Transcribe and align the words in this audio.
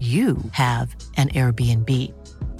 you 0.00 0.38
have 0.52 0.96
an 1.18 1.28
Airbnb. 1.28 1.90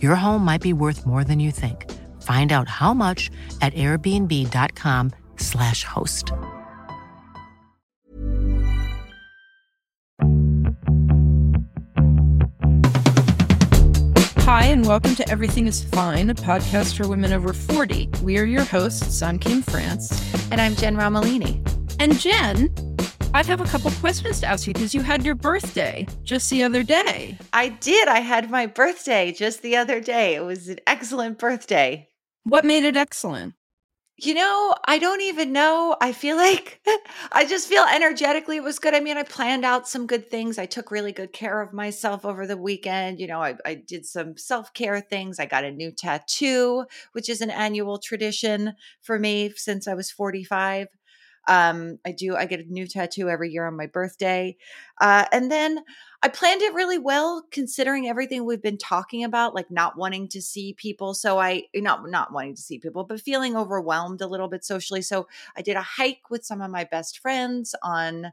Your 0.02 0.14
home 0.14 0.44
might 0.44 0.60
be 0.60 0.74
worth 0.74 1.06
more 1.06 1.24
than 1.24 1.40
you 1.40 1.50
think. 1.50 1.90
Find 2.20 2.52
out 2.52 2.68
how 2.68 2.92
much 2.92 3.30
at 3.62 3.72
airbnb.com/slash 3.72 5.84
host. 5.84 6.32
Hi, 14.40 14.66
and 14.66 14.86
welcome 14.86 15.14
to 15.14 15.26
Everything 15.30 15.66
is 15.66 15.82
Fine, 15.82 16.28
a 16.28 16.34
podcast 16.34 16.96
for 16.96 17.08
women 17.08 17.32
over 17.32 17.54
40. 17.54 18.10
We 18.22 18.36
are 18.36 18.44
your 18.44 18.64
hosts. 18.64 19.22
I'm 19.22 19.38
Kim 19.38 19.62
France. 19.62 20.10
And 20.50 20.60
I'm 20.60 20.74
Jen 20.74 20.96
Romolini. 20.96 21.66
And 22.00 22.18
Jen, 22.18 22.74
I 23.32 23.44
have 23.44 23.60
a 23.60 23.64
couple 23.64 23.92
questions 23.92 24.40
to 24.40 24.46
ask 24.46 24.66
you 24.66 24.72
because 24.72 24.92
you 24.92 25.02
had 25.02 25.24
your 25.24 25.36
birthday 25.36 26.06
just 26.24 26.50
the 26.50 26.64
other 26.64 26.82
day. 26.82 27.38
I 27.52 27.68
did. 27.68 28.08
I 28.08 28.18
had 28.18 28.50
my 28.50 28.66
birthday 28.66 29.30
just 29.30 29.62
the 29.62 29.76
other 29.76 30.00
day. 30.00 30.34
It 30.34 30.44
was 30.44 30.68
an 30.68 30.80
excellent 30.84 31.38
birthday. 31.38 32.08
What 32.42 32.64
made 32.64 32.84
it 32.84 32.96
excellent? 32.96 33.54
You 34.18 34.34
know, 34.34 34.74
I 34.84 34.98
don't 34.98 35.22
even 35.22 35.52
know. 35.52 35.96
I 36.00 36.12
feel 36.12 36.36
like 36.36 36.80
I 37.32 37.46
just 37.46 37.68
feel 37.68 37.84
energetically 37.84 38.56
it 38.56 38.64
was 38.64 38.80
good. 38.80 38.94
I 38.94 39.00
mean, 39.00 39.16
I 39.16 39.22
planned 39.22 39.64
out 39.64 39.88
some 39.88 40.08
good 40.08 40.28
things. 40.28 40.58
I 40.58 40.66
took 40.66 40.90
really 40.90 41.12
good 41.12 41.32
care 41.32 41.62
of 41.62 41.72
myself 41.72 42.26
over 42.26 42.46
the 42.46 42.58
weekend. 42.58 43.20
You 43.20 43.28
know, 43.28 43.40
I, 43.40 43.54
I 43.64 43.74
did 43.74 44.04
some 44.04 44.36
self 44.36 44.74
care 44.74 45.00
things. 45.00 45.38
I 45.38 45.46
got 45.46 45.64
a 45.64 45.70
new 45.70 45.92
tattoo, 45.92 46.84
which 47.12 47.30
is 47.30 47.40
an 47.40 47.50
annual 47.50 47.98
tradition 47.98 48.74
for 49.02 49.18
me 49.20 49.52
since 49.54 49.86
I 49.86 49.94
was 49.94 50.10
45. 50.10 50.88
Um, 51.48 51.98
I 52.04 52.12
do, 52.12 52.36
I 52.36 52.46
get 52.46 52.60
a 52.60 52.72
new 52.72 52.86
tattoo 52.86 53.28
every 53.28 53.50
year 53.50 53.66
on 53.66 53.76
my 53.76 53.86
birthday. 53.86 54.56
Uh, 55.00 55.24
and 55.32 55.50
then 55.50 55.80
I 56.22 56.28
planned 56.28 56.62
it 56.62 56.74
really 56.74 56.98
well 56.98 57.44
considering 57.50 58.06
everything 58.06 58.44
we've 58.44 58.62
been 58.62 58.76
talking 58.78 59.24
about, 59.24 59.54
like 59.54 59.70
not 59.70 59.96
wanting 59.96 60.28
to 60.28 60.42
see 60.42 60.74
people. 60.74 61.14
So 61.14 61.38
I, 61.38 61.64
not, 61.74 62.08
not 62.08 62.32
wanting 62.32 62.56
to 62.56 62.62
see 62.62 62.78
people, 62.78 63.04
but 63.04 63.20
feeling 63.20 63.56
overwhelmed 63.56 64.20
a 64.20 64.26
little 64.26 64.48
bit 64.48 64.64
socially. 64.64 65.02
So 65.02 65.28
I 65.56 65.62
did 65.62 65.76
a 65.76 65.82
hike 65.82 66.30
with 66.30 66.44
some 66.44 66.60
of 66.60 66.70
my 66.70 66.84
best 66.84 67.18
friends 67.18 67.74
on 67.82 68.32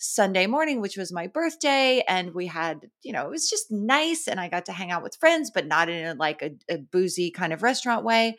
Sunday 0.00 0.46
morning, 0.46 0.80
which 0.80 0.96
was 0.96 1.12
my 1.12 1.26
birthday. 1.26 2.02
And 2.08 2.34
we 2.34 2.46
had, 2.46 2.90
you 3.02 3.12
know, 3.12 3.26
it 3.26 3.30
was 3.30 3.50
just 3.50 3.70
nice. 3.70 4.26
And 4.26 4.40
I 4.40 4.48
got 4.48 4.66
to 4.66 4.72
hang 4.72 4.90
out 4.90 5.02
with 5.02 5.16
friends, 5.16 5.50
but 5.50 5.66
not 5.66 5.88
in 5.88 6.06
a, 6.06 6.14
like 6.14 6.42
a, 6.42 6.52
a 6.68 6.78
boozy 6.78 7.30
kind 7.30 7.52
of 7.52 7.62
restaurant 7.62 8.04
way. 8.04 8.38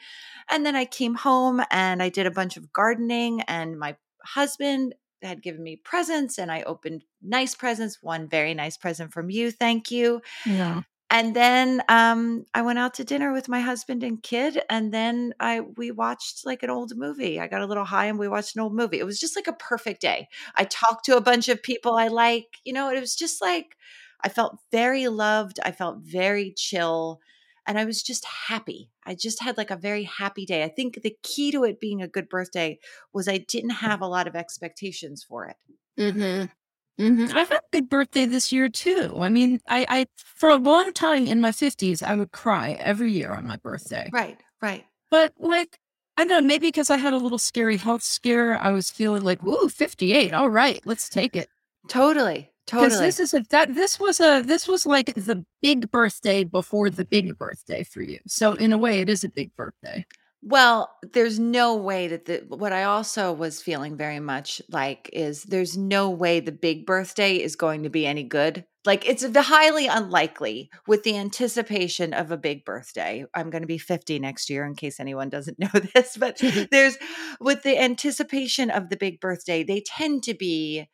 And 0.49 0.65
then 0.65 0.75
I 0.75 0.85
came 0.85 1.13
home 1.13 1.61
and 1.69 2.01
I 2.01 2.09
did 2.09 2.25
a 2.25 2.31
bunch 2.31 2.57
of 2.57 2.73
gardening 2.73 3.41
and 3.41 3.77
my 3.77 3.95
husband 4.25 4.95
had 5.21 5.43
given 5.43 5.61
me 5.61 5.75
presents 5.75 6.39
and 6.39 6.51
I 6.51 6.63
opened 6.63 7.03
nice 7.21 7.53
presents, 7.53 7.99
one 8.01 8.27
very 8.27 8.55
nice 8.55 8.75
present 8.75 9.13
from 9.13 9.29
you. 9.29 9.51
Thank 9.51 9.91
you. 9.91 10.21
Yeah. 10.45 10.81
And 11.13 11.35
then 11.35 11.83
um, 11.89 12.45
I 12.53 12.61
went 12.61 12.79
out 12.79 12.93
to 12.95 13.03
dinner 13.03 13.33
with 13.33 13.49
my 13.49 13.59
husband 13.59 14.01
and 14.01 14.23
kid, 14.23 14.61
and 14.69 14.93
then 14.93 15.33
I 15.41 15.59
we 15.59 15.91
watched 15.91 16.45
like 16.45 16.63
an 16.63 16.69
old 16.69 16.95
movie. 16.95 17.37
I 17.37 17.47
got 17.47 17.61
a 17.61 17.65
little 17.65 17.83
high 17.83 18.05
and 18.05 18.17
we 18.17 18.29
watched 18.29 18.55
an 18.55 18.61
old 18.61 18.73
movie. 18.73 18.97
It 18.97 19.05
was 19.05 19.19
just 19.19 19.35
like 19.35 19.47
a 19.47 19.53
perfect 19.53 19.99
day. 19.99 20.29
I 20.55 20.63
talked 20.63 21.03
to 21.05 21.17
a 21.17 21.21
bunch 21.21 21.49
of 21.49 21.61
people 21.61 21.95
I 21.95 22.07
like. 22.07 22.59
You 22.63 22.71
know, 22.71 22.89
it 22.89 22.99
was 23.01 23.13
just 23.13 23.41
like 23.41 23.75
I 24.23 24.29
felt 24.29 24.57
very 24.71 25.09
loved. 25.09 25.59
I 25.65 25.71
felt 25.71 25.97
very 25.99 26.53
chill 26.55 27.19
and 27.67 27.77
I 27.77 27.85
was 27.85 28.01
just 28.01 28.25
happy. 28.25 28.89
I 29.05 29.15
just 29.15 29.41
had 29.41 29.57
like 29.57 29.71
a 29.71 29.75
very 29.75 30.03
happy 30.03 30.45
day. 30.45 30.63
I 30.63 30.69
think 30.69 31.01
the 31.01 31.17
key 31.23 31.51
to 31.51 31.63
it 31.65 31.79
being 31.79 32.01
a 32.01 32.07
good 32.07 32.29
birthday 32.29 32.79
was 33.13 33.27
I 33.27 33.37
didn't 33.37 33.71
have 33.71 34.01
a 34.01 34.07
lot 34.07 34.27
of 34.27 34.35
expectations 34.35 35.23
for 35.23 35.45
it. 35.47 35.57
Mm-hmm. 35.99 36.45
Mm-hmm. 37.01 37.35
I've 37.35 37.49
had 37.49 37.57
a 37.57 37.71
good 37.71 37.89
birthday 37.89 38.25
this 38.25 38.51
year 38.51 38.69
too. 38.69 39.17
I 39.19 39.29
mean, 39.29 39.59
I, 39.67 39.85
I 39.89 40.05
for 40.15 40.49
a 40.49 40.55
long 40.55 40.93
time 40.93 41.25
in 41.27 41.41
my 41.41 41.51
fifties, 41.51 42.03
I 42.03 42.15
would 42.15 42.31
cry 42.31 42.77
every 42.79 43.11
year 43.11 43.31
on 43.31 43.47
my 43.47 43.57
birthday. 43.57 44.09
Right, 44.13 44.39
right. 44.61 44.85
But 45.09 45.33
like, 45.37 45.79
I 46.17 46.25
don't 46.25 46.43
know, 46.43 46.47
maybe 46.47 46.67
because 46.67 46.89
I 46.89 46.97
had 46.97 47.13
a 47.13 47.17
little 47.17 47.39
scary 47.39 47.77
health 47.77 48.03
scare, 48.03 48.57
I 48.57 48.71
was 48.71 48.91
feeling 48.91 49.23
like, 49.23 49.43
"Ooh, 49.43 49.69
58. 49.69 50.33
All 50.33 50.49
right, 50.49 50.79
let's 50.85 51.09
take 51.09 51.35
it." 51.35 51.49
Totally, 51.87 52.51
Totally. 52.67 52.87
Because 52.87 52.93
totally. 52.93 53.07
this 53.07 53.19
is 53.19 53.33
a 53.33 53.43
that 53.49 53.75
this 53.75 53.99
was 53.99 54.19
a 54.19 54.41
this 54.41 54.67
was 54.67 54.85
like 54.85 55.13
the 55.15 55.43
big 55.61 55.89
birthday 55.91 56.43
before 56.43 56.89
the 56.89 57.05
big 57.05 57.37
birthday 57.37 57.83
for 57.83 58.01
you. 58.01 58.19
So 58.27 58.53
in 58.53 58.71
a 58.71 58.77
way, 58.77 59.01
it 59.01 59.09
is 59.09 59.23
a 59.23 59.29
big 59.29 59.55
birthday. 59.55 60.05
Well, 60.43 60.89
there's 61.13 61.37
no 61.39 61.75
way 61.75 62.07
that 62.07 62.25
the 62.25 62.43
what 62.47 62.73
I 62.73 62.83
also 62.83 63.31
was 63.31 63.61
feeling 63.61 63.95
very 63.95 64.19
much 64.19 64.59
like 64.69 65.07
is 65.13 65.43
there's 65.43 65.77
no 65.77 66.09
way 66.09 66.39
the 66.39 66.51
big 66.51 66.87
birthday 66.87 67.35
is 67.35 67.55
going 67.55 67.83
to 67.83 67.89
be 67.89 68.07
any 68.07 68.23
good. 68.23 68.65
Like 68.83 69.07
it's 69.07 69.23
highly 69.35 69.85
unlikely 69.85 70.71
with 70.87 71.03
the 71.03 71.15
anticipation 71.15 72.15
of 72.15 72.31
a 72.31 72.37
big 72.37 72.65
birthday. 72.65 73.23
I'm 73.35 73.51
going 73.51 73.61
to 73.61 73.67
be 73.67 73.77
50 73.77 74.17
next 74.17 74.49
year 74.49 74.65
in 74.65 74.73
case 74.73 74.99
anyone 74.99 75.29
doesn't 75.29 75.59
know 75.59 75.69
this, 75.93 76.17
but 76.17 76.41
there's 76.71 76.97
with 77.39 77.61
the 77.61 77.79
anticipation 77.79 78.71
of 78.71 78.89
the 78.89 78.97
big 78.97 79.19
birthday, 79.19 79.63
they 79.63 79.81
tend 79.85 80.23
to 80.23 80.33
be 80.33 80.87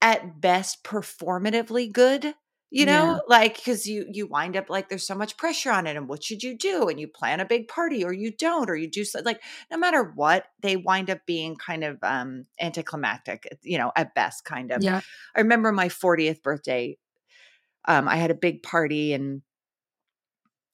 at 0.00 0.40
best 0.40 0.82
performatively 0.84 1.90
good 1.92 2.34
you 2.72 2.86
know 2.86 3.14
Yeah. 3.14 3.20
like 3.28 3.56
because 3.56 3.86
you 3.86 4.06
you 4.10 4.26
wind 4.26 4.56
up 4.56 4.70
like 4.70 4.88
there's 4.88 5.06
so 5.06 5.14
much 5.14 5.36
pressure 5.36 5.70
on 5.70 5.86
it 5.86 5.96
and 5.96 6.08
what 6.08 6.24
should 6.24 6.42
you 6.42 6.56
do 6.56 6.88
and 6.88 6.98
you 6.98 7.06
plan 7.06 7.40
a 7.40 7.44
big 7.44 7.68
party 7.68 8.04
or 8.04 8.12
you 8.12 8.32
don't 8.32 8.70
or 8.70 8.76
you 8.76 8.90
do 8.90 9.04
so 9.04 9.20
like 9.24 9.42
no 9.70 9.76
matter 9.78 10.02
what 10.16 10.46
they 10.62 10.76
wind 10.76 11.10
up 11.10 11.20
being 11.26 11.56
kind 11.56 11.84
of 11.84 11.98
um 12.02 12.44
anticlimactic 12.60 13.46
you 13.62 13.78
know 13.78 13.92
at 13.96 14.14
best 14.14 14.44
kind 14.46 14.72
of 14.72 14.82
Yeah. 14.82 15.00
i 15.36 15.40
remember 15.40 15.72
my 15.72 15.88
40th 15.90 16.42
birthday 16.42 16.98
um 17.86 18.08
i 18.08 18.16
had 18.16 18.30
a 18.30 18.34
big 18.34 18.62
party 18.62 19.12
and 19.12 19.42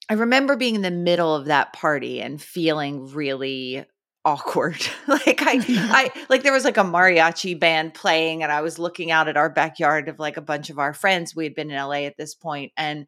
i 0.08 0.14
remember 0.14 0.56
being 0.56 0.74
in 0.74 0.82
the 0.82 0.90
middle 0.90 1.34
of 1.34 1.46
that 1.46 1.72
party 1.72 2.20
and 2.20 2.40
feeling 2.40 3.06
really 3.12 3.84
awkward 4.24 4.86
like 5.06 5.42
i 5.42 5.54
I 5.68 6.10
like 6.28 6.42
there 6.42 6.52
was 6.52 6.64
like 6.64 6.76
a 6.76 6.82
mariachi 6.82 7.58
band 7.58 7.94
playing 7.94 8.42
and 8.42 8.52
I 8.52 8.60
was 8.60 8.78
looking 8.78 9.10
out 9.10 9.28
at 9.28 9.36
our 9.36 9.48
backyard 9.48 10.08
of 10.08 10.18
like 10.18 10.36
a 10.36 10.42
bunch 10.42 10.70
of 10.70 10.78
our 10.78 10.92
friends. 10.92 11.34
We 11.34 11.44
had 11.44 11.54
been 11.54 11.70
in 11.70 11.76
LA 11.76 12.04
at 12.04 12.16
this 12.16 12.34
point 12.34 12.72
and 12.76 13.06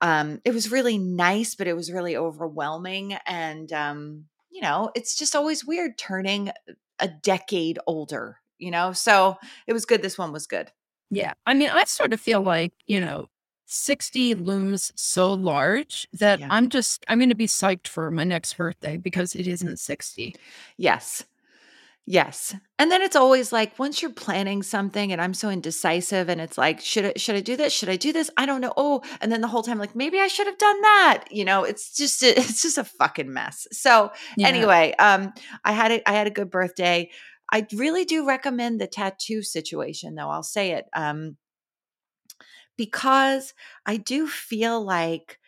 um 0.00 0.40
it 0.44 0.52
was 0.52 0.70
really 0.70 0.98
nice 0.98 1.54
but 1.54 1.66
it 1.66 1.74
was 1.74 1.92
really 1.92 2.16
overwhelming 2.16 3.14
and 3.26 3.72
um 3.72 4.24
you 4.50 4.62
know, 4.62 4.90
it's 4.94 5.16
just 5.16 5.36
always 5.36 5.64
weird 5.64 5.98
turning 5.98 6.50
a 6.98 7.08
decade 7.08 7.78
older, 7.86 8.38
you 8.58 8.70
know? 8.70 8.92
So 8.92 9.36
it 9.66 9.72
was 9.72 9.84
good 9.84 10.02
this 10.02 10.18
one 10.18 10.32
was 10.32 10.46
good. 10.46 10.72
Yeah. 11.10 11.34
I 11.46 11.54
mean, 11.54 11.70
I 11.70 11.84
sort 11.84 12.12
of 12.12 12.20
feel 12.20 12.42
like, 12.42 12.72
you 12.86 13.00
know, 13.00 13.28
60 13.70 14.34
looms 14.34 14.92
so 14.96 15.32
large 15.32 16.08
that 16.14 16.40
Yeah. 16.40 16.48
I'm 16.50 16.68
just, 16.70 17.04
I'm 17.06 17.18
going 17.18 17.28
to 17.28 17.34
be 17.34 17.46
psyched 17.46 17.86
for 17.86 18.10
my 18.10 18.24
next 18.24 18.54
birthday 18.56 18.96
because 18.96 19.34
it 19.34 19.46
isn't 19.46 19.78
60. 19.78 20.34
Yes. 20.78 21.24
Yes. 22.10 22.56
And 22.78 22.90
then 22.90 23.02
it's 23.02 23.14
always 23.16 23.52
like 23.52 23.78
once 23.78 24.00
you're 24.00 24.10
planning 24.10 24.62
something 24.62 25.12
and 25.12 25.20
I'm 25.20 25.34
so 25.34 25.50
indecisive 25.50 26.30
and 26.30 26.40
it's 26.40 26.56
like 26.56 26.80
should 26.80 27.04
I 27.04 27.12
should 27.18 27.34
I 27.36 27.40
do 27.40 27.54
this? 27.54 27.70
Should 27.74 27.90
I 27.90 27.96
do 27.96 28.14
this? 28.14 28.30
I 28.38 28.46
don't 28.46 28.62
know. 28.62 28.72
Oh, 28.78 29.02
and 29.20 29.30
then 29.30 29.42
the 29.42 29.46
whole 29.48 29.62
time 29.62 29.78
like 29.78 29.94
maybe 29.94 30.18
I 30.18 30.26
should 30.28 30.46
have 30.46 30.56
done 30.56 30.80
that. 30.80 31.24
You 31.30 31.44
know, 31.44 31.64
it's 31.64 31.94
just 31.94 32.22
a, 32.22 32.28
it's 32.38 32.62
just 32.62 32.78
a 32.78 32.84
fucking 32.84 33.30
mess. 33.30 33.66
So, 33.72 34.10
Yeah. 34.38 34.48
anyway, 34.48 34.94
um 34.98 35.34
I 35.66 35.72
had 35.72 35.92
a, 35.92 36.08
I 36.08 36.12
had 36.14 36.26
a 36.26 36.30
good 36.30 36.48
birthday. 36.50 37.10
I 37.52 37.66
really 37.74 38.06
do 38.06 38.26
recommend 38.26 38.80
the 38.80 38.86
tattoo 38.86 39.42
situation 39.42 40.14
though. 40.14 40.30
I'll 40.30 40.42
say 40.42 40.70
it. 40.72 40.86
Um 40.94 41.36
because 42.78 43.52
I 43.84 43.98
do 43.98 44.26
feel 44.26 44.82
like 44.82 45.38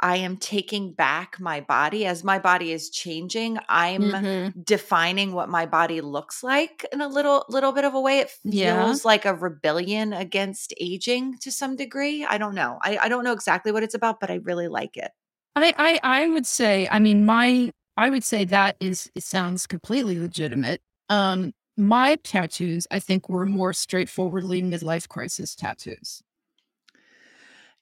I 0.00 0.16
am 0.18 0.36
taking 0.36 0.92
back 0.92 1.40
my 1.40 1.60
body 1.60 2.04
as 2.06 2.22
my 2.24 2.38
body 2.38 2.72
is 2.72 2.90
changing. 2.90 3.58
I'm 3.68 4.12
Mhm. 4.12 4.64
defining 4.64 5.32
what 5.32 5.48
my 5.48 5.66
body 5.66 6.00
looks 6.00 6.42
like 6.42 6.84
in 6.92 7.00
a 7.00 7.08
little 7.08 7.44
little 7.48 7.72
bit 7.72 7.84
of 7.84 7.94
a 7.94 8.00
way. 8.00 8.18
It 8.20 8.30
feels 8.30 8.54
Yeah. 8.54 9.08
like 9.08 9.24
a 9.24 9.34
rebellion 9.34 10.12
against 10.12 10.74
aging 10.78 11.38
to 11.38 11.50
some 11.50 11.74
degree. 11.76 12.24
I 12.24 12.38
don't 12.38 12.54
know. 12.54 12.78
I, 12.82 12.98
I 12.98 13.08
don't 13.08 13.24
know 13.24 13.32
exactly 13.32 13.72
what 13.72 13.82
it's 13.82 13.94
about, 13.94 14.20
but 14.20 14.30
I 14.30 14.34
really 14.36 14.68
like 14.68 14.96
it. 14.96 15.12
I, 15.56 15.72
I, 15.78 16.00
I 16.24 16.28
would 16.28 16.46
say, 16.46 16.88
I 16.90 16.98
mean, 16.98 17.24
my, 17.24 17.70
I 17.96 18.10
would 18.10 18.24
say 18.24 18.44
that 18.46 18.76
is, 18.80 19.10
it 19.14 19.22
sounds 19.22 19.66
completely 19.66 20.18
legitimate. 20.18 20.82
Um, 21.08 21.52
my 21.76 22.16
tattoos, 22.16 22.86
I 22.90 22.98
think, 22.98 23.28
were 23.28 23.46
more 23.46 23.72
straightforwardly 23.72 24.62
midlife 24.62 25.08
crisis 25.08 25.54
tattoos. 25.54 26.22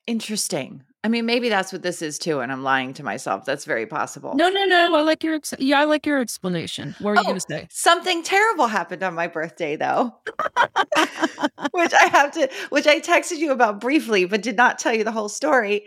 Interesting. 0.06 0.82
I 1.04 1.08
mean, 1.08 1.26
maybe 1.26 1.48
that's 1.48 1.72
what 1.72 1.82
this 1.82 2.00
is 2.00 2.18
too, 2.18 2.40
and 2.40 2.52
I'm 2.52 2.62
lying 2.62 2.94
to 2.94 3.02
myself. 3.02 3.44
That's 3.44 3.64
very 3.64 3.86
possible. 3.86 4.34
No, 4.34 4.48
no, 4.48 4.64
no. 4.64 4.94
I 4.94 5.00
like 5.02 5.24
your, 5.24 5.34
ex- 5.34 5.54
yeah, 5.58 5.80
I 5.80 5.84
like 5.84 6.06
your 6.06 6.20
explanation. 6.20 6.94
What 7.00 7.10
were 7.10 7.14
you 7.16 7.20
Oh, 7.22 7.24
going 7.24 7.40
to 7.40 7.46
say? 7.48 7.68
Something 7.70 8.22
terrible 8.22 8.68
happened 8.68 9.02
on 9.02 9.14
my 9.14 9.26
birthday 9.26 9.74
though. 9.76 10.14
which 11.72 11.92
I 11.92 12.06
have 12.12 12.30
to, 12.32 12.48
which 12.70 12.86
I 12.86 13.00
texted 13.00 13.38
you 13.38 13.50
about 13.50 13.80
briefly, 13.80 14.24
but 14.26 14.42
did 14.42 14.56
not 14.56 14.78
tell 14.78 14.94
you 14.94 15.02
the 15.02 15.12
whole 15.12 15.28
story. 15.28 15.86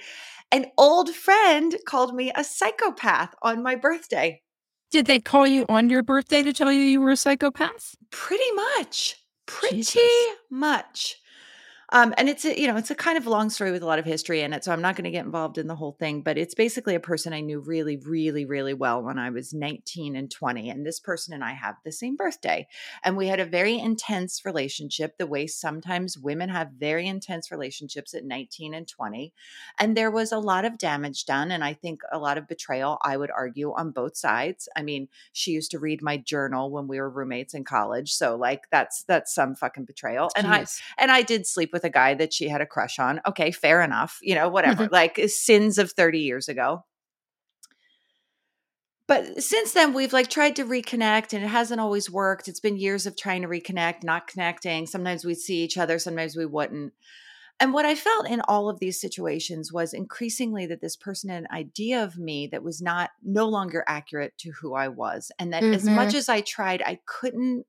An 0.51 0.65
old 0.77 1.09
friend 1.09 1.75
called 1.87 2.13
me 2.13 2.31
a 2.35 2.43
psychopath 2.43 3.33
on 3.41 3.63
my 3.63 3.75
birthday. 3.75 4.41
Did 4.91 5.05
they 5.07 5.19
call 5.19 5.47
you 5.47 5.65
on 5.69 5.89
your 5.89 6.03
birthday 6.03 6.43
to 6.43 6.53
tell 6.53 6.71
you 6.71 6.81
you 6.81 7.01
were 7.01 7.11
a 7.11 7.17
psychopath? 7.17 7.95
Pretty 8.11 8.51
much. 8.53 9.15
Pretty 9.45 9.77
Jesus. 9.77 10.01
much. 10.49 11.15
Um, 11.91 12.13
and 12.17 12.27
it's 12.27 12.45
a, 12.45 12.59
you 12.59 12.67
know, 12.67 12.77
it's 12.77 12.91
a 12.91 12.95
kind 12.95 13.17
of 13.17 13.27
long 13.27 13.49
story 13.49 13.71
with 13.71 13.83
a 13.83 13.85
lot 13.85 13.99
of 13.99 14.05
history 14.05 14.41
in 14.41 14.53
it. 14.53 14.63
So 14.63 14.71
I'm 14.71 14.81
not 14.81 14.95
going 14.95 15.05
to 15.05 15.11
get 15.11 15.25
involved 15.25 15.57
in 15.57 15.67
the 15.67 15.75
whole 15.75 15.93
thing, 15.93 16.21
but 16.21 16.37
it's 16.37 16.55
basically 16.55 16.95
a 16.95 16.99
person 16.99 17.33
I 17.33 17.41
knew 17.41 17.59
really, 17.59 17.97
really, 17.97 18.45
really 18.45 18.73
well 18.73 19.03
when 19.03 19.19
I 19.19 19.29
was 19.29 19.53
19 19.53 20.15
and 20.15 20.31
20. 20.31 20.69
And 20.69 20.85
this 20.85 20.99
person 20.99 21.33
and 21.33 21.43
I 21.43 21.53
have 21.53 21.75
the 21.83 21.91
same 21.91 22.15
birthday. 22.15 22.67
And 23.03 23.15
we 23.15 23.27
had 23.27 23.39
a 23.39 23.45
very 23.45 23.77
intense 23.77 24.43
relationship, 24.45 25.17
the 25.17 25.27
way 25.27 25.47
sometimes 25.47 26.17
women 26.17 26.49
have 26.49 26.71
very 26.71 27.07
intense 27.07 27.51
relationships 27.51 28.13
at 28.13 28.25
19 28.25 28.73
and 28.73 28.87
20. 28.87 29.33
And 29.79 29.95
there 29.95 30.11
was 30.11 30.31
a 30.31 30.39
lot 30.39 30.65
of 30.65 30.77
damage 30.77 31.25
done. 31.25 31.51
And 31.51 31.63
I 31.63 31.73
think 31.73 32.01
a 32.11 32.17
lot 32.17 32.37
of 32.37 32.47
betrayal, 32.47 32.97
I 33.03 33.17
would 33.17 33.31
argue, 33.31 33.73
on 33.73 33.91
both 33.91 34.17
sides. 34.17 34.67
I 34.75 34.81
mean, 34.81 35.07
she 35.33 35.51
used 35.51 35.71
to 35.71 35.79
read 35.79 36.01
my 36.01 36.17
journal 36.17 36.71
when 36.71 36.87
we 36.87 36.99
were 36.99 37.09
roommates 37.09 37.53
in 37.53 37.63
college. 37.63 38.13
So 38.13 38.35
like 38.35 38.63
that's 38.71 39.03
that's 39.03 39.33
some 39.33 39.55
fucking 39.55 39.85
betrayal. 39.85 40.29
And 40.35 40.47
I 40.47 40.65
and 40.97 41.11
I 41.11 41.21
did 41.21 41.45
sleep 41.45 41.74
with 41.75 41.83
a 41.83 41.89
guy 41.91 42.15
that 42.15 42.33
she 42.33 42.47
had 42.49 42.61
a 42.61 42.65
crush 42.65 42.97
on. 42.99 43.21
Okay, 43.27 43.51
fair 43.51 43.81
enough. 43.83 44.17
You 44.23 44.35
know, 44.35 44.49
whatever. 44.49 44.87
Mhm. 44.87 44.91
like 44.91 45.19
sins 45.27 45.77
of 45.77 45.91
30 45.91 46.19
years 46.21 46.47
ago. 46.47 46.85
But 49.07 49.43
since 49.43 49.73
then 49.73 49.93
we've 49.93 50.13
like 50.13 50.29
tried 50.29 50.55
to 50.55 50.65
reconnect 50.65 51.33
and 51.33 51.43
it 51.43 51.49
hasn't 51.49 51.79
always 51.81 52.09
worked. 52.09 52.47
It's 52.47 52.59
been 52.59 52.77
years 52.77 53.05
of 53.05 53.15
trying 53.15 53.43
to 53.43 53.47
reconnect, 53.47 54.03
not 54.03 54.27
connecting. 54.27 54.87
Sometimes 54.87 55.23
we'd 55.23 55.35
see 55.35 55.63
each 55.63 55.77
other, 55.77 55.99
sometimes 55.99 56.35
we 56.35 56.45
wouldn't. 56.47 56.93
And 57.59 57.71
what 57.71 57.85
I 57.85 57.95
felt 57.95 58.27
in 58.27 58.41
all 58.41 58.67
of 58.69 58.79
these 58.79 58.99
situations 58.99 59.71
was 59.71 59.93
increasingly 59.93 60.65
that 60.65 60.81
this 60.81 60.95
person 60.97 61.29
had 61.29 61.43
an 61.43 61.47
idea 61.51 62.03
of 62.03 62.17
me 62.17 62.47
that 62.47 62.63
was 62.63 62.81
not 62.81 63.11
no 63.23 63.47
longer 63.47 63.83
accurate 63.87 64.37
to 64.39 64.51
who 64.59 64.73
I 64.73 64.87
was. 64.87 65.31
And 65.39 65.53
that 65.53 65.63
as 65.63 65.83
Mhm. 65.83 65.95
much 65.95 66.13
as 66.15 66.27
I 66.27 66.41
tried, 66.41 66.81
I 66.81 66.99
couldn't 67.05 67.65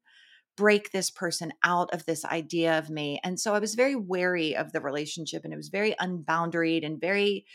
break 0.57 0.91
this 0.91 1.11
person 1.11 1.53
out 1.63 1.93
of 1.93 2.07
this 2.07 2.25
idea 2.25 2.79
of 2.79 2.91
me. 2.91 3.21
And 3.23 3.39
so 3.39 3.55
I 3.55 3.59
was 3.59 3.75
very 3.75 3.97
wary 3.97 4.57
of 4.57 4.73
the 4.73 4.81
relationship 4.81 5.45
and 5.45 5.53
it 5.53 5.57
was 5.57 5.69
very 5.69 5.95
unboundaried 6.01 6.85
and 6.85 7.01
very 7.01 7.47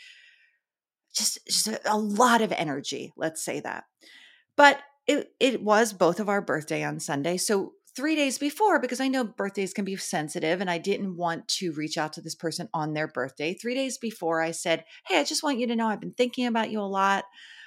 just, 1.14 1.38
just 1.46 1.68
a, 1.84 1.96
lot 1.98 2.40
of 2.40 2.52
energy, 2.52 3.12
let's 3.16 3.44
say 3.44 3.60
that. 3.60 3.84
But 4.56 4.80
it 5.06 5.32
it 5.40 5.62
was 5.62 5.92
both 5.92 6.20
of 6.20 6.28
our 6.28 6.40
birthday 6.40 6.84
on 6.84 7.00
Sunday. 7.00 7.36
So 7.36 7.72
3 7.94 8.16
days 8.16 8.38
before 8.38 8.80
because 8.80 9.00
I 9.00 9.08
know 9.08 9.24
birthdays 9.24 9.74
can 9.74 9.84
be 9.84 9.96
sensitive 9.96 10.60
and 10.60 10.70
I 10.70 10.78
didn't 10.78 11.16
want 11.16 11.48
to 11.48 11.72
reach 11.72 11.98
out 11.98 12.14
to 12.14 12.22
this 12.22 12.34
person 12.34 12.68
on 12.72 12.94
their 12.94 13.08
birthday. 13.08 13.52
3 13.54 13.74
days 13.74 13.98
before 13.98 14.40
I 14.40 14.52
said, 14.52 14.84
"Hey, 15.06 15.18
I 15.18 15.24
just 15.24 15.42
want 15.42 15.58
you 15.58 15.66
to 15.66 15.76
know 15.76 15.88
I've 15.88 16.00
been 16.00 16.14
thinking 16.14 16.46
about 16.46 16.70
you 16.70 16.80
a 16.80 16.82
lot. 16.82 17.24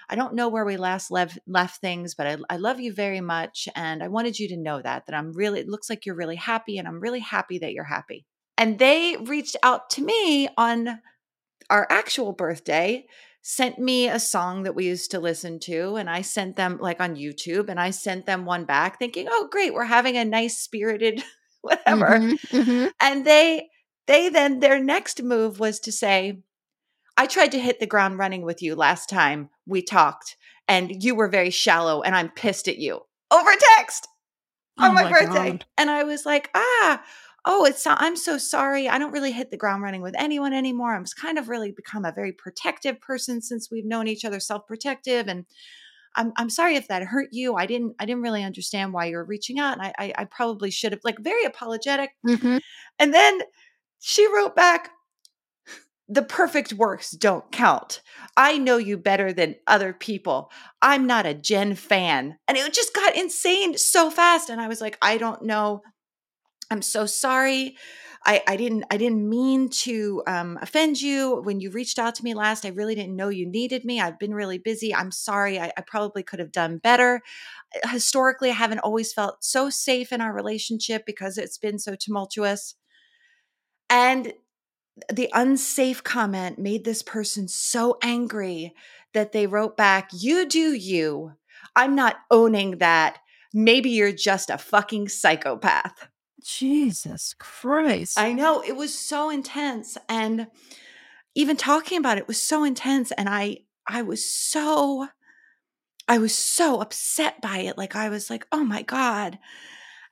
I 0.09 0.15
don't 0.15 0.35
know 0.35 0.49
where 0.49 0.65
we 0.65 0.77
last 0.77 1.11
left 1.11 1.39
left 1.47 1.81
things, 1.81 2.15
but 2.15 2.27
I, 2.27 2.37
I 2.49 2.57
love 2.57 2.79
you 2.79 2.93
very 2.93 3.21
much, 3.21 3.67
and 3.75 4.03
I 4.03 4.07
wanted 4.07 4.39
you 4.39 4.47
to 4.49 4.57
know 4.57 4.81
that 4.81 5.05
that 5.05 5.15
I'm 5.15 5.33
really. 5.33 5.61
It 5.61 5.67
looks 5.69 5.89
like 5.89 6.05
you're 6.05 6.15
really 6.15 6.35
happy, 6.35 6.77
and 6.77 6.87
I'm 6.87 6.99
really 6.99 7.19
happy 7.19 7.59
that 7.59 7.73
you're 7.73 7.83
happy." 7.83 8.25
And 8.57 8.79
they 8.79 9.17
reached 9.17 9.57
out 9.63 9.89
to 9.91 10.03
me 10.03 10.47
on 10.57 10.99
our 11.69 11.87
actual 11.89 12.31
birthday, 12.33 13.05
sent 13.41 13.79
me 13.79 14.07
a 14.07 14.19
song 14.19 14.63
that 14.63 14.75
we 14.75 14.85
used 14.85 15.11
to 15.11 15.19
listen 15.19 15.59
to, 15.61 15.95
and 15.95 16.09
I 16.09 16.21
sent 16.21 16.55
them 16.55 16.77
like 16.79 16.99
on 17.01 17.15
YouTube, 17.15 17.69
and 17.69 17.79
I 17.79 17.91
sent 17.91 18.25
them 18.25 18.45
one 18.45 18.65
back, 18.65 18.99
thinking, 18.99 19.27
"Oh, 19.29 19.47
great, 19.51 19.73
we're 19.73 19.85
having 19.85 20.17
a 20.17 20.25
nice 20.25 20.57
spirited 20.59 21.23
whatever." 21.61 22.19
Mhm, 22.19 22.39
mhm. 22.51 22.91
And 23.01 23.25
they 23.25 23.69
they 24.07 24.29
then 24.29 24.59
their 24.59 24.79
next 24.79 25.23
move 25.23 25.59
was 25.59 25.79
to 25.81 25.91
say, 25.91 26.39
I 27.17 27.27
tried 27.27 27.51
to 27.53 27.59
hit 27.59 27.79
the 27.79 27.87
ground 27.87 28.17
running 28.19 28.41
with 28.43 28.61
you 28.61 28.75
last 28.75 29.09
time 29.09 29.49
we 29.65 29.81
talked, 29.81 30.35
and 30.67 31.03
you 31.03 31.15
were 31.15 31.29
very 31.29 31.49
shallow, 31.49 32.01
and 32.01 32.15
I'm 32.15 32.29
pissed 32.29 32.67
at 32.67 32.77
you 32.77 33.01
over 33.31 33.51
text 33.77 34.07
on 34.77 34.91
Oh 34.91 34.93
my, 34.93 35.03
my 35.03 35.11
birthday. 35.11 35.51
God. 35.51 35.65
And 35.77 35.89
I 35.89 36.03
was 36.03 36.25
like, 36.25 36.49
ah, 36.53 37.01
oh, 37.45 37.65
it's 37.65 37.85
I'm 37.87 38.15
so 38.17 38.37
sorry. 38.37 38.89
I 38.89 38.97
don't 38.97 39.11
really 39.13 39.31
hit 39.31 39.51
the 39.51 39.57
ground 39.57 39.83
running 39.83 40.01
with 40.01 40.15
anyone 40.17 40.53
anymore. 40.53 40.95
I'm 40.95 41.05
kind 41.19 41.37
of 41.37 41.47
really 41.47 41.71
become 41.71 42.03
a 42.05 42.11
very 42.11 42.31
protective 42.33 42.99
person 42.99 43.41
since 43.41 43.71
we've 43.71 43.85
known 43.85 44.07
each 44.07 44.25
other, 44.25 44.39
self-protective. 44.39 45.27
And 45.27 45.45
I'm 46.15 46.33
I'm 46.37 46.49
sorry 46.49 46.75
if 46.75 46.87
that 46.87 47.03
hurt 47.03 47.29
you. 47.31 47.55
I 47.55 47.65
didn't 47.65 47.95
I 47.99 48.05
didn't 48.05 48.23
really 48.23 48.43
understand 48.43 48.93
why 48.93 49.05
you 49.05 49.17
were 49.17 49.25
reaching 49.25 49.59
out. 49.59 49.77
And 49.77 49.81
I 49.81 49.93
I, 49.97 50.13
I 50.17 50.25
probably 50.25 50.71
should 50.71 50.91
have 50.91 51.01
like 51.03 51.19
very 51.19 51.45
apologetic. 51.45 52.11
Mhm. 52.25 52.59
And 52.99 53.13
then 53.13 53.39
she 53.99 54.27
wrote 54.33 54.55
back, 54.55 54.89
the 56.07 56.23
perfect 56.23 56.73
works 56.73 57.11
don't 57.11 57.51
count. 57.51 58.01
I 58.37 58.57
know 58.57 58.77
you 58.77 58.97
better 58.97 59.33
than 59.33 59.55
other 59.65 59.91
people. 59.93 60.51
I'm 60.81 61.07
not 61.07 61.25
a 61.25 61.33
Jen 61.33 61.75
fan. 61.75 62.37
And 62.47 62.57
it 62.57 62.73
just 62.73 62.93
got 62.93 63.15
insane 63.15 63.77
so 63.77 64.11
fast. 64.11 64.49
And 64.49 64.61
I 64.61 64.67
was 64.67 64.81
like, 64.81 64.97
I 65.01 65.17
don't 65.17 65.43
know. 65.43 65.81
I'm 66.69 66.81
so 66.81 67.05
sorry. 67.05 67.75
I, 68.27 68.41
I 68.47 68.55
didn't 68.57 68.85
I 68.89 68.97
didn't 68.97 69.29
mean 69.29 69.69
to 69.69 70.23
um, 70.25 70.57
offend 70.61 70.99
you 70.99 71.41
when 71.43 71.59
you 71.59 71.69
reached 71.69 71.99
out 71.99 72.15
to 72.15 72.23
me 72.23 72.33
last. 72.33 72.65
I 72.65 72.69
really 72.69 72.95
didn't 72.95 73.15
know 73.15 73.29
you 73.29 73.47
needed 73.47 73.85
me. 73.85 74.01
I've 74.01 74.17
been 74.17 74.33
really 74.33 74.57
busy. 74.57 74.93
I'm 74.93 75.11
sorry. 75.11 75.59
I, 75.59 75.71
I 75.77 75.81
probably 75.85 76.23
could 76.23 76.39
have 76.39 76.51
done 76.51 76.79
better. 76.79 77.21
Historically, 77.87 78.49
I 78.49 78.55
haven't 78.55 78.79
always 78.79 79.13
felt 79.13 79.43
so 79.43 79.69
safe 79.69 80.11
in 80.11 80.21
our 80.21 80.33
relationship 80.33 81.03
because 81.05 81.37
it's 81.37 81.59
been 81.59 81.77
so 81.77 81.95
tumultuous. 81.95 82.75
And 83.91 84.33
the 85.11 85.29
unsafe 85.33 86.03
comment 86.03 86.57
made 86.57 86.85
this 86.85 87.01
person 87.01 87.47
so 87.47 87.97
angry 88.01 88.73
that 89.13 89.31
they 89.31 89.47
wrote 89.47 89.75
back, 89.77 90.09
You 90.13 90.47
do 90.47 90.73
you. 90.73 91.33
I'm 91.75 91.95
not 91.95 92.17
owning 92.31 92.77
that. 92.77 93.19
Maybe 93.53 93.89
you're 93.89 94.11
just 94.11 94.49
a 94.49 94.57
fucking 94.57 95.09
psychopath. 95.09 96.07
Jesus 96.43 97.33
Christ. 97.39 98.19
I 98.19 98.33
know 98.33 98.61
it 98.61 98.75
was 98.75 98.93
so 98.97 99.29
intense. 99.29 99.97
And 100.07 100.47
even 101.33 101.57
talking 101.57 101.97
about 101.97 102.17
it 102.17 102.27
was 102.27 102.41
so 102.41 102.63
intense. 102.63 103.11
And 103.11 103.27
I, 103.27 103.59
I 103.87 104.03
was 104.03 104.23
so, 104.29 105.07
I 106.07 106.17
was 106.17 106.35
so 106.35 106.81
upset 106.81 107.41
by 107.41 107.59
it. 107.59 107.77
Like 107.77 107.95
I 107.95 108.09
was 108.09 108.29
like, 108.29 108.45
oh 108.51 108.63
my 108.63 108.83
God. 108.83 109.39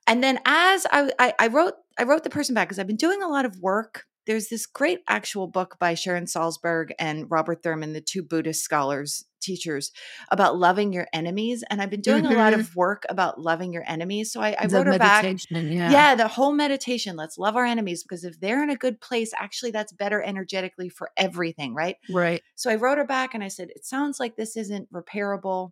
And 0.06 0.22
then 0.22 0.38
as 0.44 0.86
I, 0.90 1.10
I, 1.18 1.34
I 1.38 1.46
wrote, 1.48 1.74
I 1.98 2.02
wrote 2.02 2.24
the 2.24 2.30
person 2.30 2.54
back 2.54 2.68
because 2.68 2.78
I've 2.78 2.86
been 2.86 2.96
doing 2.96 3.22
a 3.22 3.28
lot 3.28 3.44
of 3.44 3.60
work. 3.60 4.04
There's 4.26 4.48
this 4.48 4.66
great 4.66 5.00
actual 5.08 5.46
book 5.46 5.76
by 5.78 5.94
Sharon 5.94 6.24
Salzberg 6.24 6.92
and 6.98 7.30
Robert 7.30 7.62
Thurman, 7.62 7.92
the 7.92 8.00
two 8.00 8.22
Buddhist 8.22 8.62
scholars 8.62 9.24
teachers 9.44 9.92
about 10.30 10.58
loving 10.58 10.92
your 10.92 11.06
enemies. 11.12 11.62
And 11.68 11.80
I've 11.80 11.90
been 11.90 12.00
doing 12.00 12.24
mm-hmm. 12.24 12.32
a 12.32 12.36
lot 12.36 12.52
mm-hmm. 12.52 12.60
of 12.60 12.74
work 12.74 13.04
about 13.08 13.40
loving 13.40 13.72
your 13.72 13.84
enemies. 13.86 14.32
So 14.32 14.40
I, 14.40 14.56
I 14.58 14.66
wrote 14.66 14.86
her 14.86 14.98
back. 14.98 15.24
Yeah. 15.50 15.90
yeah, 15.90 16.14
the 16.14 16.28
whole 16.28 16.52
meditation. 16.52 17.16
Let's 17.16 17.38
love 17.38 17.56
our 17.56 17.64
enemies 17.64 18.02
because 18.02 18.24
if 18.24 18.40
they're 18.40 18.62
in 18.62 18.70
a 18.70 18.76
good 18.76 19.00
place, 19.00 19.32
actually 19.38 19.70
that's 19.70 19.92
better 19.92 20.22
energetically 20.22 20.88
for 20.88 21.10
everything, 21.16 21.74
right? 21.74 21.96
Right. 22.10 22.42
So 22.54 22.70
I 22.70 22.76
wrote 22.76 22.98
her 22.98 23.06
back 23.06 23.34
and 23.34 23.44
I 23.44 23.48
said, 23.48 23.68
It 23.74 23.84
sounds 23.84 24.18
like 24.18 24.36
this 24.36 24.56
isn't 24.56 24.90
repairable. 24.92 25.70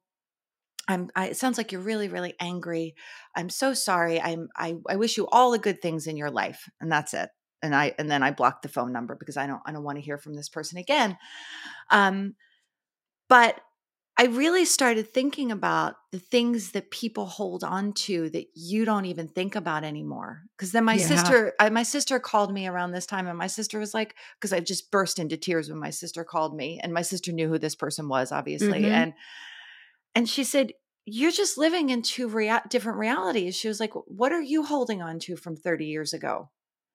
I'm 0.88 1.10
I, 1.14 1.28
it 1.28 1.36
sounds 1.36 1.58
like 1.58 1.70
you're 1.70 1.80
really 1.80 2.08
really 2.08 2.34
angry. 2.40 2.94
I'm 3.36 3.48
so 3.48 3.72
sorry. 3.72 4.20
I'm 4.20 4.48
I 4.56 4.74
I 4.88 4.96
wish 4.96 5.16
you 5.16 5.28
all 5.30 5.52
the 5.52 5.58
good 5.58 5.80
things 5.80 6.06
in 6.06 6.16
your 6.16 6.30
life. 6.30 6.68
And 6.80 6.90
that's 6.90 7.14
it 7.14 7.30
and 7.62 7.74
I 7.74 7.94
and 7.98 8.10
then 8.10 8.22
I 8.22 8.30
blocked 8.30 8.62
the 8.62 8.68
phone 8.68 8.92
number 8.92 9.14
because 9.14 9.36
I 9.36 9.46
don't 9.46 9.62
I 9.64 9.72
don't 9.72 9.84
want 9.84 9.98
to 9.98 10.04
hear 10.04 10.18
from 10.18 10.34
this 10.34 10.48
person 10.48 10.78
again. 10.78 11.16
Um, 11.90 12.34
but 13.28 13.60
I 14.18 14.26
really 14.26 14.66
started 14.66 15.12
thinking 15.12 15.50
about 15.50 15.94
the 16.10 16.18
things 16.18 16.72
that 16.72 16.90
people 16.90 17.24
hold 17.24 17.64
on 17.64 17.94
to 17.94 18.28
that 18.30 18.46
you 18.54 18.84
don't 18.84 19.06
even 19.06 19.26
think 19.26 19.56
about 19.56 19.84
anymore. 19.84 20.42
Because 20.56 20.70
then 20.72 20.84
my 20.84 20.94
yeah. 20.94 21.06
sister, 21.06 21.54
I, 21.58 21.70
my 21.70 21.82
sister 21.82 22.20
called 22.20 22.52
me 22.52 22.66
around 22.66 22.92
this 22.92 23.06
time, 23.06 23.26
and 23.26 23.38
my 23.38 23.46
sister 23.46 23.78
was 23.78 23.94
like, 23.94 24.14
because 24.38 24.52
I 24.52 24.60
just 24.60 24.90
burst 24.90 25.18
into 25.18 25.38
tears 25.38 25.70
when 25.70 25.78
my 25.78 25.90
sister 25.90 26.24
called 26.24 26.54
me, 26.54 26.78
and 26.82 26.92
my 26.92 27.00
sister 27.00 27.32
knew 27.32 27.48
who 27.48 27.58
this 27.58 27.74
person 27.74 28.06
was, 28.08 28.32
obviously, 28.32 28.82
mm-hmm. 28.82 28.92
and 28.92 29.14
and 30.14 30.28
she 30.28 30.44
said, 30.44 30.72
"You're 31.06 31.32
just 31.32 31.56
living 31.56 31.88
in 31.88 32.02
two 32.02 32.28
rea- 32.28 32.60
different 32.68 32.98
realities." 32.98 33.56
She 33.56 33.68
was 33.68 33.80
like, 33.80 33.92
"What 33.94 34.32
are 34.32 34.42
you 34.42 34.62
holding 34.64 35.00
on 35.00 35.20
to 35.20 35.36
from 35.36 35.56
30 35.56 35.86
years 35.86 36.12
ago?" 36.12 36.50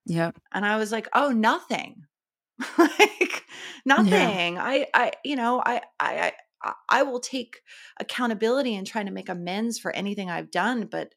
Yeah. 0.08 0.32
And 0.54 0.66
I 0.66 0.78
was 0.78 0.92
like, 0.92 1.08
oh, 1.14 1.32
nothing. 1.32 2.06
like 2.78 3.44
nothing. 3.86 4.56
Yeah. 4.56 4.64
I, 4.64 4.88
I, 4.94 5.12
you 5.24 5.36
know, 5.36 5.62
I, 5.64 5.82
I, 6.00 6.34
I, 6.64 6.74
I 6.90 7.04
will 7.04 7.20
take 7.20 7.62
accountability 8.00 8.74
and 8.76 8.88
try 8.88 9.04
to 9.04 9.12
make 9.12 9.30
amends 9.30 9.78
for 9.78 9.92
anything 9.92 10.30
I've 10.30 10.50
done, 10.50 10.88
but 10.90 11.14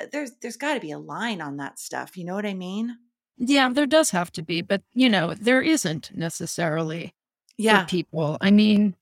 uh, 0.00 0.06
there's, 0.12 0.32
there's 0.42 0.56
got 0.56 0.74
to 0.74 0.80
be 0.80 0.90
a 0.90 0.98
line 0.98 1.40
on 1.40 1.56
that 1.58 1.78
stuff. 1.78 2.16
You 2.16 2.24
know 2.24 2.34
what 2.34 2.44
I 2.44 2.54
mean? 2.54 2.98
Yeah, 3.38 3.68
there 3.68 3.86
does 3.86 4.10
have 4.10 4.30
to 4.32 4.42
be, 4.42 4.62
but 4.62 4.82
you 4.92 5.08
know, 5.08 5.34
there 5.34 5.62
isn't 5.62 6.10
necessarily 6.14 7.14
yeah. 7.56 7.82
for 7.82 7.88
people. 7.88 8.36
I 8.40 8.50
mean, 8.50 8.96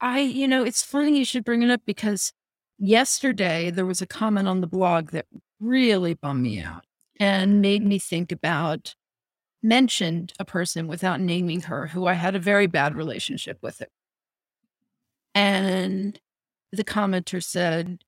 I, 0.00 0.20
you 0.20 0.48
know, 0.48 0.64
it's 0.64 0.82
funny 0.82 1.18
you 1.18 1.24
should 1.24 1.44
bring 1.44 1.62
it 1.62 1.70
up 1.70 1.82
because 1.86 2.32
yesterday 2.78 3.70
there 3.70 3.86
was 3.86 4.02
a 4.02 4.06
comment 4.06 4.48
on 4.48 4.60
the 4.60 4.66
blog 4.66 5.10
that 5.12 5.26
really 5.60 6.14
bummed 6.14 6.42
me 6.42 6.60
out 6.60 6.84
and 7.18 7.60
made 7.60 7.84
me 7.84 7.98
think 7.98 8.32
about 8.32 8.94
mentioned 9.62 10.32
a 10.38 10.44
person 10.44 10.86
without 10.86 11.20
naming 11.20 11.62
her 11.62 11.86
who 11.88 12.06
I 12.06 12.12
had 12.12 12.34
a 12.34 12.40
very 12.40 12.66
bad 12.66 12.94
relationship 12.94 13.58
with 13.62 13.80
it. 13.80 13.90
And 15.34 16.20
the 16.70 16.84
commenter 16.84 17.42
said, 17.42 18.04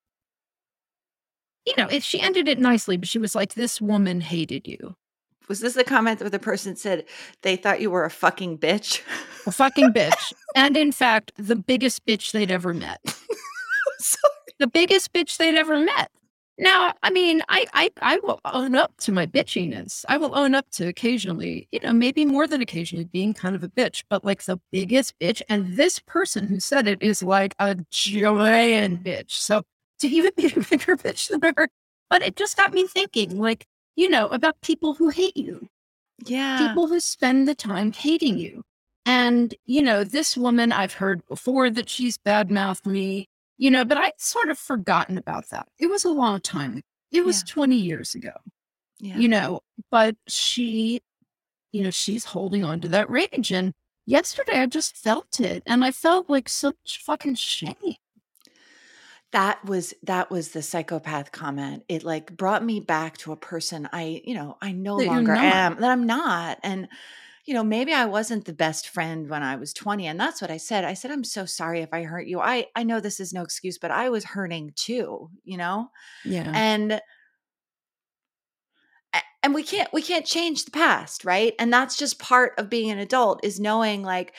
you 1.65 1.73
know, 1.77 1.87
if 1.91 2.03
she 2.03 2.21
ended 2.21 2.47
it 2.47 2.59
nicely, 2.59 2.95
but 2.95 3.09
she 3.09 3.19
was 3.19 3.35
like, 3.35 3.55
this 3.55 3.81
woman 3.81 4.21
hated 4.21 4.67
you. 4.67 4.95
Was 5.49 5.59
this 5.61 5.73
the 5.73 5.83
comment 5.83 6.19
where 6.19 6.29
the 6.29 6.39
person 6.39 6.75
said 6.75 7.05
they 7.41 7.55
thought 7.55 7.81
you 7.81 7.89
were 7.89 8.05
a 8.05 8.09
fucking 8.09 8.57
bitch? 8.57 9.01
A 9.45 9.51
fucking 9.51 9.91
bitch. 9.93 10.33
and 10.55 10.77
in 10.77 10.91
fact, 10.91 11.31
the 11.37 11.55
biggest 11.55 12.05
bitch 12.05 12.31
they'd 12.31 12.51
ever 12.51 12.73
met. 12.73 12.99
the 14.59 14.67
biggest 14.67 15.13
bitch 15.13 15.37
they'd 15.37 15.55
ever 15.55 15.79
met. 15.79 16.11
Now, 16.59 16.93
I 17.03 17.11
mean, 17.11 17.41
I, 17.49 17.67
I 17.73 17.89
I 18.01 18.19
will 18.23 18.39
own 18.45 18.75
up 18.75 18.97
to 19.01 19.11
my 19.11 19.27
bitchiness. 19.27 20.03
I 20.09 20.17
will 20.17 20.35
own 20.35 20.55
up 20.55 20.69
to 20.71 20.87
occasionally, 20.87 21.67
you 21.71 21.79
know, 21.81 21.93
maybe 21.93 22.25
more 22.25 22.47
than 22.47 22.61
occasionally 22.61 23.05
being 23.05 23.33
kind 23.35 23.55
of 23.55 23.63
a 23.63 23.69
bitch, 23.69 24.03
but 24.09 24.25
like 24.25 24.43
the 24.43 24.59
biggest 24.71 25.13
bitch. 25.19 25.41
And 25.49 25.77
this 25.77 25.99
person 25.99 26.47
who 26.47 26.59
said 26.59 26.87
it 26.87 27.01
is 27.01 27.21
like 27.21 27.53
a 27.59 27.77
giant 27.91 29.03
bitch. 29.03 29.31
So 29.31 29.63
to 29.99 30.07
even 30.07 30.31
be 30.35 30.47
a 30.47 30.59
bigger 30.61 30.97
bitch 30.97 31.29
than 31.29 31.53
her, 31.55 31.69
but 32.09 32.23
it 32.23 32.35
just 32.35 32.57
got 32.57 32.73
me 32.73 32.87
thinking, 32.87 33.37
like, 33.37 33.67
you 33.95 34.09
know, 34.09 34.27
about 34.27 34.59
people 34.61 34.95
who 34.95 35.09
hate 35.09 35.37
you. 35.37 35.67
Yeah. 36.25 36.67
People 36.67 36.87
who 36.87 36.99
spend 36.99 37.47
the 37.47 37.55
time 37.55 37.91
hating 37.91 38.39
you. 38.39 38.63
And, 39.05 39.53
you 39.65 39.81
know, 39.81 40.03
this 40.03 40.35
woman, 40.35 40.71
I've 40.71 40.93
heard 40.93 41.25
before 41.27 41.69
that 41.69 41.87
she's 41.87 42.17
badmouthed 42.17 42.85
me 42.85 43.29
you 43.57 43.71
know, 43.71 43.83
but 43.83 43.97
I'd 43.97 44.19
sort 44.19 44.49
of 44.49 44.57
forgotten 44.57 45.17
about 45.17 45.49
that. 45.49 45.67
It 45.79 45.87
was 45.87 46.05
a 46.05 46.11
long 46.11 46.39
time. 46.41 46.83
It 47.11 47.25
was 47.25 47.43
yeah. 47.47 47.53
20 47.53 47.75
years 47.75 48.15
ago, 48.15 48.33
yeah. 48.99 49.17
you 49.17 49.27
know, 49.27 49.61
but 49.89 50.15
she, 50.27 51.01
you 51.71 51.83
know, 51.83 51.89
she's 51.89 52.25
holding 52.25 52.63
on 52.63 52.81
to 52.81 52.87
that 52.89 53.09
rage. 53.09 53.51
And 53.51 53.73
yesterday 54.05 54.59
I 54.59 54.65
just 54.65 54.97
felt 54.97 55.39
it 55.39 55.63
and 55.65 55.83
I 55.83 55.91
felt 55.91 56.29
like 56.29 56.49
such 56.49 57.01
fucking 57.05 57.35
shame. 57.35 57.75
That 59.33 59.63
was 59.65 59.93
that 60.03 60.31
was 60.31 60.49
the 60.49 60.61
psychopath 60.61 61.33
comment. 61.33 61.83
It 61.89 62.03
like 62.03 62.35
brought 62.35 62.63
me 62.63 62.79
back 62.79 63.17
to 63.19 63.33
a 63.33 63.37
person 63.37 63.89
I, 63.91 64.21
you 64.23 64.33
know, 64.33 64.57
I 64.61 64.71
no 64.71 64.99
that 64.99 65.07
longer 65.07 65.33
am 65.33 65.75
that 65.81 65.91
I'm 65.91 66.05
not. 66.05 66.59
And 66.63 66.87
you 67.47 67.53
know, 67.53 67.63
maybe 67.63 67.93
I 67.93 68.05
wasn't 68.05 68.43
the 68.43 68.53
best 68.53 68.89
friend 68.89 69.29
when 69.29 69.41
I 69.41 69.55
was 69.55 69.73
20. 69.73 70.05
And 70.05 70.19
that's 70.19 70.41
what 70.41 70.51
I 70.51 70.57
said. 70.57 70.83
I 70.83 70.93
said, 70.93 71.11
I'm 71.11 71.23
so 71.23 71.45
sorry 71.45 71.79
if 71.79 71.93
I 71.93 72.03
hurt 72.03 72.27
you. 72.27 72.41
I, 72.41 72.67
I 72.75 72.83
know 72.83 72.99
this 72.99 73.21
is 73.21 73.31
no 73.31 73.41
excuse, 73.41 73.77
but 73.77 73.89
I 73.89 74.09
was 74.09 74.25
hurting 74.25 74.73
too, 74.75 75.29
you 75.45 75.55
know? 75.55 75.89
Yeah. 76.25 76.51
And 76.53 77.01
and 79.43 79.53
we 79.53 79.63
can't 79.63 79.91
we 79.93 80.01
can't 80.01 80.25
change 80.25 80.65
the 80.65 80.71
past, 80.71 81.23
right? 81.23 81.53
And 81.57 81.71
that's 81.71 81.95
just 81.95 82.19
part 82.19 82.53
of 82.57 82.69
being 82.69 82.91
an 82.91 82.99
adult 82.99 83.39
is 83.45 83.61
knowing 83.61 84.03
like 84.03 84.33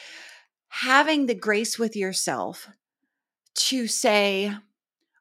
having 0.68 1.24
the 1.24 1.34
grace 1.34 1.78
with 1.78 1.96
yourself 1.96 2.68
to 3.54 3.86
say, 3.86 4.52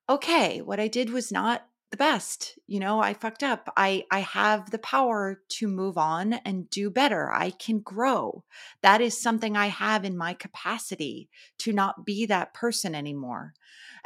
okay, 0.10 0.62
what 0.62 0.82
I 0.82 0.90
did 0.90 1.12
was 1.12 1.32
not 1.32 1.66
the 1.92 1.98
best 1.98 2.60
you 2.68 2.80
know 2.80 3.00
i 3.00 3.14
fucked 3.14 3.44
up 3.44 3.72
i 3.78 4.04
i 4.12 4.20
have 4.20 4.72
the 4.72 4.80
power 4.80 5.42
to 5.48 5.68
move 5.68 5.98
on 5.98 6.34
and 6.34 6.70
do 6.70 6.90
better 6.90 7.32
i 7.32 7.50
can 7.50 7.80
grow 7.80 8.44
that 8.82 9.00
is 9.02 9.20
something 9.20 9.56
i 9.56 9.68
have 9.68 10.04
in 10.04 10.18
my 10.18 10.34
capacity 10.34 11.30
to 11.58 11.72
not 11.72 12.06
be 12.06 12.26
that 12.26 12.54
person 12.54 12.94
anymore 12.94 13.54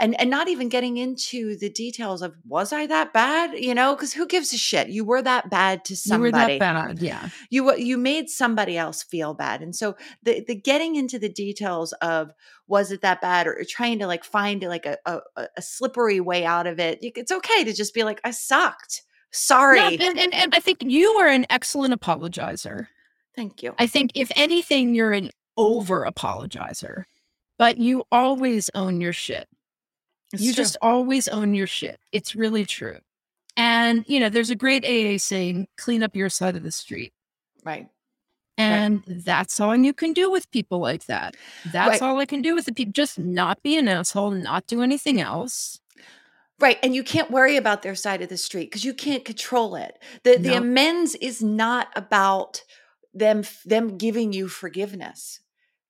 and 0.01 0.19
and 0.19 0.29
not 0.29 0.47
even 0.47 0.67
getting 0.67 0.97
into 0.97 1.55
the 1.57 1.69
details 1.69 2.21
of 2.21 2.35
was 2.45 2.73
I 2.73 2.87
that 2.87 3.13
bad? 3.13 3.57
You 3.57 3.75
know, 3.75 3.95
because 3.95 4.13
who 4.13 4.25
gives 4.25 4.51
a 4.51 4.57
shit? 4.57 4.89
You 4.89 5.05
were 5.05 5.21
that 5.21 5.49
bad 5.49 5.85
to 5.85 5.95
somebody. 5.95 6.53
You 6.53 6.55
were 6.55 6.59
that 6.59 6.59
bad, 6.59 6.99
yeah. 6.99 7.29
You 7.49 7.75
you 7.75 7.97
made 7.97 8.29
somebody 8.29 8.77
else 8.77 9.03
feel 9.03 9.33
bad, 9.33 9.61
and 9.61 9.75
so 9.75 9.95
the 10.23 10.43
the 10.45 10.55
getting 10.55 10.95
into 10.95 11.19
the 11.19 11.29
details 11.29 11.93
of 11.93 12.31
was 12.71 12.91
it 12.91 13.01
that 13.01 13.21
bad, 13.21 13.45
or 13.45 13.63
trying 13.67 13.99
to 13.99 14.07
like 14.07 14.23
find 14.23 14.63
like 14.63 14.85
a 14.85 14.97
a, 15.05 15.19
a 15.57 15.61
slippery 15.61 16.21
way 16.21 16.45
out 16.45 16.65
of 16.65 16.79
it. 16.79 16.99
It's 17.01 17.31
okay 17.31 17.65
to 17.65 17.73
just 17.73 17.93
be 17.93 18.03
like, 18.03 18.21
I 18.23 18.31
sucked. 18.31 19.03
Sorry. 19.31 19.79
No, 19.79 19.87
and, 19.87 20.17
and, 20.17 20.33
and 20.33 20.55
I 20.55 20.59
think 20.59 20.79
you 20.81 21.09
are 21.11 21.27
an 21.27 21.45
excellent 21.49 21.93
apologizer. 21.93 22.87
Thank 23.35 23.61
you. 23.61 23.75
I 23.77 23.87
think 23.87 24.11
if 24.15 24.31
anything, 24.35 24.95
you're 24.95 25.11
an 25.13 25.31
over 25.57 26.05
apologizer, 26.05 27.03
but 27.59 27.77
you 27.77 28.03
always 28.11 28.69
own 28.73 29.01
your 29.01 29.13
shit. 29.13 29.47
It's 30.33 30.41
you 30.41 30.53
true. 30.53 30.63
just 30.63 30.77
always 30.81 31.27
own 31.27 31.53
your 31.53 31.67
shit. 31.67 31.99
It's 32.11 32.35
really 32.35 32.65
true. 32.65 32.97
And, 33.57 34.05
you 34.07 34.19
know, 34.19 34.29
there's 34.29 34.49
a 34.49 34.55
great 34.55 34.85
AA 34.85 35.17
saying, 35.17 35.67
clean 35.77 36.03
up 36.03 36.15
your 36.15 36.29
side 36.29 36.55
of 36.55 36.63
the 36.63 36.71
street. 36.71 37.13
Right. 37.65 37.87
And 38.57 39.03
right. 39.07 39.25
that's 39.25 39.59
all 39.59 39.75
you 39.75 39.93
can 39.93 40.13
do 40.13 40.29
with 40.29 40.49
people 40.51 40.79
like 40.79 41.05
that. 41.05 41.35
That's 41.71 42.01
right. 42.01 42.01
all 42.01 42.19
I 42.19 42.25
can 42.25 42.41
do 42.41 42.53
with 42.53 42.65
the 42.65 42.73
people. 42.73 42.91
Just 42.91 43.17
not 43.17 43.63
be 43.63 43.77
an 43.77 43.87
asshole, 43.87 44.31
not 44.31 44.67
do 44.67 44.81
anything 44.81 45.19
else. 45.19 45.79
Right. 46.59 46.77
And 46.83 46.93
you 46.93 47.03
can't 47.03 47.31
worry 47.31 47.57
about 47.57 47.81
their 47.81 47.95
side 47.95 48.21
of 48.21 48.29
the 48.29 48.37
street 48.37 48.65
because 48.65 48.85
you 48.85 48.93
can't 48.93 49.25
control 49.25 49.75
it. 49.75 49.97
The 50.23 50.37
no. 50.37 50.49
the 50.49 50.57
amends 50.57 51.15
is 51.15 51.41
not 51.41 51.87
about 51.95 52.61
them 53.13 53.43
them 53.65 53.97
giving 53.97 54.31
you 54.31 54.47
forgiveness. 54.47 55.39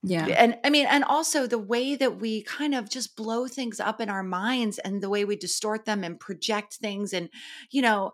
Yeah. 0.04 0.26
And 0.26 0.58
I 0.64 0.70
mean, 0.70 0.88
and 0.88 1.04
also 1.04 1.46
the 1.46 1.60
way 1.60 1.96
that 1.96 2.20
we 2.20 2.42
kind 2.44 2.74
of 2.74 2.90
just 2.90 3.16
blow 3.16 3.48
things 3.48 3.80
up 3.80 4.02
in 4.02 4.10
our 4.10 4.24
minds 4.24 4.80
and 4.80 5.02
the 5.02 5.10
way 5.10 5.26
we 5.26 5.36
distort 5.36 5.86
them 5.86 6.04
and 6.04 6.20
project 6.20 6.76
things. 6.76 7.14
And, 7.14 7.30
you 7.70 7.84
know, 7.84 8.14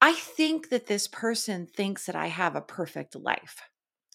I 0.00 0.14
think 0.14 0.70
that 0.70 0.86
this 0.86 1.06
person 1.06 1.66
thinks 1.66 2.06
that 2.06 2.16
I 2.16 2.28
have 2.28 2.56
a 2.56 2.60
perfect 2.60 3.14
life 3.14 3.60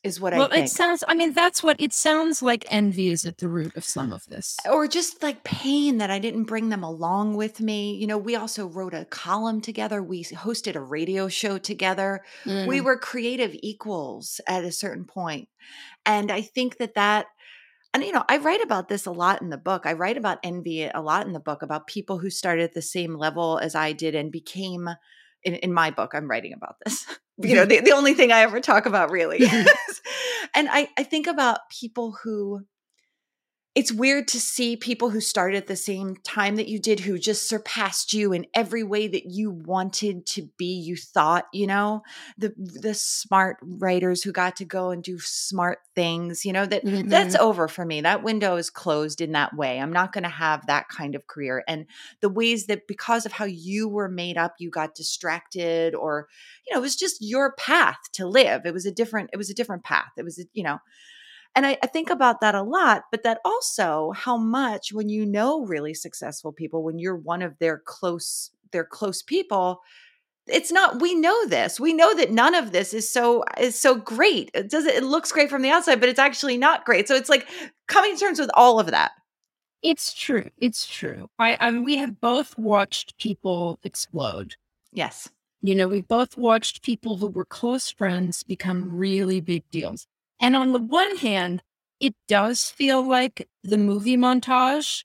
is 0.05 0.21
what 0.21 0.33
well, 0.33 0.43
I 0.43 0.45
think. 0.45 0.51
Well, 0.53 0.63
it 0.65 0.69
sounds, 0.69 1.03
I 1.07 1.15
mean, 1.15 1.33
that's 1.33 1.63
what 1.63 1.75
it 1.79 1.91
sounds 1.91 2.41
like 2.41 2.63
envy 2.69 3.09
is 3.09 3.25
at 3.25 3.39
the 3.39 3.47
root 3.47 3.75
of 3.75 3.83
some 3.83 4.13
of 4.13 4.25
this. 4.25 4.57
Or 4.69 4.87
just 4.87 5.23
like 5.23 5.43
pain 5.43 5.97
that 5.97 6.11
I 6.11 6.19
didn't 6.19 6.43
bring 6.43 6.69
them 6.69 6.83
along 6.83 7.35
with 7.35 7.59
me. 7.59 7.95
You 7.95 8.05
know, 8.07 8.17
we 8.17 8.35
also 8.35 8.67
wrote 8.67 8.93
a 8.93 9.05
column 9.05 9.61
together, 9.61 10.03
we 10.03 10.23
hosted 10.23 10.75
a 10.75 10.81
radio 10.81 11.27
show 11.27 11.57
together. 11.57 12.23
Mm. 12.45 12.67
We 12.67 12.81
were 12.81 12.97
creative 12.97 13.55
equals 13.61 14.39
at 14.47 14.63
a 14.63 14.71
certain 14.71 15.05
point. 15.05 15.49
And 16.05 16.31
I 16.31 16.41
think 16.41 16.77
that 16.77 16.93
that, 16.93 17.25
and 17.93 18.03
you 18.03 18.11
know, 18.11 18.25
I 18.29 18.37
write 18.37 18.63
about 18.63 18.89
this 18.89 19.07
a 19.07 19.11
lot 19.11 19.41
in 19.41 19.49
the 19.49 19.57
book. 19.57 19.85
I 19.85 19.93
write 19.93 20.17
about 20.17 20.39
envy 20.43 20.83
a 20.83 21.01
lot 21.01 21.25
in 21.25 21.33
the 21.33 21.39
book 21.39 21.63
about 21.63 21.87
people 21.87 22.19
who 22.19 22.29
started 22.29 22.63
at 22.63 22.73
the 22.73 22.81
same 22.81 23.15
level 23.15 23.57
as 23.57 23.73
I 23.73 23.93
did 23.93 24.13
and 24.13 24.31
became 24.31 24.89
in, 25.45 25.55
in 25.55 25.73
my 25.73 25.91
book, 25.91 26.11
I'm 26.13 26.29
writing 26.29 26.53
about 26.53 26.75
this. 26.83 27.05
you 27.37 27.55
know, 27.55 27.61
mm-hmm. 27.61 27.69
the, 27.69 27.91
the 27.91 27.95
only 27.95 28.13
thing 28.13 28.31
I 28.31 28.41
ever 28.41 28.59
talk 28.59 28.85
about 28.85 29.11
really. 29.11 29.45
and 30.55 30.67
I, 30.69 30.89
I 30.97 31.03
think 31.03 31.27
about 31.27 31.69
people 31.69 32.17
who 32.23 32.65
it's 33.75 33.91
weird 33.91 34.29
to 34.29 34.39
see 34.39 34.77
people 34.77 35.09
who 35.09 35.19
started 35.19 35.57
at 35.57 35.67
the 35.67 35.75
same 35.75 36.15
time 36.23 36.55
that 36.55 36.69
you 36.69 36.79
did 36.79 37.01
who 37.01 37.19
just 37.19 37.49
surpassed 37.49 38.13
you 38.13 38.31
in 38.31 38.47
every 38.53 38.83
way 38.83 39.05
that 39.05 39.25
you 39.25 39.51
wanted 39.51 40.25
to 40.25 40.49
be 40.57 40.79
you 40.79 40.95
thought 40.95 41.45
you 41.53 41.67
know? 41.67 42.01
The 42.37 42.53
the 42.57 42.93
smart 42.93 43.57
writers 43.61 44.23
who 44.23 44.31
got 44.31 44.55
to 44.57 44.65
go 44.65 44.91
and 44.91 45.03
do 45.03 45.19
smart 45.19 45.79
things 45.93 46.45
you 46.45 46.53
know 46.53 46.65
that 46.65 46.85
mm-hmm. 46.85 47.09
that's 47.09 47.35
over 47.35 47.67
for 47.67 47.85
me. 47.85 48.01
That 48.01 48.23
window 48.23 48.55
is 48.55 48.69
closed 48.69 49.19
in 49.19 49.33
that 49.33 49.55
way. 49.55 49.79
I'm 49.79 49.93
not 49.93 50.13
going 50.13 50.23
to 50.23 50.29
have 50.29 50.65
that 50.67 50.87
kind 50.87 51.15
of 51.15 51.27
career. 51.27 51.63
And 51.67 51.85
the 52.21 52.29
ways 52.29 52.67
that 52.67 52.87
because 52.87 53.25
of 53.25 53.33
how 53.33 53.45
you 53.45 53.89
were 53.89 54.09
made 54.09 54.37
up 54.37 54.55
you 54.57 54.69
got 54.69 54.95
distracted 54.95 55.93
or 55.93 56.27
you 56.65 56.73
know 56.73 56.79
it 56.79 56.81
was 56.81 56.95
just 56.95 57.17
your 57.19 57.53
path 57.55 57.97
to 58.13 58.25
live. 58.25 58.65
It 58.65 58.73
was 58.73 58.85
a 58.85 58.91
different 58.91 59.29
it 59.33 59.37
was 59.37 59.49
a 59.49 59.55
different 59.55 59.83
path. 59.83 60.11
It 60.17 60.23
was 60.23 60.39
a, 60.39 60.43
you 60.53 60.63
know 60.63 60.79
and 61.55 61.65
I, 61.65 61.77
I, 61.81 61.87
think 61.87 62.09
about 62.09 62.41
that 62.41 62.53
a 62.53 62.61
lot, 62.61 63.03
but 63.11 63.23
that 63.23 63.39
also 63.45 64.11
how 64.11 64.35
much 64.35 64.91
when 64.91 65.07
you 65.07 65.25
know 65.25 65.65
really 65.65 65.93
successful 65.93 66.51
people, 66.51 66.83
when 66.83 66.99
you're 66.99 67.15
one 67.15 67.41
of 67.41 67.57
their 67.59 67.81
close, 67.85 68.51
their 68.71 68.83
close 68.83 69.21
people, 69.21 69.81
it's 70.47 70.71
not 70.71 71.01
we 71.01 71.15
know 71.15 71.47
this. 71.47 71.79
We 71.79 71.93
know 71.93 72.13
that 72.15 72.31
none 72.31 72.53
of 72.53 72.71
this 72.71 72.93
is 72.93 73.09
so 73.11 73.43
is 73.59 73.79
so 73.79 73.95
great. 73.95 74.51
It 74.53 74.69
does 74.69 74.85
it 74.85 75.03
looks 75.03 75.31
great 75.31 75.49
from 75.49 75.61
the 75.61 75.71
outside 75.71 75.99
but 75.99 76.09
it's 76.09 76.19
actually 76.19 76.57
not 76.57 76.85
great. 76.85 77.07
So 77.07 77.15
it's 77.15 77.29
like 77.29 77.47
coming 77.87 78.13
to 78.13 78.19
terms 78.19 78.39
with 78.39 78.51
all 78.53 78.79
of 78.79 78.87
that. 78.87 79.13
It's 79.81 80.13
true. 80.13 80.49
It's 80.57 80.85
true. 80.85 81.29
I 81.39 81.57
i 81.59 81.71
mean 81.71 81.83
we 81.83 81.97
have 81.97 82.21
both 82.21 82.57
watched 82.57 83.17
people 83.17 83.79
explode. 83.83 84.55
Yes. 84.91 85.29
You 85.61 85.73
know 85.73 85.87
we've 85.87 86.07
both 86.07 86.37
watched 86.37 86.83
people 86.83 87.17
who 87.17 87.27
were 87.27 87.45
close 87.45 87.89
friends 87.89 88.43
become 88.43 88.95
really 88.95 89.41
big 89.41 89.63
deals 89.71 90.05
and 90.39 90.55
on 90.55 90.73
the 90.73 90.79
one 90.79 91.17
hand, 91.17 91.63
it 91.99 92.15
does 92.27 92.69
feel 92.69 93.07
like 93.07 93.47
the 93.63 93.77
movie 93.77 94.17
montage, 94.17 95.03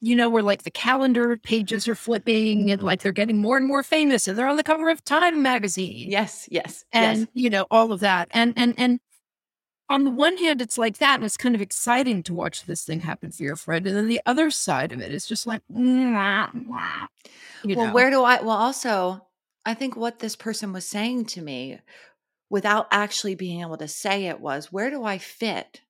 you 0.00 0.16
know, 0.16 0.30
where 0.30 0.42
like 0.42 0.62
the 0.62 0.70
calendar 0.70 1.36
pages 1.36 1.86
are 1.86 1.94
flipping 1.94 2.70
and 2.70 2.82
like 2.82 3.02
they're 3.02 3.12
getting 3.12 3.38
more 3.38 3.56
and 3.56 3.66
more 3.66 3.82
famous 3.82 4.26
and 4.26 4.38
they're 4.38 4.48
on 4.48 4.56
the 4.56 4.62
cover 4.62 4.88
of 4.88 5.04
Time 5.04 5.42
magazine. 5.42 6.10
Yes, 6.10 6.48
yes. 6.50 6.84
And, 6.92 7.20
yes. 7.20 7.28
you 7.34 7.50
know, 7.50 7.66
all 7.70 7.92
of 7.92 8.00
that. 8.00 8.28
And, 8.32 8.54
and, 8.56 8.74
and, 8.78 9.00
on 9.90 10.04
the 10.04 10.10
one 10.10 10.36
hand, 10.36 10.62
it's 10.62 10.78
like 10.78 10.98
that, 10.98 11.16
and 11.16 11.24
it's 11.24 11.36
kind 11.36 11.56
of 11.56 11.60
exciting 11.60 12.22
to 12.22 12.32
watch 12.32 12.64
this 12.64 12.84
thing 12.84 13.00
happen 13.00 13.32
for 13.32 13.42
your 13.42 13.56
friend. 13.56 13.88
And 13.88 13.96
then 13.96 14.06
the 14.06 14.20
other 14.24 14.48
side 14.52 14.92
of 14.92 15.00
it 15.00 15.12
is 15.12 15.26
just 15.26 15.48
like, 15.48 15.62
well, 15.68 16.48
know. 17.64 17.92
where 17.92 18.08
do 18.08 18.22
I? 18.22 18.40
Well, 18.40 18.56
also, 18.56 19.26
I 19.66 19.74
think 19.74 19.96
what 19.96 20.20
this 20.20 20.36
person 20.36 20.72
was 20.72 20.86
saying 20.86 21.26
to 21.26 21.42
me 21.42 21.80
without 22.50 22.88
actually 22.90 23.34
being 23.34 23.62
able 23.62 23.78
to 23.78 23.88
say 23.88 24.26
it 24.26 24.40
was 24.40 24.70
where 24.70 24.90
do 24.90 25.04
I 25.04 25.18
fit? 25.18 25.80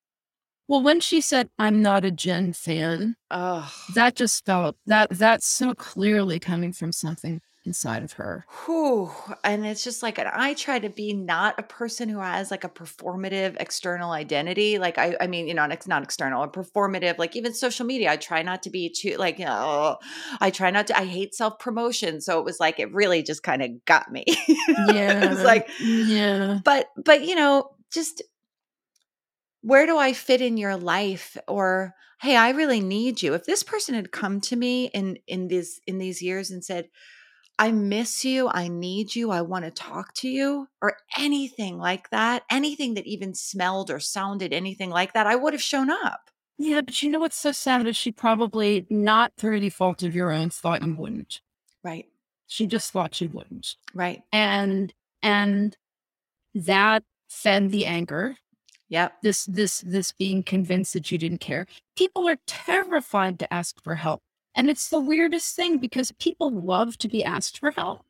Well, 0.69 0.83
when 0.83 1.01
she 1.01 1.21
said 1.21 1.49
I'm 1.59 1.83
not 1.83 2.05
a 2.05 2.13
Jen 2.13 2.53
fan, 2.53 3.17
oh. 3.31 3.73
that 3.95 4.15
just 4.15 4.45
felt 4.47 4.77
that 4.87 5.11
that's 5.11 5.49
so 5.49 5.75
clearly 5.75 6.39
coming 6.39 6.73
from 6.73 6.93
something 6.93 7.41
inside 7.65 8.03
of 8.03 8.13
her. 8.13 8.47
Whew. 8.65 9.11
And 9.45 9.67
it's 9.67 9.85
just 9.85 10.03
like, 10.03 10.19
and 10.19 10.29
I 10.29 10.55
try 10.55 10.79
to 10.79 10.89
be 10.89 11.13
not 11.13 11.59
a 11.59 11.63
person 11.63 12.09
who 12.09 12.19
has 12.19 12.51
like 12.51 12.65
a 12.65 12.71
performative 12.71 13.57
external 13.61 14.13
identity. 14.13 14.79
Like, 14.79 14.97
I, 14.97 15.17
I 15.21 15.27
mean, 15.27 15.47
you 15.47 15.55
know, 15.55 15.65
it's 15.65 15.87
not 15.87 16.03
external, 16.03 16.43
a 16.43 16.49
performative, 16.49 17.19
like 17.19 17.37
even 17.37 17.53
social 17.53 17.85
media. 17.85 18.11
I 18.11 18.17
try 18.17 18.43
not 18.43 18.63
to 18.63 18.71
be 18.71 18.89
too, 18.89 19.17
like, 19.19 19.39
you 19.39 19.45
know, 19.45 19.99
I 20.41 20.51
try 20.51 20.71
not 20.71 20.87
to, 20.87 20.99
I 20.99 21.05
hate 21.05 21.35
self 21.35 21.59
promotion. 21.59 22.21
So 22.23 22.39
it 22.39 22.45
was 22.45 22.61
like, 22.61 22.81
it 22.81 22.93
really 22.95 23.23
just 23.23 23.43
kind 23.43 23.63
of 23.63 23.85
got 23.85 24.11
me. 24.11 24.25
Yeah. 24.91 25.33
it's 25.33 25.45
like, 25.45 25.69
yeah. 25.81 26.61
But, 26.65 26.89
but, 27.05 27.25
you 27.25 27.35
know, 27.35 27.71
just 27.93 28.23
where 29.63 29.87
do 29.87 29.99
I 29.99 30.13
fit 30.13 30.41
in 30.41 30.57
your 30.57 30.77
life? 30.77 31.37
Or, 31.47 31.95
hey, 32.21 32.37
I 32.37 32.51
really 32.51 32.81
need 32.81 33.21
you. 33.21 33.35
If 33.35 33.45
this 33.45 33.63
person 33.63 33.95
had 33.95 34.13
come 34.13 34.41
to 34.43 34.57
me 34.57 34.87
in, 34.87 35.19
in 35.27 35.49
these, 35.49 35.81
in 35.87 35.99
these 35.99 36.23
years 36.23 36.51
and 36.51 36.65
said, 36.65 36.89
I 37.61 37.73
miss 37.73 38.25
you, 38.25 38.49
I 38.49 38.69
need 38.69 39.15
you, 39.15 39.31
I 39.31 39.43
want 39.43 39.67
to 39.67 39.71
talk 39.71 40.15
to 40.15 40.29
you, 40.29 40.67
or 40.81 40.97
anything 41.19 41.77
like 41.77 42.09
that, 42.09 42.43
anything 42.51 42.95
that 42.95 43.07
even 43.07 43.35
smelled 43.35 43.91
or 43.91 44.01
sounded 44.01 44.55
anything 44.55 44.89
like 44.89 45.13
that, 45.13 45.27
I 45.27 45.37
would 45.37 45.53
have 45.53 45.61
shown 45.61 45.91
up. 45.91 46.31
Yeah, 46.57 46.81
but 46.81 47.03
you 47.03 47.11
know 47.11 47.21
what's 47.21 47.37
so 47.37 47.53
sad 47.53 47.87
is 47.87 47.99
she 47.99 48.13
probably, 48.13 48.87
not 48.89 49.33
through 49.37 49.59
any 49.59 49.69
fault 49.69 50.03
of 50.03 50.15
your 50.15 50.33
own, 50.33 50.49
thought 50.49 50.83
you 50.83 50.95
wouldn't. 50.95 51.43
Right. 51.85 52.07
She 52.47 52.67
just 52.67 52.93
thought 52.93 53.21
you 53.21 53.29
wouldn't. 53.29 53.77
Right. 53.95 54.23
And 54.33 54.95
and 55.23 55.77
that 56.55 57.03
fed 57.29 57.71
the 57.71 57.85
anger. 57.85 58.37
Yep. 58.89 59.13
This 59.23 59.45
this 59.45 59.83
this 59.83 60.13
being 60.13 60.43
convinced 60.43 60.95
that 60.95 61.13
you 61.13 61.19
didn't 61.19 61.39
care. 61.41 61.67
People 61.95 62.27
are 62.27 62.39
terrified 62.47 63.39
to 63.39 63.53
ask 63.53 63.83
for 63.85 63.97
help. 63.97 64.23
And 64.55 64.69
it's 64.69 64.89
the 64.89 65.01
weirdest 65.01 65.55
thing 65.55 65.79
because 65.79 66.13
people 66.13 66.51
love 66.51 66.99
to 66.99 67.09
be 67.09 67.25
asked 67.25 67.59
for 67.59 67.71
help. 67.71 68.05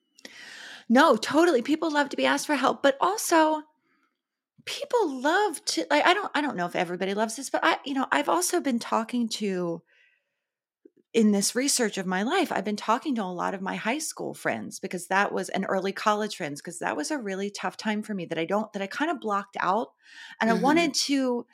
No, 0.89 1.17
totally. 1.17 1.63
People 1.63 1.93
love 1.93 2.09
to 2.09 2.17
be 2.17 2.27
asked 2.27 2.47
for 2.47 2.57
help, 2.57 2.83
but 2.83 2.97
also 3.01 3.63
people 4.65 5.21
love 5.21 5.65
to 5.65 5.87
like 5.91 6.05
I 6.05 6.15
don't 6.15 6.31
I 6.35 6.41
don't 6.41 6.57
know 6.57 6.67
if 6.67 6.77
everybody 6.77 7.15
loves 7.15 7.37
this, 7.37 7.51
but 7.51 7.61
I 7.65 7.79
you 7.85 7.95
know, 7.95 8.07
I've 8.11 8.29
also 8.29 8.61
been 8.61 8.79
talking 8.79 9.29
to 9.31 9.83
in 11.13 11.33
this 11.33 11.57
research 11.57 11.99
of 11.99 12.07
my 12.07 12.23
life, 12.23 12.53
I've 12.53 12.65
been 12.65 12.77
talking 12.77 13.17
to 13.17 13.23
a 13.23 13.25
lot 13.25 13.55
of 13.55 13.61
my 13.61 13.75
high 13.75 13.99
school 13.99 14.33
friends 14.33 14.79
because 14.79 15.09
that 15.09 15.33
was 15.33 15.49
an 15.49 15.65
early 15.65 15.93
college 15.93 16.37
friends 16.37 16.61
because 16.61 16.79
that 16.79 16.97
was 16.97 17.11
a 17.11 17.19
really 17.19 17.51
tough 17.51 17.77
time 17.77 18.03
for 18.03 18.15
me 18.15 18.27
that 18.27 18.39
I 18.39 18.45
don't 18.45 18.73
that 18.73 18.83
I 18.83 18.87
kind 18.87 19.11
of 19.11 19.21
blocked 19.21 19.57
out 19.61 19.89
and 20.41 20.51
mm-hmm. 20.51 20.61
I 20.61 20.63
wanted 20.63 20.95
to 20.95 21.47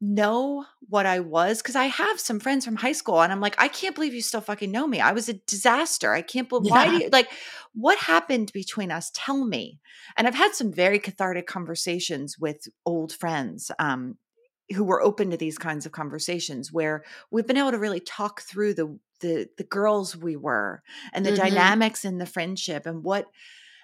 know 0.00 0.64
what 0.88 1.04
I 1.04 1.20
was 1.20 1.60
because 1.60 1.76
I 1.76 1.84
have 1.84 2.18
some 2.18 2.40
friends 2.40 2.64
from 2.64 2.76
high 2.76 2.92
school 2.92 3.20
and 3.20 3.30
I'm 3.30 3.40
like, 3.40 3.54
I 3.58 3.68
can't 3.68 3.94
believe 3.94 4.14
you 4.14 4.22
still 4.22 4.40
fucking 4.40 4.70
know 4.70 4.86
me. 4.86 5.00
I 5.00 5.12
was 5.12 5.28
a 5.28 5.34
disaster. 5.34 6.12
I 6.12 6.22
can't 6.22 6.48
believe 6.48 6.70
yeah. 6.70 6.72
why 6.72 6.86
do 6.86 7.04
you 7.04 7.10
like 7.10 7.28
what 7.74 7.98
happened 7.98 8.50
between 8.52 8.90
us? 8.90 9.10
Tell 9.14 9.44
me. 9.44 9.78
And 10.16 10.26
I've 10.26 10.34
had 10.34 10.54
some 10.54 10.72
very 10.72 10.98
cathartic 10.98 11.46
conversations 11.46 12.38
with 12.38 12.66
old 12.86 13.12
friends 13.12 13.70
um, 13.78 14.16
who 14.74 14.84
were 14.84 15.02
open 15.02 15.30
to 15.30 15.36
these 15.36 15.58
kinds 15.58 15.84
of 15.84 15.92
conversations 15.92 16.72
where 16.72 17.04
we've 17.30 17.46
been 17.46 17.58
able 17.58 17.72
to 17.72 17.78
really 17.78 18.00
talk 18.00 18.40
through 18.40 18.74
the 18.74 18.98
the 19.20 19.48
the 19.58 19.64
girls 19.64 20.16
we 20.16 20.34
were 20.34 20.82
and 21.12 21.26
the 21.26 21.30
mm-hmm. 21.30 21.42
dynamics 21.42 22.06
in 22.06 22.16
the 22.16 22.26
friendship 22.26 22.86
and 22.86 23.04
what 23.04 23.26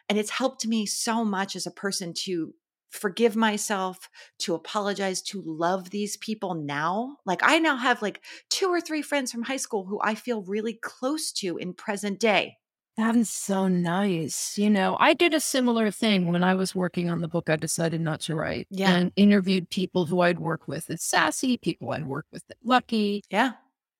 and 0.08 0.18
it's 0.18 0.30
helped 0.30 0.66
me 0.66 0.86
so 0.86 1.24
much 1.24 1.56
as 1.56 1.66
a 1.66 1.70
person 1.70 2.14
to 2.14 2.54
forgive 2.90 3.36
myself, 3.36 4.08
to 4.40 4.54
apologize, 4.54 5.22
to 5.22 5.42
love 5.44 5.90
these 5.90 6.16
people 6.16 6.54
now. 6.54 7.16
Like 7.24 7.40
I 7.42 7.58
now 7.58 7.76
have 7.76 8.02
like 8.02 8.22
two 8.50 8.68
or 8.68 8.80
three 8.80 9.02
friends 9.02 9.32
from 9.32 9.42
high 9.42 9.56
school 9.56 9.84
who 9.84 10.00
I 10.02 10.14
feel 10.14 10.42
really 10.42 10.78
close 10.82 11.32
to 11.32 11.56
in 11.56 11.74
present 11.74 12.20
day. 12.20 12.56
That 12.96 13.14
is 13.14 13.28
so 13.28 13.68
nice. 13.68 14.56
You 14.56 14.70
know, 14.70 14.96
I 14.98 15.12
did 15.12 15.34
a 15.34 15.40
similar 15.40 15.90
thing 15.90 16.32
when 16.32 16.42
I 16.42 16.54
was 16.54 16.74
working 16.74 17.10
on 17.10 17.20
the 17.20 17.28
book 17.28 17.50
I 17.50 17.56
decided 17.56 18.00
not 18.00 18.20
to 18.20 18.34
write. 18.34 18.66
Yeah. 18.70 18.90
And 18.90 19.12
interviewed 19.16 19.68
people 19.68 20.06
who 20.06 20.22
I'd 20.22 20.38
worked 20.38 20.66
with 20.66 20.90
at 20.90 21.00
Sassy, 21.00 21.58
people 21.58 21.90
I'd 21.90 22.06
worked 22.06 22.32
with 22.32 22.44
at 22.50 22.56
Lucky. 22.64 23.22
Yeah. 23.30 23.52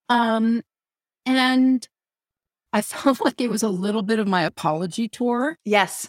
Um, 0.08 0.62
and 1.26 1.86
I 2.72 2.80
felt 2.82 3.22
like 3.22 3.40
it 3.40 3.50
was 3.50 3.62
a 3.62 3.68
little 3.68 4.02
bit 4.02 4.18
of 4.18 4.26
my 4.26 4.42
apology 4.42 5.08
tour. 5.08 5.58
Yes. 5.64 6.08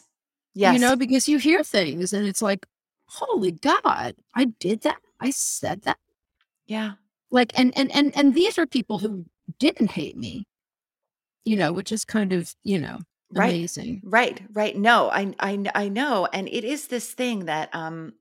Yes. 0.57 0.73
You 0.73 0.79
know, 0.79 0.95
because 0.95 1.29
you 1.29 1.37
hear 1.37 1.63
things 1.63 2.13
and 2.13 2.25
it's 2.25 2.41
like, 2.41 2.65
holy 3.09 3.51
God, 3.51 4.15
I 4.35 4.45
did 4.59 4.81
that. 4.81 4.97
I 5.19 5.29
said 5.29 5.83
that. 5.83 5.99
Yeah. 6.65 6.93
Like, 7.29 7.57
and, 7.59 7.77
and, 7.77 7.91
and, 7.93 8.11
and 8.17 8.33
these 8.33 8.57
are 8.57 8.65
people 8.65 8.97
who 8.97 9.25
didn't 9.59 9.91
hate 9.91 10.17
me, 10.17 10.47
you 11.45 11.57
know, 11.57 11.71
which 11.71 11.91
is 11.91 12.03
kind 12.05 12.33
of, 12.33 12.55
you 12.63 12.79
know, 12.79 12.97
amazing. 13.35 14.01
Right. 14.03 14.39
Right. 14.39 14.47
Right. 14.53 14.77
No, 14.77 15.11
I, 15.11 15.35
I, 15.39 15.63
I 15.75 15.89
know. 15.89 16.27
And 16.33 16.47
it 16.47 16.63
is 16.63 16.87
this 16.87 17.13
thing 17.13 17.45
that, 17.45 17.69
um, 17.75 18.13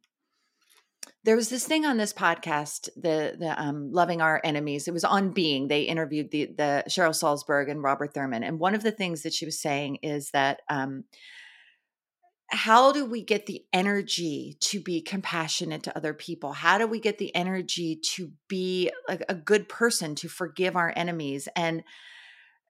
there 1.24 1.36
was 1.36 1.48
this 1.48 1.66
thing 1.66 1.84
on 1.84 1.96
this 1.96 2.12
podcast, 2.12 2.88
the 2.94 3.34
the 3.36 3.60
um, 3.60 3.90
loving 3.90 4.20
our 4.20 4.40
enemies. 4.44 4.86
It 4.86 4.94
was 4.94 5.02
on 5.02 5.30
Being. 5.30 5.66
They 5.66 5.82
interviewed 5.82 6.30
the 6.30 6.46
the 6.46 6.84
Cheryl 6.88 7.10
Salzberg 7.10 7.68
and 7.68 7.82
Robert 7.82 8.14
Thurman, 8.14 8.44
and 8.44 8.60
one 8.60 8.76
of 8.76 8.84
the 8.84 8.92
things 8.92 9.22
that 9.22 9.34
she 9.34 9.44
was 9.44 9.60
saying 9.60 9.96
is 10.02 10.30
that 10.30 10.60
um, 10.70 11.02
how 12.48 12.92
do 12.92 13.04
we 13.04 13.22
get 13.22 13.46
the 13.46 13.64
energy 13.72 14.56
to 14.60 14.80
be 14.80 15.00
compassionate 15.00 15.82
to 15.84 15.96
other 15.96 16.14
people? 16.14 16.52
How 16.52 16.78
do 16.78 16.86
we 16.86 17.00
get 17.00 17.18
the 17.18 17.34
energy 17.34 17.96
to 18.14 18.32
be 18.48 18.90
a, 19.08 19.18
a, 19.28 19.34
good 19.34 19.68
person, 19.68 20.14
to 20.16 20.28
forgive 20.28 20.76
our 20.76 20.92
enemies? 20.94 21.48
And 21.56 21.82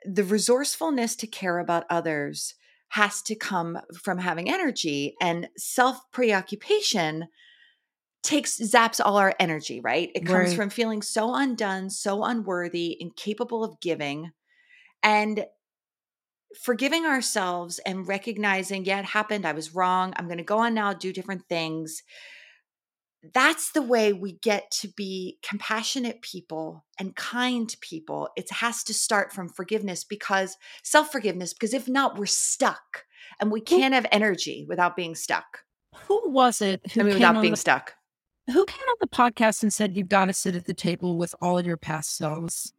the 0.05 0.25
resourcefulness 0.25 1.17
to 1.17 1.27
care 1.27 1.59
about 1.59 1.85
others 1.91 2.55
has 2.91 3.21
to 3.23 3.35
come 3.35 3.79
from 4.03 4.19
having 4.19 4.51
energy 4.51 5.15
and 5.21 5.49
self 5.57 6.01
preoccupation 6.11 7.29
takes 8.23 8.59
zaps 8.59 9.01
all 9.05 9.19
our 9.19 9.35
energy, 9.39 9.81
right? 9.81 10.11
It 10.15 10.27
comes 10.27 10.49
right. 10.49 10.57
from 10.57 10.71
feeling 10.71 11.03
so 11.03 11.35
undone, 11.35 11.91
so 11.91 12.25
unworthy, 12.25 12.97
incapable 12.99 13.62
of 13.62 13.81
giving. 13.81 14.31
And 15.03 15.47
forgiving 16.61 17.05
ourselves 17.07 17.79
and 17.81 18.07
recognizing, 18.09 18.85
yeah, 18.85 19.01
it 19.01 19.05
happened. 19.05 19.47
I 19.47 19.53
was 19.53 19.75
wrong. 19.75 20.12
I'm 20.16 20.27
going 20.27 20.38
to 20.38 20.45
go 20.45 20.59
on 20.59 20.75
now, 20.75 20.92
do 20.92 21.12
different 21.12 21.49
things. 21.49 22.03
that's 23.35 23.73
the 23.73 23.83
way 23.83 24.12
we 24.12 24.33
get 24.35 24.71
to 24.71 24.88
be 24.88 25.38
compassionate 25.42 26.23
people 26.23 26.85
and 26.99 27.16
kind 27.16 27.75
people. 27.81 28.29
It 28.37 28.51
has 28.51 28.85
to 28.85 28.95
start 28.95 29.33
from 29.33 29.49
forgiveness 29.49 30.05
because 30.05 30.57
self 30.85 31.11
forgiveness, 31.11 31.53
because 31.53 31.75
if 31.75 31.88
not, 31.88 32.19
we're 32.19 32.27
stuck 32.27 33.05
and 33.40 33.51
we 33.51 33.61
can't 33.61 33.95
have 33.95 34.07
energy 34.12 34.64
without 34.69 34.97
being 34.97 35.14
stuck. 35.14 35.64
Who 36.07 36.31
was 36.31 36.61
it? 36.61 36.81
Who 36.92 37.01
I 37.01 37.05
mean, 37.05 37.12
came 37.12 37.19
without 37.21 37.37
on 37.37 37.42
being 37.42 37.53
the, 37.55 37.57
stuck. 37.59 37.95
Who 38.49 38.64
came 38.64 38.88
on 38.88 38.97
the 39.01 39.09
podcast 39.09 39.62
and 39.62 39.73
said 39.73 39.97
you've 39.97 40.09
got 40.09 40.27
to 40.27 40.33
sit 40.33 40.55
at 40.55 40.66
the 40.66 40.75
table 40.75 41.16
with 41.16 41.35
all 41.40 41.59
of 41.59 41.66
your 41.66 41.77
past 41.77 42.16
selves? 42.16 42.73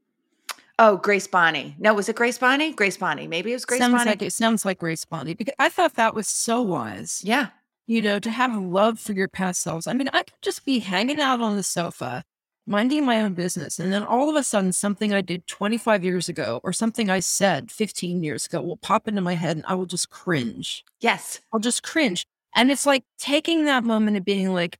Oh, 0.80 0.98
Grace 0.98 1.28
Bonney. 1.28 1.76
No, 1.80 1.94
was 1.94 2.08
it 2.08 2.16
Grace 2.16 2.38
Bonney? 2.38 2.72
Grace 2.74 2.98
Bonney. 2.98 3.28
Maybe 3.28 3.52
it 3.52 3.56
was 3.56 3.66
Grace 3.66 3.80
sounds 3.80 3.94
Bonney. 3.94 4.12
like 4.12 4.22
it 4.22 4.34
sounds 4.34 4.64
like 4.64 4.78
Grace 4.80 5.06
Bonney 5.06 5.34
because 5.34 5.56
I 5.58 5.70
thought 5.70 5.96
that 5.96 6.14
was 6.14 6.28
so 6.28 6.62
wise. 6.62 7.22
yeah. 7.24 7.48
You 7.90 8.02
know, 8.02 8.20
to 8.20 8.30
have 8.30 8.54
love 8.54 9.00
for 9.00 9.14
your 9.14 9.30
past 9.30 9.62
selves. 9.62 9.88
I 9.88 9.94
mean, 9.94 10.10
I 10.12 10.24
could 10.24 10.34
just 10.42 10.66
be 10.66 10.80
hanging 10.80 11.22
out 11.22 11.40
on 11.40 11.56
the 11.56 11.64
sofa, 11.64 12.26
minding 12.66 13.06
my 13.06 13.22
own 13.22 13.34
business, 13.34 13.80
and 13.80 13.94
then 13.94 14.04
all 14.04 14.30
of 14.30 14.36
a 14.36 14.44
sudden 14.44 14.74
something 14.74 15.14
I 15.14 15.22
did 15.22 15.48
25 15.48 16.04
years 16.04 16.28
ago 16.28 16.60
or 16.66 16.74
something 16.74 17.10
I 17.10 17.22
said 17.22 17.72
15 17.72 18.24
years 18.24 18.46
ago 18.46 18.62
will 18.62 18.76
pop 18.76 19.08
into 19.08 19.22
my 19.22 19.36
head 19.36 19.56
and 19.56 19.66
I 19.68 19.76
will 19.76 19.86
just 19.86 20.10
cringe. 20.10 20.84
Yes. 21.00 21.40
I'll 21.54 21.62
just 21.62 21.82
cringe. 21.82 22.26
And 22.54 22.70
it's 22.72 22.86
like 22.86 23.06
taking 23.18 23.64
that 23.66 23.86
moment 23.86 24.18
and 24.18 24.26
being 24.26 24.54
like, 24.54 24.78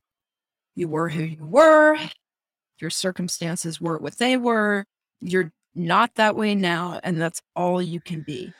you 0.74 0.86
were 0.86 1.08
who 1.08 1.22
you 1.22 1.46
were, 1.46 1.96
your 2.78 2.90
circumstances 2.90 3.80
were 3.80 3.96
what 3.96 4.18
they 4.18 4.36
were, 4.36 4.84
you're 5.20 5.50
not 5.78 6.14
that 6.16 6.36
way 6.36 6.54
now, 6.54 7.00
and 7.02 7.20
that's 7.20 7.42
all 7.56 7.80
you 7.80 8.00
can 8.00 8.22
be. 8.22 8.54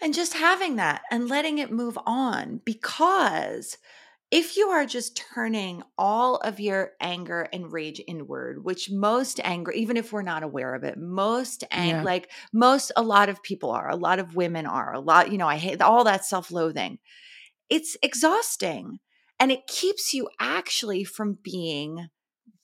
And 0.00 0.12
just 0.12 0.34
having 0.34 0.76
that 0.76 1.02
and 1.10 1.28
letting 1.28 1.58
it 1.58 1.70
move 1.72 1.98
on 2.06 2.60
because 2.64 3.78
if 4.30 4.56
you 4.56 4.68
are 4.68 4.84
just 4.84 5.16
turning 5.16 5.82
all 5.96 6.36
of 6.38 6.60
your 6.60 6.92
anger 7.00 7.48
and 7.52 7.72
rage 7.72 8.00
inward, 8.06 8.64
which 8.64 8.90
most 8.90 9.40
anger, 9.44 9.70
even 9.72 9.96
if 9.96 10.12
we're 10.12 10.22
not 10.22 10.42
aware 10.42 10.74
of 10.74 10.84
it, 10.84 10.98
most 10.98 11.64
ang- 11.70 11.88
Yeah. 11.88 12.02
like 12.02 12.30
most, 12.52 12.92
a 12.96 13.02
lot 13.02 13.28
of 13.28 13.42
people 13.42 13.70
are, 13.70 13.88
a 13.88 13.96
lot 13.96 14.18
of 14.18 14.34
women 14.36 14.66
are, 14.66 14.92
a 14.92 15.00
lot, 15.00 15.30
you 15.32 15.38
know, 15.38 15.48
I 15.48 15.56
hate 15.56 15.80
all 15.80 16.04
that 16.04 16.24
self 16.24 16.50
loathing. 16.50 16.98
It's 17.70 17.96
exhausting 18.02 18.98
and 19.40 19.52
it 19.52 19.66
keeps 19.66 20.14
you 20.14 20.28
actually 20.40 21.04
from 21.04 21.38
being 21.42 22.08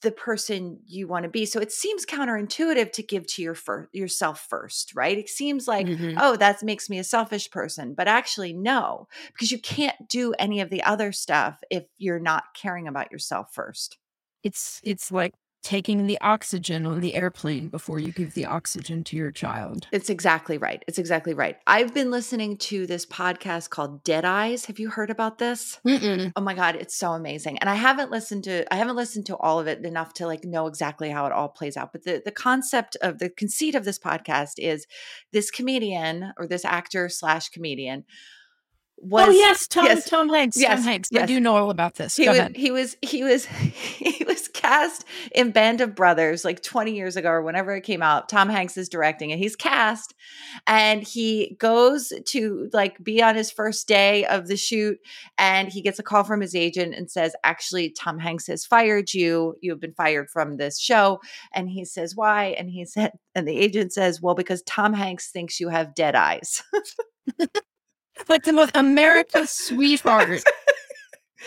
the 0.03 0.11
person 0.11 0.79
you 0.85 1.07
want 1.07 1.23
to 1.23 1.29
be. 1.29 1.45
So 1.45 1.59
it 1.59 1.71
seems 1.71 2.05
counterintuitive 2.05 2.91
to 2.93 3.03
give 3.03 3.27
to 3.27 3.41
your 3.41 3.55
fir- 3.55 3.89
yourself 3.93 4.39
first, 4.41 4.93
right? 4.95 5.17
It 5.17 5.29
seems 5.29 5.67
like 5.67 5.89
Mhm. 5.89 6.21
oh, 6.21 6.35
that 6.37 6.63
makes 6.63 6.89
me 6.89 6.99
a 6.99 7.03
selfish 7.03 7.51
person. 7.51 7.95
But 7.95 8.07
actually, 8.07 8.53
no, 8.53 9.07
because 9.33 9.51
you 9.51 9.59
can't 9.59 10.07
do 10.09 10.33
any 10.39 10.61
of 10.61 10.69
the 10.69 10.83
other 10.83 11.11
stuff 11.11 11.61
if 11.71 11.85
you're 11.97 12.19
not 12.19 12.53
caring 12.55 12.87
about 12.87 13.11
yourself 13.11 13.53
first. 13.53 13.97
It's 14.43 14.81
it's 14.83 15.11
like 15.11 15.33
taking 15.63 16.07
the 16.07 16.19
oxygen 16.21 16.85
on 16.85 16.99
the 16.99 17.15
airplane 17.15 17.69
before 17.69 17.97
you 17.97 18.11
give 18.11 18.33
the 18.33 18.45
oxygen 18.45 19.03
to 19.05 19.15
your 19.15 19.31
child. 19.31 19.87
It's 19.91 20.09
exactly 20.09 20.57
right. 20.57 20.83
It's 20.87 20.97
exactly 20.97 21.33
right. 21.33 21.57
I've 21.65 21.93
been 21.93 22.11
listening 22.11 22.57
to 22.57 22.85
this 22.85 23.05
podcast 23.05 23.69
called 23.69 24.03
Dead 24.03 24.25
Eyes. 24.25 24.65
Have 24.65 24.77
you 24.77 24.89
heard 24.89 25.09
about 25.09 25.37
this? 25.37 25.79
Mm-mm. 25.87 26.33
Oh 26.35 26.41
my 26.41 26.53
god, 26.53 26.75
it's 26.75 26.95
so 26.95 27.11
amazing. 27.11 27.57
And 27.59 27.69
I 27.69 27.75
haven't 27.75 28.11
listened 28.11 28.43
to 28.43 28.71
I 28.73 28.77
haven't 28.77 28.97
listened 28.97 29.25
to 29.27 29.37
all 29.37 29.59
of 29.59 29.67
it 29.67 29.83
enough 29.85 30.13
to 30.15 30.27
like 30.27 30.43
know 30.43 30.67
exactly 30.67 31.09
how 31.09 31.25
it 31.25 31.31
all 31.31 31.49
plays 31.49 31.77
out. 31.77 31.93
But 31.93 32.03
the 32.03 32.21
the 32.23 32.31
concept 32.31 32.97
of 33.01 33.19
the 33.19 33.29
conceit 33.29 33.73
of 33.73 33.85
this 33.85 33.97
podcast 33.97 34.53
is 34.57 34.85
this 35.31 35.49
comedian 35.49 36.33
or 36.37 36.45
this 36.45 36.65
actor 36.65 37.07
slash 37.07 37.49
comedian 37.49 38.03
Oh, 39.01 39.07
was 39.07 39.27
oh 39.27 39.31
yes, 39.31 39.67
Tom 39.67 39.85
yes, 39.85 40.09
Tom 40.09 40.29
Hanks. 40.29 40.57
yes, 40.57 40.75
Tom 40.75 40.83
Hanks. 40.83 41.09
I 41.13 41.25
do 41.25 41.39
know 41.39 41.55
all 41.55 41.69
about 41.69 41.95
this. 41.95 42.15
he 42.15 42.25
Go 42.25 42.31
was, 42.31 42.39
ahead. 42.39 42.55
he 42.55 42.71
was 42.71 42.95
he 43.01 43.23
was 43.23 43.45
he 43.45 44.23
was 44.23 44.47
cast 44.47 45.03
in 45.33 45.51
Band 45.51 45.81
of 45.81 45.93
Brothers 45.93 46.45
like 46.45 46.63
20 46.63 46.95
years 46.95 47.17
ago 47.17 47.29
or 47.29 47.41
whenever 47.41 47.75
it 47.75 47.81
came 47.81 48.01
out. 48.01 48.29
Tom 48.29 48.49
Hanks 48.49 48.77
is 48.77 48.87
directing 48.87 49.31
and 49.31 49.39
he's 49.39 49.55
cast 49.55 50.13
and 50.67 51.03
he 51.03 51.55
goes 51.59 52.13
to 52.27 52.69
like 52.71 53.03
be 53.03 53.21
on 53.21 53.35
his 53.35 53.51
first 53.51 53.87
day 53.87 54.25
of 54.25 54.47
the 54.47 54.55
shoot 54.55 54.97
and 55.37 55.67
he 55.67 55.81
gets 55.81 55.99
a 55.99 56.03
call 56.03 56.23
from 56.23 56.39
his 56.39 56.55
agent 56.55 56.95
and 56.95 57.11
says 57.11 57.35
actually 57.43 57.89
Tom 57.89 58.19
Hanks 58.19 58.47
has 58.47 58.65
fired 58.65 59.13
you. 59.13 59.55
You 59.61 59.71
have 59.71 59.81
been 59.81 59.93
fired 59.93 60.29
from 60.29 60.55
this 60.55 60.79
show 60.79 61.19
and 61.53 61.67
he 61.69 61.83
says 61.83 62.15
why 62.15 62.55
and 62.57 62.69
he 62.69 62.85
said 62.85 63.11
and 63.35 63.47
the 63.47 63.57
agent 63.57 63.91
says 63.91 64.21
well 64.21 64.35
because 64.35 64.61
Tom 64.63 64.93
Hanks 64.93 65.29
thinks 65.29 65.59
you 65.59 65.69
have 65.69 65.93
dead 65.95 66.15
eyes. 66.15 66.63
Like 68.29 68.43
the 68.43 68.53
most 68.53 68.71
America's 68.75 69.49
sweetheart 69.67 70.43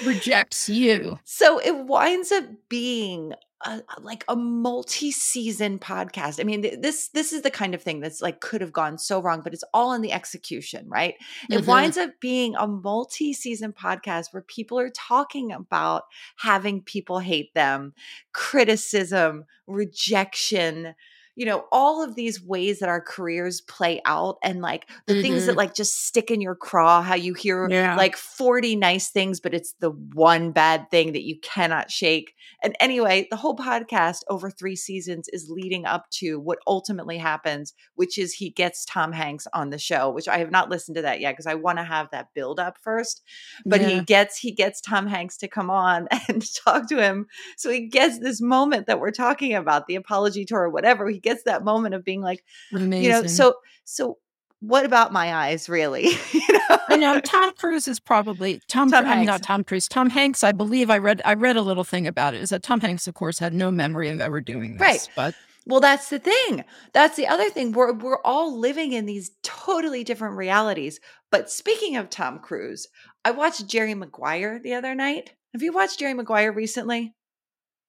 rejects 0.04 0.68
you. 0.68 1.18
So 1.24 1.58
it 1.58 1.86
winds 1.86 2.30
up 2.32 2.44
being 2.68 3.32
a, 3.64 3.80
like 4.00 4.24
a 4.28 4.36
multi-season 4.36 5.78
podcast. 5.78 6.38
I 6.38 6.44
mean, 6.44 6.60
th- 6.62 6.80
this 6.82 7.08
this 7.08 7.32
is 7.32 7.40
the 7.42 7.50
kind 7.50 7.74
of 7.74 7.82
thing 7.82 8.00
that's 8.00 8.20
like 8.20 8.40
could 8.40 8.60
have 8.60 8.72
gone 8.72 8.98
so 8.98 9.22
wrong, 9.22 9.40
but 9.42 9.54
it's 9.54 9.64
all 9.72 9.94
in 9.94 10.02
the 10.02 10.12
execution, 10.12 10.86
right? 10.88 11.14
It 11.48 11.62
Mhm. 11.62 11.66
winds 11.66 11.96
up 11.96 12.10
being 12.20 12.54
a 12.56 12.66
multi-season 12.66 13.72
podcast 13.72 14.32
where 14.32 14.42
people 14.42 14.78
are 14.78 14.90
talking 14.90 15.52
about 15.52 16.02
having 16.36 16.82
people 16.82 17.20
hate 17.20 17.54
them, 17.54 17.94
criticism, 18.32 19.44
rejection, 19.66 20.94
you 21.36 21.44
know, 21.46 21.66
all 21.70 22.02
of 22.02 22.14
these 22.14 22.42
ways 22.42 22.78
that 22.80 22.88
our 22.88 23.00
careers 23.00 23.60
play 23.60 24.00
out 24.06 24.38
and 24.42 24.62
like 24.62 24.88
the 25.06 25.20
things 25.22 25.46
that 25.46 25.52
Mhm. 25.52 25.56
like 25.58 25.74
just 25.74 26.06
stick 26.06 26.30
in 26.30 26.40
your 26.40 26.54
craw, 26.54 27.02
how 27.02 27.14
you 27.14 27.34
hear 27.34 27.68
Yeah. 27.70 27.94
like 27.94 28.16
40 28.16 28.74
nice 28.74 29.10
things, 29.10 29.38
but 29.38 29.52
it's 29.54 29.74
the 29.80 29.90
one 29.90 30.50
bad 30.52 30.90
thing 30.90 31.12
that 31.12 31.22
you 31.24 31.38
cannot 31.40 31.90
shake. 31.90 32.32
And 32.62 32.74
anyway, 32.80 33.28
the 33.30 33.36
whole 33.36 33.54
podcast 33.54 34.20
over 34.28 34.50
three 34.50 34.76
seasons 34.76 35.28
is 35.32 35.50
leading 35.50 35.84
up 35.84 36.08
to 36.12 36.40
what 36.40 36.58
ultimately 36.66 37.18
happens, 37.18 37.74
which 37.96 38.16
is 38.16 38.32
he 38.32 38.48
gets 38.50 38.84
Tom 38.86 39.12
Hanks 39.12 39.46
on 39.52 39.68
the 39.70 39.78
show, 39.78 40.08
which 40.10 40.28
I 40.28 40.38
have 40.38 40.50
not 40.50 40.70
listened 40.70 40.94
to 40.96 41.02
that 41.02 41.20
yet 41.20 41.32
because 41.32 41.46
I 41.46 41.54
want 41.54 41.78
to 41.78 41.84
have 41.84 42.10
that 42.12 42.32
build 42.34 42.58
up 42.58 42.78
first. 42.80 43.22
But 43.66 43.82
he 43.82 44.00
gets 44.00 44.38
he 44.38 44.52
gets 44.52 44.80
Tom 44.80 45.06
Hanks 45.06 45.36
to 45.38 45.48
come 45.48 45.70
on 45.70 46.08
and 46.28 46.42
talk 46.64 46.88
to 46.88 46.96
him. 47.02 47.26
So 47.58 47.70
he 47.70 47.88
gets 47.88 48.18
this 48.20 48.40
moment 48.40 48.86
that 48.86 49.00
we're 49.00 49.10
talking 49.10 49.52
about, 49.54 49.86
the 49.86 49.96
apology 49.96 50.44
tour 50.46 50.62
or 50.62 50.70
whatever. 50.70 51.08
He 51.10 51.18
gets 51.26 51.42
that 51.42 51.64
moment 51.64 51.94
of 51.94 52.04
being 52.04 52.22
like, 52.22 52.42
amazing. 52.72 53.04
you 53.04 53.10
know, 53.10 53.26
so 53.26 53.54
so 53.84 54.18
what 54.60 54.84
about 54.84 55.12
my 55.12 55.34
eyes, 55.34 55.68
really? 55.68 56.08
you 56.32 56.40
know? 56.48 56.78
I 56.88 56.96
know 56.96 57.20
Tom 57.20 57.52
Cruise 57.54 57.86
is 57.86 58.00
probably 58.00 58.60
Tom. 58.68 58.90
Tom 58.90 59.04
I 59.04 59.16
mean, 59.16 59.26
not 59.26 59.42
Tom 59.42 59.64
Cruise. 59.64 59.88
Tom 59.88 60.10
Hanks. 60.10 60.42
I 60.42 60.52
believe 60.52 60.90
I 60.90 60.98
read. 60.98 61.20
I 61.24 61.34
read 61.34 61.56
a 61.56 61.62
little 61.62 61.84
thing 61.84 62.06
about 62.06 62.34
it. 62.34 62.40
Is 62.40 62.50
that 62.50 62.62
Tom 62.62 62.80
Hanks, 62.80 63.06
of 63.06 63.14
course, 63.14 63.38
had 63.38 63.52
no 63.52 63.70
memory 63.70 64.08
of 64.08 64.20
ever 64.20 64.40
doing 64.40 64.72
this. 64.72 64.80
Right. 64.80 65.08
But 65.14 65.34
Well, 65.66 65.80
that's 65.80 66.08
the 66.08 66.18
thing. 66.18 66.64
That's 66.92 67.16
the 67.16 67.26
other 67.26 67.50
thing. 67.50 67.72
We're 67.72 67.92
we're 67.92 68.22
all 68.24 68.58
living 68.58 68.92
in 68.92 69.04
these 69.04 69.32
totally 69.42 70.04
different 70.04 70.36
realities. 70.36 71.00
But 71.30 71.50
speaking 71.50 71.96
of 71.96 72.08
Tom 72.08 72.38
Cruise, 72.38 72.88
I 73.24 73.32
watched 73.32 73.66
Jerry 73.66 73.94
Maguire 73.94 74.58
the 74.58 74.74
other 74.74 74.94
night. 74.94 75.34
Have 75.52 75.62
you 75.62 75.72
watched 75.72 75.98
Jerry 75.98 76.14
Maguire 76.14 76.52
recently? 76.52 77.14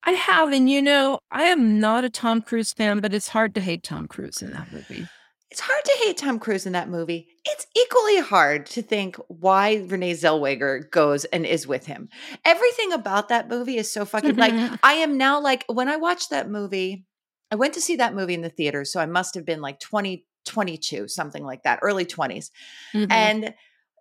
I 0.03 0.11
have, 0.11 0.51
and 0.51 0.69
you 0.69 0.81
know, 0.81 1.19
I 1.31 1.43
am 1.43 1.79
not 1.79 2.03
a 2.03 2.09
Tom 2.09 2.41
Cruise 2.41 2.73
fan, 2.73 2.99
but 2.99 3.13
it's 3.13 3.29
hard 3.29 3.53
to 3.55 3.61
hate 3.61 3.83
Tom 3.83 4.07
Cruise 4.07 4.41
in 4.41 4.51
that 4.51 4.71
movie. 4.71 5.07
It's 5.49 5.61
hard 5.61 5.83
to 5.85 5.97
hate 6.03 6.17
Tom 6.17 6.39
Cruise 6.39 6.65
in 6.65 6.73
that 6.73 6.89
movie. 6.89 7.27
It's 7.45 7.65
equally 7.75 8.19
hard 8.19 8.65
to 8.67 8.81
think 8.81 9.15
why 9.27 9.85
Renee 9.87 10.13
Zellweger 10.13 10.89
goes 10.91 11.23
and 11.25 11.45
is 11.45 11.65
with 11.65 11.85
him. 11.85 12.09
Everything 12.43 12.91
about 12.91 13.29
that 13.29 13.47
movie 13.47 13.77
is 13.77 13.91
so 13.91 14.05
fucking 14.05 14.35
like 14.35 14.53
I 14.83 14.93
am 14.93 15.17
now 15.17 15.39
like 15.41 15.63
when 15.67 15.87
I 15.87 15.95
watched 15.95 16.31
that 16.31 16.49
movie, 16.49 17.05
I 17.49 17.55
went 17.55 17.73
to 17.75 17.81
see 17.81 17.95
that 17.95 18.13
movie 18.13 18.33
in 18.33 18.41
the 18.41 18.49
theater, 18.49 18.83
so 18.83 18.99
I 18.99 19.05
must 19.05 19.35
have 19.35 19.45
been 19.45 19.61
like 19.61 19.79
20 19.79 20.25
22, 20.45 21.07
something 21.07 21.43
like 21.43 21.63
that, 21.63 21.79
early 21.81 22.05
20s. 22.05 22.51
Mhm. 22.93 23.11
And 23.11 23.53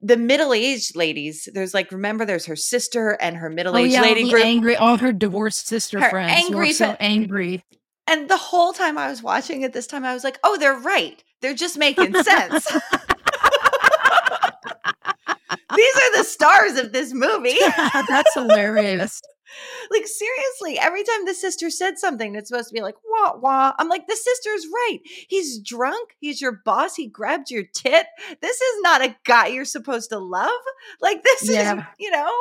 the 0.03 0.17
middle-aged 0.17 0.95
ladies, 0.97 1.49
there's 1.53 1.75
like 1.75 1.91
remember 1.91 2.25
there's 2.25 2.47
her 2.47 2.57
sister 2.57 3.17
and 3.21 3.37
her 3.37 3.49
oh 3.49 3.53
middle-aged 3.55 3.93
yeah, 3.93 4.03
lady 4.03 4.31
group. 4.31 4.45
angry, 4.45 4.77
all 4.77 4.97
her 4.99 5.13
divorced 5.13 5.67
sister 5.67 6.01
Her 6.01 6.11
friends 6.11 6.33
angry 6.33 6.73
so 6.73 6.97
angry. 7.01 7.65
And 8.07 8.29
the 8.31 8.37
whole 8.37 8.73
time 8.73 8.99
I 8.99 9.09
was 9.09 9.23
watching 9.23 9.63
it 9.63 9.73
this 9.73 9.87
time, 9.87 10.05
I 10.05 10.15
was 10.15 10.23
like, 10.23 10.39
oh, 10.45 10.57
they're 10.59 10.79
right. 10.79 11.23
They're 11.43 11.55
just 11.55 11.77
making 11.77 12.15
sense. 12.15 12.73
These 15.77 15.97
are 15.97 16.17
the 16.17 16.25
stars 16.25 16.79
of 16.79 16.93
this 16.93 17.13
movie. 17.13 17.57
That's 18.09 18.33
hilarious. 18.35 19.21
Like, 19.91 20.07
seriously, 20.07 20.79
every 20.79 21.05
time 21.05 21.25
the 21.25 21.35
sister 21.35 21.71
said 21.71 21.99
something 21.99 22.33
that's 22.33 22.49
supposed 22.49 22.69
to 22.69 22.75
be 22.75 22.83
like, 22.83 22.97
wah, 23.09 23.37
wah, 23.37 23.73
I'm 23.79 23.89
like, 23.89 24.07
the 24.07 24.17
sister's 24.17 24.67
right. 24.73 24.99
He's 25.29 25.59
drunk. 25.59 26.17
He's 26.19 26.41
your 26.41 26.61
boss. 26.65 26.97
He 26.97 27.07
grabbed 27.07 27.51
your 27.51 27.65
tit. 27.65 28.07
This 28.41 28.61
is 28.61 28.83
not 28.83 29.05
a 29.05 29.17
guy 29.25 29.49
you're 29.49 29.65
supposed 29.65 30.11
to 30.11 30.19
love. 30.19 30.51
Like, 31.01 31.23
this 31.23 31.49
is, 31.49 31.73
you 31.99 32.11
know? 32.11 32.33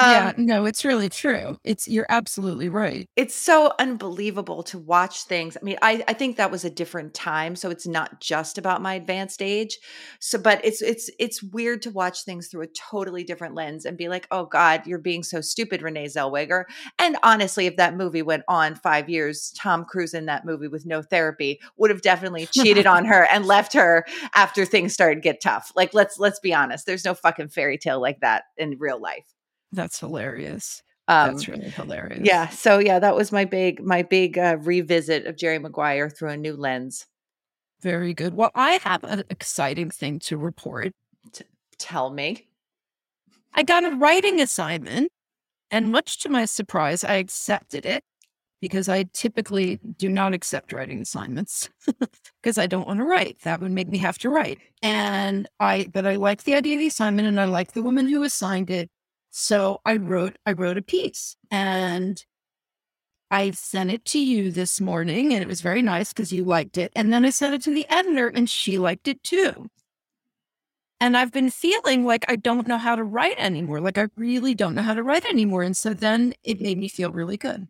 Yeah, 0.00 0.32
Um, 0.36 0.46
no, 0.46 0.64
it's 0.64 0.84
really 0.84 1.08
true. 1.08 1.58
It's 1.64 1.88
you're 1.88 2.06
absolutely 2.08 2.68
right. 2.68 3.06
it's 3.16 3.34
so 3.34 3.72
unbelievable 3.78 4.62
to 4.64 4.78
watch 4.78 5.24
things. 5.24 5.56
I 5.60 5.64
mean, 5.64 5.78
I, 5.82 6.04
I 6.08 6.12
think 6.12 6.36
that 6.36 6.50
was 6.50 6.64
a 6.64 6.70
different 6.70 7.14
time, 7.14 7.56
so 7.56 7.70
it's 7.70 7.86
not 7.86 8.20
just 8.20 8.58
about 8.58 8.82
my 8.82 8.94
advanced 8.94 9.42
age. 9.42 9.78
So, 10.20 10.38
but 10.38 10.64
it's 10.64 10.82
it's 10.82 11.10
it's 11.18 11.42
weird 11.42 11.82
to 11.82 11.90
watch 11.90 12.24
things 12.24 12.48
through 12.48 12.62
a 12.62 12.68
totally 12.68 13.24
different 13.24 13.54
lens 13.54 13.84
and 13.84 13.96
be 13.96 14.08
like, 14.08 14.26
"Oh 14.30 14.46
God, 14.46 14.86
you're 14.86 14.98
being 14.98 15.22
so 15.22 15.40
stupid, 15.40 15.82
Renee 15.82 16.06
Zellweger." 16.06 16.64
And 16.98 17.16
honestly, 17.22 17.66
if 17.66 17.76
that 17.76 17.96
movie 17.96 18.22
went 18.22 18.44
on 18.48 18.74
five 18.74 19.08
years, 19.08 19.52
Tom 19.56 19.84
Cruise 19.84 20.14
in 20.14 20.26
that 20.26 20.44
movie 20.44 20.68
with 20.68 20.86
no 20.86 21.02
therapy 21.02 21.60
would 21.76 21.90
have 21.90 22.02
definitely 22.02 22.46
cheated 22.46 22.86
on 22.86 23.04
her 23.04 23.26
and 23.30 23.46
left 23.46 23.72
her 23.72 24.04
after 24.34 24.64
things 24.64 24.92
started 24.92 25.16
to 25.16 25.20
get 25.20 25.40
tough. 25.40 25.72
Like, 25.74 25.94
let's 25.94 26.18
let's 26.18 26.40
be 26.40 26.54
honest. 26.54 26.86
There's 26.86 27.04
no 27.04 27.14
fucking 27.14 27.48
fairy 27.48 27.78
tale 27.78 28.00
like 28.00 28.20
that 28.20 28.44
in 28.56 28.76
real 28.78 29.00
life. 29.00 29.26
That's 29.72 30.00
hilarious. 30.00 30.82
Um, 31.08 31.32
That's 31.32 31.48
really 31.48 31.70
hilarious. 31.70 32.20
yeah. 32.22 32.48
So 32.48 32.78
yeah, 32.78 32.98
that 32.98 33.16
was 33.16 33.32
my 33.32 33.44
big 33.46 33.82
my 33.82 34.02
big 34.02 34.36
uh, 34.36 34.58
revisit 34.60 35.26
of 35.26 35.36
Jerry 35.36 35.58
Maguire 35.58 36.10
through 36.10 36.30
a 36.30 36.36
new 36.36 36.54
lens. 36.54 37.06
Very 37.80 38.12
good. 38.12 38.34
Well, 38.34 38.50
I 38.54 38.72
have 38.82 39.04
an 39.04 39.24
exciting 39.30 39.90
thing 39.90 40.18
to 40.20 40.36
report. 40.36 40.92
Tell 41.78 42.10
me. 42.10 42.48
I 43.54 43.62
got 43.62 43.84
a 43.84 43.90
writing 43.96 44.40
assignment, 44.40 45.10
and 45.70 45.90
much 45.90 46.20
to 46.20 46.28
my 46.28 46.44
surprise, 46.44 47.04
I 47.04 47.14
accepted 47.14 47.86
it 47.86 48.02
because 48.60 48.88
I 48.88 49.04
typically 49.12 49.78
do 49.96 50.08
not 50.08 50.34
accept 50.34 50.72
writing 50.72 51.00
assignments 51.00 51.70
because 52.42 52.58
I 52.58 52.66
don't 52.66 52.86
want 52.86 52.98
to 52.98 53.04
write. 53.04 53.38
That 53.42 53.60
would 53.60 53.70
make 53.70 53.88
me 53.88 53.98
have 53.98 54.18
to 54.18 54.30
write. 54.30 54.58
And 54.82 55.48
I, 55.60 55.88
but 55.92 56.06
I 56.06 56.16
like 56.16 56.44
the 56.44 56.54
idea 56.54 56.74
of 56.74 56.80
the 56.80 56.88
assignment 56.88 57.28
and 57.28 57.40
I 57.40 57.44
like 57.44 57.72
the 57.72 57.82
woman 57.82 58.08
who 58.08 58.22
assigned 58.22 58.70
it. 58.70 58.90
So 59.40 59.80
I 59.84 59.98
wrote, 59.98 60.36
I 60.44 60.50
wrote 60.50 60.78
a 60.78 60.82
piece 60.82 61.36
and 61.48 62.24
I 63.30 63.52
sent 63.52 63.92
it 63.92 64.04
to 64.06 64.18
you 64.18 64.50
this 64.50 64.80
morning 64.80 65.32
and 65.32 65.40
it 65.40 65.46
was 65.46 65.60
very 65.60 65.80
nice 65.80 66.12
because 66.12 66.32
you 66.32 66.42
liked 66.42 66.76
it. 66.76 66.90
And 66.96 67.12
then 67.12 67.24
I 67.24 67.30
sent 67.30 67.54
it 67.54 67.62
to 67.62 67.70
the 67.72 67.88
editor 67.88 68.26
and 68.26 68.50
she 68.50 68.78
liked 68.78 69.06
it 69.06 69.22
too. 69.22 69.70
And 71.00 71.16
I've 71.16 71.30
been 71.30 71.50
feeling 71.50 72.04
like 72.04 72.24
I 72.28 72.34
don't 72.34 72.66
know 72.66 72.78
how 72.78 72.96
to 72.96 73.04
write 73.04 73.38
anymore. 73.38 73.80
Like 73.80 73.96
I 73.96 74.08
really 74.16 74.56
don't 74.56 74.74
know 74.74 74.82
how 74.82 74.94
to 74.94 75.04
write 75.04 75.24
anymore. 75.24 75.62
And 75.62 75.76
so 75.76 75.94
then 75.94 76.34
it 76.42 76.60
made 76.60 76.76
me 76.76 76.88
feel 76.88 77.12
really 77.12 77.36
good. 77.36 77.68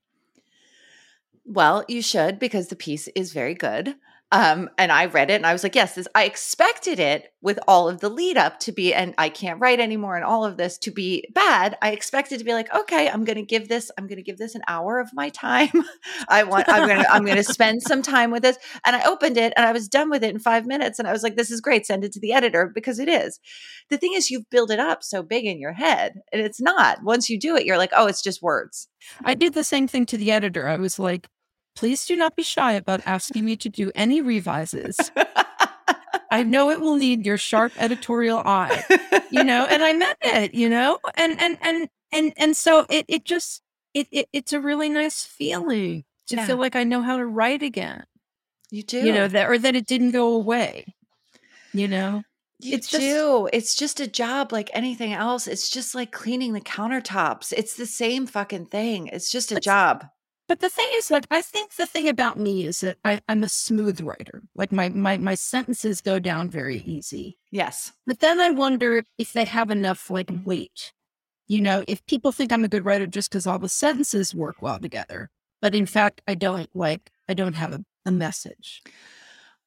Well, 1.45 1.85
you 1.87 2.01
should 2.01 2.39
because 2.39 2.69
the 2.69 2.77
piece 2.77 3.09
is 3.09 3.35
very 3.35 3.55
good. 3.55 3.95
Um, 4.31 4.69
and 4.77 4.93
I 4.93 5.07
read 5.07 5.31
it 5.31 5.35
and 5.37 5.47
I 5.47 5.55
was 5.55 5.63
like, 5.63 5.75
yes, 5.75 5.95
this 5.95 6.07
I 6.15 6.25
expected 6.25 6.99
it 6.99 7.33
with 7.41 7.59
all 7.67 7.89
of 7.89 8.01
the 8.01 8.11
lead 8.11 8.37
up 8.37 8.61
to 8.61 8.73
be, 8.73 8.93
and 8.93 9.15
I 9.17 9.31
can't 9.31 9.59
write 9.59 9.81
anymore 9.81 10.17
and 10.17 10.25
all 10.25 10.45
of 10.45 10.59
this 10.59 10.77
to 10.79 10.91
be 10.91 11.25
bad. 11.35 11.79
I 11.81 11.93
expected 11.93 12.39
to 12.39 12.45
be 12.45 12.53
like, 12.53 12.73
okay, 12.75 13.09
I'm 13.09 13.25
gonna 13.25 13.43
give 13.43 13.69
this, 13.69 13.91
I'm 13.97 14.07
gonna 14.07 14.23
give 14.23 14.37
this 14.37 14.55
an 14.55 14.61
hour 14.69 15.01
of 15.01 15.09
my 15.15 15.31
time. 15.31 15.71
I 16.29 16.45
want 16.45 16.69
I'm 16.69 16.87
gonna 16.87 17.07
I'm 17.11 17.25
gonna 17.25 17.43
spend 17.43 17.83
some 17.83 18.03
time 18.03 18.31
with 18.31 18.43
this. 18.43 18.59
And 18.85 18.95
I 18.95 19.05
opened 19.05 19.39
it 19.39 19.55
and 19.57 19.65
I 19.65 19.73
was 19.73 19.89
done 19.89 20.11
with 20.11 20.23
it 20.23 20.35
in 20.35 20.39
five 20.39 20.67
minutes. 20.67 20.99
And 20.99 21.09
I 21.09 21.13
was 21.13 21.23
like, 21.23 21.37
this 21.37 21.51
is 21.51 21.63
great, 21.63 21.87
send 21.87 22.05
it 22.05 22.13
to 22.13 22.21
the 22.21 22.35
editor 22.35 22.71
because 22.75 22.99
it 22.99 23.09
is. 23.09 23.41
The 23.89 23.97
thing 23.97 24.13
is 24.13 24.31
you've 24.31 24.51
built 24.51 24.71
it 24.71 24.79
up 24.79 25.03
so 25.03 25.23
big 25.23 25.47
in 25.47 25.59
your 25.59 25.73
head, 25.73 26.21
and 26.33 26.43
it's 26.43 26.61
not. 26.61 27.03
Once 27.03 27.31
you 27.31 27.41
do 27.41 27.57
it, 27.57 27.65
you're 27.65 27.79
like, 27.79 27.93
oh, 27.97 28.07
it's 28.07 28.23
just 28.23 28.43
words. 28.43 28.89
I 29.25 29.33
did 29.35 29.55
the 29.55 29.65
same 29.65 29.89
thing 29.89 30.05
to 30.07 30.19
the 30.19 30.33
editor. 30.33 30.69
I 30.69 30.77
was 30.77 30.99
like, 30.99 31.29
please 31.79 32.05
do 32.07 32.17
not 32.17 32.35
be 32.35 32.43
shy 32.43 32.73
about 32.73 33.01
asking 33.07 33.45
me 33.45 33.57
to 33.57 33.69
do 33.69 33.93
any 33.95 34.21
revises. 34.21 34.97
I 36.31 36.43
know 36.43 36.71
it 36.71 36.81
will 36.81 36.97
need 36.97 37.25
your 37.25 37.39
sharp 37.39 37.73
editorial 37.79 38.41
eye, 38.45 38.83
you 39.31 39.45
know, 39.45 39.65
and 39.71 39.83
I 39.83 39.93
meant 39.95 40.19
it, 40.21 40.53
you 40.55 40.69
know, 40.69 40.99
and 41.15 41.41
and 41.41 41.57
and 41.63 41.89
and 42.13 42.33
and 42.37 42.57
so 42.57 42.85
it 42.91 43.07
it 43.09 43.25
just 43.25 43.63
it, 43.95 44.09
it 44.11 44.29
it's 44.33 44.53
a 44.53 44.61
really 44.61 44.89
nice 44.91 45.23
feeling 45.25 46.05
to 46.27 46.37
Yeah. 46.37 46.47
feel 46.47 46.59
like 46.59 46.77
I 46.77 46.85
know 46.85 47.01
how 47.01 47.17
to 47.17 47.25
write 47.25 47.63
again, 47.63 48.05
you 48.71 48.83
do. 48.83 48.99
you 48.99 49.13
know, 49.13 49.29
that 49.29 49.49
or 49.49 49.57
that 49.59 49.75
it 49.77 49.87
didn't 49.87 50.11
go 50.11 50.35
away, 50.35 50.85
you 51.73 51.89
know. 51.89 52.25
You 52.61 52.75
It's 52.75 52.89
just- 52.89 53.01
do. 53.01 53.49
It's 53.53 53.75
just 53.77 54.01
a 54.01 54.07
job 54.09 54.53
like 54.53 54.69
anything 54.75 55.13
else. 55.13 55.47
It's 55.47 55.71
just 55.71 55.95
like 55.95 56.11
cleaning 56.11 56.53
the 56.55 56.61
countertops. 56.61 57.53
It's 57.57 57.75
the 57.77 57.87
same 57.87 58.27
fucking 58.27 58.67
thing. 58.67 59.07
It's 59.07 59.31
just 59.31 59.53
a 59.53 59.61
job. 59.61 60.05
But 60.49 60.61
the 60.61 60.71
thing 60.71 60.89
is, 60.95 61.11
like, 61.11 61.27
I 61.31 61.43
think 61.43 61.75
the 61.75 61.85
thing 61.85 62.09
about 62.09 62.39
me 62.39 62.65
is 62.65 62.81
that 62.81 62.97
I, 63.05 63.21
I'm 63.29 63.45
a 63.45 63.49
smooth 63.51 64.01
writer. 64.01 64.43
Like 64.55 64.73
my 64.73 64.89
my 64.89 65.19
my 65.19 65.35
sentences 65.35 66.01
go 66.01 66.19
down 66.19 66.49
very 66.49 66.79
easy. 66.79 67.39
Yes. 67.51 67.93
But 68.07 68.21
then 68.21 68.41
I 68.41 68.51
wonder 68.51 69.03
if 69.19 69.35
they 69.35 69.45
have 69.45 69.71
enough 69.71 70.11
like 70.11 70.31
weight. 70.45 70.95
You 71.47 71.61
know, 71.61 71.85
if 71.87 72.05
people 72.07 72.33
think 72.33 72.51
I'm 72.51 72.65
a 72.65 72.69
good 72.69 72.87
writer 72.87 73.07
just 73.07 73.31
because 73.31 73.47
all 73.47 73.59
the 73.59 73.69
sentences 73.69 74.35
work 74.35 74.57
well 74.63 74.79
together, 74.79 75.31
but 75.61 75.75
in 75.75 75.87
fact 75.87 76.23
I 76.27 76.35
don't 76.35 76.75
like 76.75 77.11
I 77.29 77.35
don't 77.35 77.55
have 77.55 77.75
a, 77.75 77.85
a 78.07 78.11
message. 78.11 78.83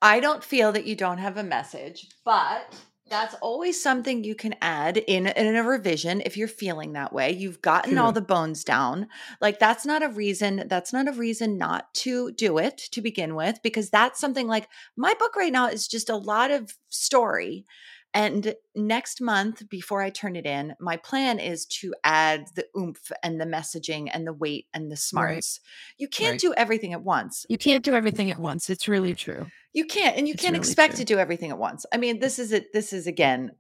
I 0.02 0.20
don't 0.20 0.44
feel 0.44 0.72
that 0.72 0.86
you 0.86 0.96
don't 0.96 1.20
have 1.20 1.38
a 1.38 1.44
message, 1.44 2.08
but 2.26 2.74
that's 3.12 3.36
always 3.42 3.82
something 3.82 4.24
you 4.24 4.34
can 4.36 4.56
add 4.62 4.98
in 4.98 5.28
in 5.28 5.56
a 5.56 5.64
revision 5.64 6.22
if 6.26 6.38
you're 6.38 6.48
feeling 6.48 6.94
that 6.94 7.12
way. 7.12 7.32
You've 7.32 7.62
gotten 7.62 7.98
all 7.98 8.14
the 8.14 8.22
bones 8.22 8.64
down. 8.64 9.08
Like 9.42 9.60
that's 9.60 9.86
not 9.86 10.02
a 10.02 10.08
reason, 10.08 10.64
that's 10.68 10.94
not 10.94 11.10
a 11.10 11.12
reason 11.12 11.58
not 11.58 11.94
to 11.96 12.32
do 12.32 12.58
it 12.58 12.78
to 12.92 13.02
begin 13.02 13.36
with 13.36 13.60
because 13.62 13.90
that's 13.90 14.20
something 14.20 14.48
like 14.48 14.70
my 14.96 15.14
book 15.20 15.36
right 15.36 15.52
now 15.52 15.68
is 15.68 15.88
just 15.88 16.10
a 16.10 16.16
lot 16.16 16.52
of 16.52 16.78
story. 16.88 17.66
And 18.14 18.56
next 18.76 19.22
month, 19.22 19.70
before 19.70 20.02
I 20.02 20.10
turn 20.10 20.36
it 20.36 20.46
in, 20.46 20.76
my 20.80 20.98
plan 20.98 21.40
is 21.40 21.66
to 21.68 21.94
add 22.04 22.46
the 22.56 22.66
oomph 22.78 23.12
and 23.24 23.40
the 23.40 23.46
messaging 23.46 24.10
and 24.12 24.28
the 24.28 24.34
weight 24.34 24.68
and 24.74 24.92
the 24.92 24.98
smarts. 24.98 25.60
You 25.98 26.08
can't 26.10 26.32
Right. 26.34 26.40
do 26.40 26.54
everything 26.56 26.92
at 26.94 27.04
once. 27.04 27.46
You 27.48 27.58
can't 27.58 27.84
do 27.86 27.94
everything 27.94 28.30
at 28.30 28.40
once. 28.40 28.70
It's 28.70 28.88
really 28.88 29.16
true. 29.16 29.48
You 29.74 29.86
can't, 29.86 30.18
and 30.18 30.28
you 30.28 30.34
It's 30.34 30.44
can't 30.44 30.54
really 30.54 30.60
expect 30.62 30.96
true. 30.96 31.06
to 31.06 31.06
do 31.06 31.20
everything 31.20 31.52
at 31.52 31.58
once. 31.58 31.86
I 31.94 31.98
mean, 31.98 32.20
this 32.20 32.38
is 32.38 32.52
it. 32.52 32.74
This 32.74 32.92
is 32.92 33.08
again, 33.08 33.52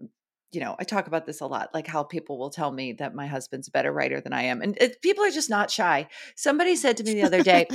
you 0.51 0.59
know, 0.59 0.75
I 0.77 0.83
talk 0.83 1.07
about 1.07 1.25
this 1.25 1.39
a 1.39 1.45
lot, 1.47 1.69
like 1.73 1.87
how 1.87 2.03
people 2.03 2.37
will 2.37 2.49
tell 2.49 2.71
me 2.73 2.91
that 2.93 3.15
my 3.15 3.27
husband's 3.27 3.69
a 3.69 3.71
better 3.71 3.93
writer 3.93 4.19
than 4.19 4.33
I 4.33 4.43
am, 4.43 4.61
and 4.61 4.77
it, 4.81 5.01
people 5.01 5.23
are 5.23 5.31
just 5.31 5.49
not 5.49 5.71
shy. 5.71 6.09
Somebody 6.35 6.75
said 6.75 6.97
to 6.97 7.03
me 7.05 7.13
the 7.13 7.23
other 7.23 7.41
day, 7.41 7.67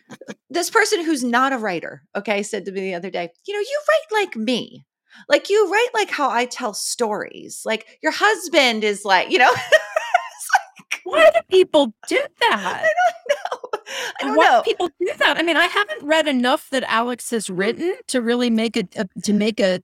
this 0.50 0.68
person 0.70 1.04
who's 1.04 1.22
not 1.22 1.52
a 1.52 1.58
writer, 1.58 2.02
okay, 2.16 2.42
said 2.42 2.64
to 2.64 2.72
me 2.72 2.80
the 2.80 2.94
other 2.94 3.10
day, 3.10 3.30
you 3.46 3.54
know, 3.54 3.60
you 3.60 3.80
write 3.88 4.20
like 4.24 4.36
me. 4.36 4.84
Like 5.28 5.48
you 5.50 5.70
write 5.70 5.88
like 5.94 6.10
how 6.10 6.28
I 6.30 6.44
tell 6.46 6.74
stories. 6.74 7.62
Like 7.64 7.98
your 8.02 8.12
husband 8.12 8.84
is 8.84 9.04
like, 9.04 9.30
you 9.30 9.38
know, 9.38 9.52
Why 11.04 11.30
do 11.34 11.40
people 11.50 11.94
do 12.08 12.18
that? 12.40 12.82
I 12.82 12.88
don't 12.88 13.28
know. 13.28 13.68
I 14.20 14.24
don't 14.24 14.36
Why 14.36 14.44
know. 14.46 14.62
do 14.64 14.70
people 14.70 14.88
do 14.98 15.10
that? 15.18 15.36
I 15.36 15.42
mean, 15.42 15.56
I 15.56 15.66
haven't 15.66 16.02
read 16.02 16.26
enough 16.26 16.70
that 16.70 16.82
Alex 16.84 17.30
has 17.30 17.50
written 17.50 17.94
to 18.08 18.22
really 18.22 18.48
make 18.50 18.76
a, 18.76 18.84
a 18.96 19.06
to 19.22 19.32
make 19.34 19.60
a 19.60 19.80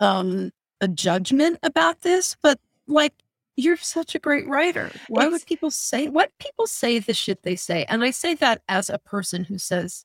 um 0.00 0.50
a 0.80 0.88
judgment 0.88 1.58
about 1.62 2.00
this, 2.02 2.36
but 2.42 2.58
like 2.88 3.12
you're 3.56 3.76
such 3.76 4.16
a 4.16 4.18
great 4.18 4.48
writer. 4.48 4.90
Why 5.08 5.22
It's- 5.26 5.32
would 5.32 5.46
people 5.46 5.70
say 5.70 6.08
what 6.08 6.32
people 6.40 6.66
say 6.66 6.98
the 6.98 7.14
shit 7.14 7.42
they 7.44 7.54
say? 7.56 7.84
And 7.88 8.02
I 8.02 8.10
say 8.10 8.34
that 8.34 8.62
as 8.68 8.90
a 8.90 8.98
person 8.98 9.44
who 9.44 9.58
says 9.58 10.04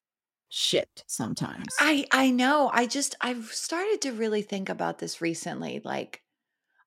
shit 0.50 1.04
sometimes. 1.08 1.68
I 1.80 2.06
I 2.12 2.32
know. 2.32 2.70
I 2.74 2.86
just 2.86 3.16
I've 3.22 3.46
started 3.46 4.02
to 4.02 4.12
really 4.12 4.42
think 4.42 4.70
about 4.70 5.00
this 5.00 5.22
recently 5.22 5.82
like 5.84 6.22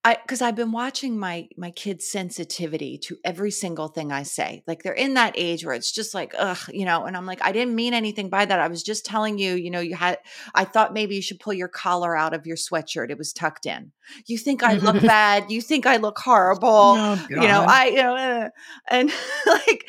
I 0.05 0.17
cuz 0.27 0.43
I've 0.43 0.57
been 0.57 0.73
watching 0.73 1.17
my 1.17 1.49
my 1.57 1.71
kids 1.71 2.09
sensitivity 2.09 2.99
to 3.05 3.19
every 3.25 3.53
single 3.53 3.87
thing 3.87 4.11
I 4.11 4.25
say. 4.25 4.65
Like 4.67 4.83
they're 4.83 4.93
in 4.93 5.15
that 5.15 5.35
age 5.37 5.65
where 5.65 5.77
it's 5.77 5.93
just 5.93 6.13
like 6.13 6.35
ugh, 6.37 6.59
you 6.73 6.85
know, 6.85 7.05
and 7.05 7.17
I'm 7.17 7.25
like 7.25 7.41
I 7.41 7.53
didn't 7.53 7.77
mean 7.77 7.95
anything 7.95 8.29
by 8.29 8.45
that. 8.45 8.59
I 8.59 8.67
was 8.67 8.83
just 8.83 9.07
telling 9.07 9.39
you, 9.39 9.55
you 9.55 9.71
know, 9.71 9.81
you 9.81 9.95
had 9.95 10.19
I 10.57 10.65
thought 10.65 10.93
maybe 10.93 11.15
you 11.15 11.23
should 11.23 11.39
pull 11.39 11.53
your 11.53 11.69
collar 11.69 12.17
out 12.17 12.35
of 12.35 12.47
your 12.47 12.57
sweatshirt. 12.57 13.11
It 13.11 13.19
was 13.19 13.33
tucked 13.33 13.65
in. 13.65 13.93
You 14.27 14.39
think 14.39 14.65
I 14.65 14.75
look 14.75 15.01
bad. 15.03 15.53
You 15.53 15.63
think 15.63 15.87
I 15.87 15.99
look 15.99 16.19
horrible 16.19 16.97
Oh, 16.99 17.27
you 17.31 17.37
know 17.37 17.65
i 17.67 17.87
you 17.87 17.97
know 17.97 18.17
uh, 18.17 18.49
and 18.89 19.13
like 19.47 19.87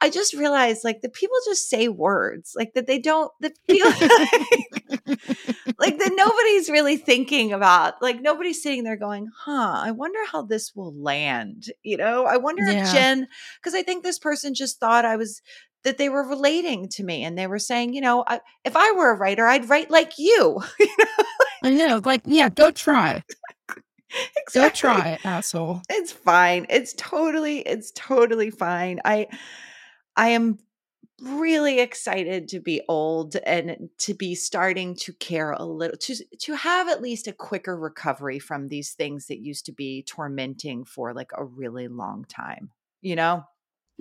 i 0.00 0.10
just 0.10 0.34
realized 0.34 0.82
like 0.84 1.00
the 1.02 1.08
people 1.08 1.36
just 1.44 1.68
say 1.68 1.88
words 1.88 2.52
like 2.56 2.72
that 2.74 2.86
they 2.86 2.98
don't 2.98 3.30
that 3.40 3.52
feel 3.68 3.86
like, 3.86 5.18
like 5.78 5.98
that 5.98 6.12
nobody's 6.14 6.68
really 6.70 6.96
thinking 6.96 7.52
about 7.52 8.00
like 8.02 8.20
nobody's 8.20 8.62
sitting 8.62 8.84
there 8.84 8.96
going 8.96 9.28
huh 9.44 9.80
i 9.82 9.90
wonder 9.90 10.18
how 10.30 10.42
this 10.42 10.74
will 10.74 10.94
land 10.94 11.66
you 11.82 11.96
know 11.96 12.24
i 12.26 12.36
wonder 12.36 12.62
Yeah. 12.68 12.82
if 12.84 12.92
jen 12.92 13.28
because 13.60 13.74
i 13.74 13.82
think 13.82 14.02
this 14.02 14.18
person 14.18 14.54
just 14.54 14.78
thought 14.80 15.04
i 15.04 15.16
was 15.16 15.42
that 15.82 15.96
they 15.96 16.08
were 16.10 16.28
relating 16.28 16.88
to 16.90 17.02
me 17.02 17.24
and 17.24 17.38
they 17.38 17.46
were 17.46 17.58
saying 17.58 17.94
you 17.94 18.00
know 18.00 18.22
I, 18.26 18.40
if 18.64 18.76
i 18.76 18.92
were 18.92 19.10
a 19.12 19.16
writer 19.16 19.46
i'd 19.46 19.68
write 19.68 19.90
like 19.90 20.12
you 20.18 20.60
I 21.62 21.68
know, 21.74 22.00
like 22.02 22.22
yeah, 22.24 22.48
go 22.48 22.70
try. 22.70 23.22
Go 24.54 24.66
Exactly. 24.66 24.78
try, 24.80 25.18
asshole. 25.24 25.82
it's 25.88 26.10
fine 26.10 26.66
it's 26.68 26.94
totally 26.96 27.60
it's 27.60 27.92
totally 27.94 28.50
fine 28.50 28.98
i 29.04 29.26
i 30.16 30.28
am 30.28 30.58
really 31.22 31.80
excited 31.80 32.48
to 32.48 32.60
be 32.60 32.80
old 32.88 33.36
and 33.44 33.90
to 33.98 34.14
be 34.14 34.34
starting 34.34 34.94
to 34.94 35.12
care 35.14 35.52
a 35.52 35.64
little 35.64 35.96
to 35.98 36.16
to 36.38 36.54
have 36.54 36.88
at 36.88 37.02
least 37.02 37.28
a 37.28 37.32
quicker 37.32 37.76
recovery 37.76 38.38
from 38.38 38.68
these 38.68 38.92
things 38.92 39.26
that 39.26 39.38
used 39.38 39.66
to 39.66 39.72
be 39.72 40.02
tormenting 40.04 40.82
for 40.84 41.12
like 41.12 41.30
a 41.36 41.44
really 41.44 41.88
long 41.88 42.24
time 42.24 42.70
you 43.02 43.16
know? 43.16 43.44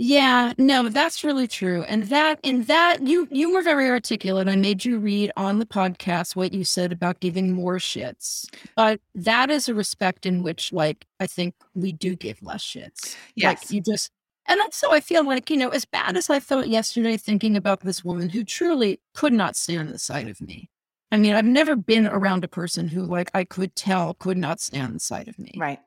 Yeah, 0.01 0.53
no, 0.57 0.87
that's 0.87 1.25
really 1.25 1.47
true. 1.47 1.83
And 1.83 2.03
that 2.03 2.39
in 2.41 2.63
that 2.63 3.05
you 3.05 3.27
you 3.31 3.53
were 3.53 3.61
very 3.61 3.89
articulate. 3.89 4.47
I 4.47 4.55
made 4.55 4.85
you 4.85 4.97
read 4.97 5.29
on 5.35 5.59
the 5.59 5.65
podcast 5.65 6.37
what 6.37 6.53
you 6.53 6.63
said 6.63 6.93
about 6.93 7.19
giving 7.19 7.51
more 7.51 7.79
shits. 7.79 8.47
But 8.77 9.01
that 9.13 9.49
is 9.49 9.67
a 9.67 9.73
respect 9.73 10.25
in 10.25 10.41
which 10.41 10.71
like 10.71 11.05
I 11.19 11.27
think 11.27 11.53
we 11.75 11.91
do 11.91 12.15
give 12.15 12.41
less 12.41 12.63
shits. 12.63 13.17
Yes. 13.35 13.61
Like 13.61 13.71
you 13.71 13.81
just 13.81 14.09
and 14.49 14.73
so 14.73 14.91
I 14.91 14.99
feel 14.99 15.23
like, 15.25 15.49
you 15.49 15.57
know, 15.57 15.69
as 15.69 15.85
bad 15.85 16.17
as 16.17 16.29
I 16.29 16.39
felt 16.39 16.67
yesterday 16.67 17.17
thinking 17.17 17.55
about 17.55 17.81
this 17.81 18.03
woman 18.03 18.29
who 18.29 18.43
truly 18.43 18.99
could 19.13 19.31
not 19.31 19.55
stand 19.55 19.89
the 19.89 19.99
sight 19.99 20.27
of 20.27 20.41
me. 20.41 20.69
I 21.11 21.17
mean, 21.17 21.33
I've 21.33 21.45
never 21.45 21.75
been 21.75 22.07
around 22.07 22.43
a 22.43 22.47
person 22.47 22.87
who 22.87 23.03
like 23.03 23.29
I 23.33 23.43
could 23.43 23.75
tell 23.75 24.15
could 24.15 24.37
not 24.37 24.59
stand 24.59 24.95
the 24.95 24.99
sight 24.99 25.27
of 25.27 25.37
me. 25.37 25.53
Right. 25.55 25.79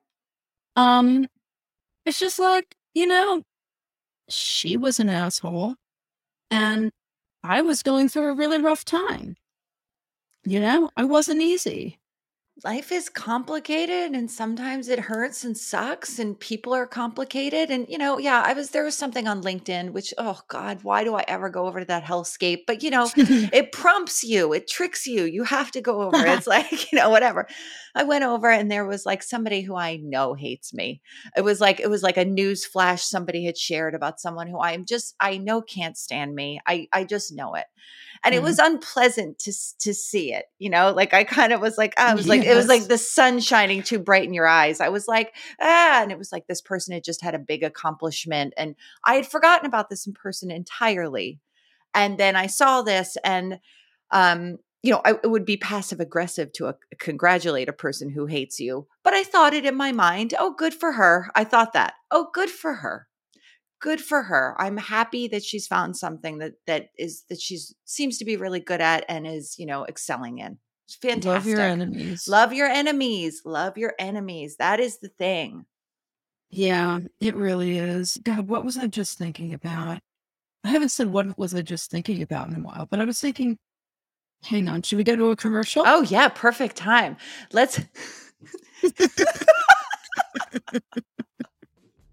Um 0.77 1.27
it's 2.07 2.19
just 2.19 2.39
like, 2.39 2.77
you 2.95 3.07
know, 3.07 3.43
she 4.29 4.77
was 4.77 5.01
an 5.01 5.09
asshole 5.09 5.75
and 6.51 6.93
I 7.43 7.63
was 7.63 7.83
going 7.83 8.09
through 8.09 8.31
a 8.31 8.35
really 8.35 8.61
rough 8.61 8.85
time. 8.85 9.37
You 10.45 10.61
know, 10.61 10.91
I 10.97 11.05
wasn't 11.05 11.43
easy 11.43 11.99
life 12.65 12.93
is 12.93 13.09
complicated 13.09 14.13
and 14.13 14.31
sometimes 14.31 14.89
it 14.89 14.99
hurts 15.01 15.43
and 15.43 15.59
sucks 15.59 16.19
and 16.19 16.39
people 16.39 16.73
are 16.73 16.87
complicated. 16.87 17.71
And 17.71 17.87
you 17.89 17.99
know 17.99 18.19
yeah 18.19 18.43
i 18.45 18.53
was 18.53 18.71
there 18.71 18.85
was 18.85 18.97
something 18.97 19.27
on 19.27 19.43
linkedin 19.43 19.91
which 19.91 20.15
oh 20.19 20.41
god 20.49 20.83
why 20.83 21.05
do 21.05 21.15
i 21.15 21.25
ever 21.27 21.49
go 21.51 21.67
over 21.67 21.81
to 21.81 21.87
that 21.87 22.05
hellscape? 22.05 22.61
But 22.67 22.83
you 22.83 22.91
know 22.91 23.11
it 23.17 23.73
prompts 23.73 24.23
you 24.23 24.53
it 24.53 24.69
tricks 24.69 25.07
you 25.07 25.25
you 25.25 25.45
have 25.45 25.71
to 25.73 25.81
go 25.81 26.03
over. 26.03 26.17
It's 26.33 26.47
like 26.47 26.71
you 26.93 26.99
know 26.99 27.11
whatever. 27.11 27.47
I 27.95 28.05
went 28.05 28.25
over 28.25 28.51
and 28.51 28.71
there 28.71 28.87
was 28.87 29.05
like 29.05 29.23
somebody 29.23 29.63
who 29.63 29.77
i 29.77 29.97
know 29.97 30.35
hates 30.35 30.73
me. 30.73 31.03
It 31.37 31.43
was 31.43 31.61
like 31.61 31.81
it 31.81 31.91
was 31.91 32.03
like 32.03 32.17
a 32.17 32.25
news 32.25 32.65
flash 32.65 33.03
somebody 33.03 33.45
had 33.45 33.59
shared 33.59 33.95
about 33.95 34.21
someone 34.21 34.47
who 34.47 34.61
i'm 34.61 34.85
just 34.85 35.15
i 35.21 35.37
know 35.37 35.63
can't 35.63 35.97
stand 35.97 36.35
me. 36.35 36.61
I 36.67 36.89
i 36.93 37.05
just 37.05 37.35
know 37.35 37.55
it 37.55 37.67
and 38.25 38.35
mm-hmm. 38.35 38.45
it 38.45 38.47
was 38.47 38.59
unpleasant 38.59 39.39
to 39.39 39.53
to 39.79 39.95
see 39.95 40.33
it 40.33 40.47
you 40.59 40.71
know 40.71 40.93
like 40.93 41.15
i 41.15 41.25
kind 41.25 41.53
of 41.53 41.61
was 41.61 41.79
like 41.79 41.95
oh, 41.99 42.07
i 42.07 42.15
was 42.15 42.27
yes. 42.27 42.29
like 42.29 42.47
it 42.47 42.55
was 42.55 42.69
like 42.69 42.87
the 42.87 42.99
sun 42.99 43.41
shining 43.41 43.83
too 43.83 43.99
bright 43.99 44.25
in 44.25 44.35
your 44.35 44.47
eyes 44.47 44.81
i 44.81 44.89
was 44.89 45.09
like 45.09 45.35
ah 45.61 46.03
and 46.03 46.13
it 46.13 46.19
was 46.19 46.33
like 46.33 46.47
this 46.47 46.61
person 46.61 46.95
had 46.95 47.05
just 47.05 47.23
had 47.23 47.35
a 47.35 47.39
big 47.39 47.63
accomplishment 47.63 48.53
and 48.57 48.75
i 49.05 49.15
had 49.15 49.27
forgotten 49.27 49.67
about 49.67 49.91
this 49.91 50.07
in 50.07 50.13
person 50.13 50.51
entirely 50.51 51.41
and 51.95 52.19
then 52.19 52.37
i 52.37 52.47
saw 52.47 52.83
this 52.83 53.17
and 53.25 53.59
um 54.11 54.59
you 54.85 54.91
know, 54.91 55.01
I, 55.05 55.13
it 55.23 55.31
would 55.31 55.45
be 55.45 55.57
passive 55.57 56.01
aggressive 56.01 56.53
to 56.55 56.67
a, 56.67 56.71
uh, 56.71 56.73
congratulate 56.99 57.69
a 57.69 57.73
person 57.73 58.11
who 58.11 58.27
hates 58.27 58.59
you. 58.59 58.89
But 59.05 59.15
I 59.15 59.23
thought 59.23 59.55
it 59.55 59.65
in 59.65 59.77
my 59.77 59.93
mind, 59.93 60.35
oh, 60.37 60.55
good 60.59 60.75
for 60.75 60.91
her. 60.91 61.31
I 61.37 61.45
thought 61.45 61.73
that. 61.75 61.95
Oh, 62.11 62.31
good 62.35 62.51
for 62.51 62.75
her 62.75 63.07
good 63.83 64.01
for 64.01 64.23
her. 64.23 64.55
I'm 64.59 64.79
happy 64.79 65.29
that 65.29 65.45
she's 65.45 65.67
found 65.67 65.97
something 65.97 66.39
that 66.39 66.55
that 66.67 66.91
is 66.97 67.25
that 67.29 67.41
she's 67.41 67.75
seems 67.85 68.17
to 68.19 68.25
be 68.25 68.37
really 68.37 68.61
good 68.61 68.81
at 68.81 69.05
and 69.09 69.27
is, 69.27 69.59
you 69.59 69.67
know, 69.67 69.85
excelling 69.85 70.39
in. 70.39 70.57
It's 70.87 70.97
fantastic. 70.97 71.27
Love 71.27 71.47
your 71.47 71.61
enemies. 71.61 72.29
Love 72.29 72.53
your 72.55 72.69
enemies. 72.69 73.43
Love 73.45 73.77
your 73.77 73.95
enemies. 73.99 74.57
That 74.57 74.81
is 74.81 74.99
the 74.99 75.09
thing. 75.09 75.67
Yeah, 76.49 77.01
it 77.21 77.35
really 77.35 77.79
is. 77.79 78.19
God, 78.23 78.49
what 78.49 78.65
was 78.65 78.79
I 78.79 78.87
just 78.87 79.19
thinking 79.19 79.53
about? 79.53 79.99
I 80.65 80.69
haven't 80.69 80.91
said 80.91 81.09
what 81.09 81.37
was 81.37 81.55
I 81.55 81.63
just 81.63 81.91
thinking 81.91 82.23
about 82.23 82.49
in 82.49 82.57
a 82.57 82.61
while, 82.61 82.87
but 82.89 83.01
I 83.01 83.05
was 83.05 83.21
thinking, 83.21 83.59
hang 84.45 84.69
on, 84.69 84.83
should 84.83 84.99
we 84.99 85.05
go 85.05 85.17
to 85.17 85.31
a 85.31 85.37
commercial? 85.37 85.83
Oh 85.85 86.03
yeah, 86.03 86.29
perfect 86.29 86.77
time. 86.77 87.17
Let's 87.53 87.81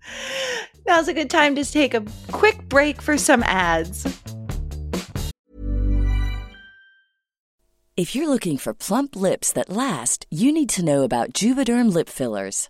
Now's 0.90 1.08
a 1.08 1.14
good 1.14 1.30
time 1.30 1.54
to 1.54 1.64
take 1.64 1.94
a 1.94 2.04
quick 2.32 2.68
break 2.68 3.00
for 3.00 3.16
some 3.16 3.44
ads. 3.44 4.08
If 7.96 8.16
you're 8.16 8.28
looking 8.28 8.58
for 8.58 8.74
plump 8.74 9.16
lips 9.16 9.52
that 9.52 9.70
last, 9.70 10.26
you 10.32 10.52
need 10.52 10.70
to 10.70 10.84
know 10.84 11.04
about 11.04 11.34
Juvederm 11.34 11.94
lip 11.94 12.10
fillers. 12.10 12.70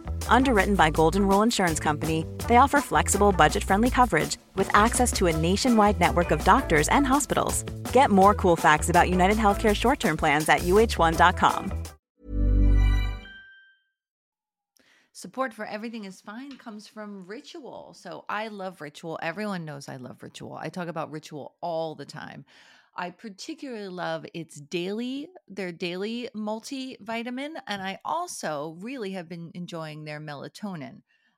Underwritten 0.31 0.75
by 0.75 0.89
Golden 0.89 1.27
Rule 1.27 1.43
Insurance 1.43 1.79
Company, 1.79 2.25
they 2.47 2.55
offer 2.55 2.81
flexible, 2.81 3.31
budget 3.31 3.63
friendly 3.63 3.89
coverage 3.89 4.37
with 4.55 4.73
access 4.73 5.11
to 5.13 5.27
a 5.27 5.35
nationwide 5.35 5.99
network 5.99 6.31
of 6.31 6.43
doctors 6.43 6.87
and 6.87 7.05
hospitals. 7.05 7.63
Get 7.93 8.09
more 8.09 8.33
cool 8.33 8.55
facts 8.55 8.89
about 8.89 9.09
United 9.09 9.37
Healthcare 9.37 9.75
short 9.75 9.99
term 9.99 10.17
plans 10.17 10.49
at 10.49 10.61
uhone.com. 10.61 11.73
Support 15.13 15.53
for 15.53 15.65
Everything 15.65 16.05
is 16.05 16.21
Fine 16.21 16.57
comes 16.57 16.87
from 16.87 17.27
Ritual. 17.27 17.93
So 17.95 18.25
I 18.29 18.47
love 18.47 18.81
Ritual. 18.81 19.19
Everyone 19.21 19.65
knows 19.65 19.87
I 19.87 19.97
love 19.97 20.23
Ritual. 20.23 20.55
I 20.55 20.69
talk 20.69 20.87
about 20.87 21.11
Ritual 21.11 21.53
all 21.61 21.93
the 21.93 22.05
time. 22.05 22.45
I 22.95 23.09
particularly 23.11 23.87
love 23.89 24.25
its 24.33 24.59
daily, 24.59 25.29
their 25.47 25.71
daily 25.71 26.29
multivitamin. 26.35 27.61
And 27.67 27.81
I 27.81 27.99
also 28.05 28.75
really 28.79 29.11
have 29.11 29.27
been 29.29 29.51
enjoying 29.53 30.03
their 30.03 30.19
melatonin. 30.19 31.01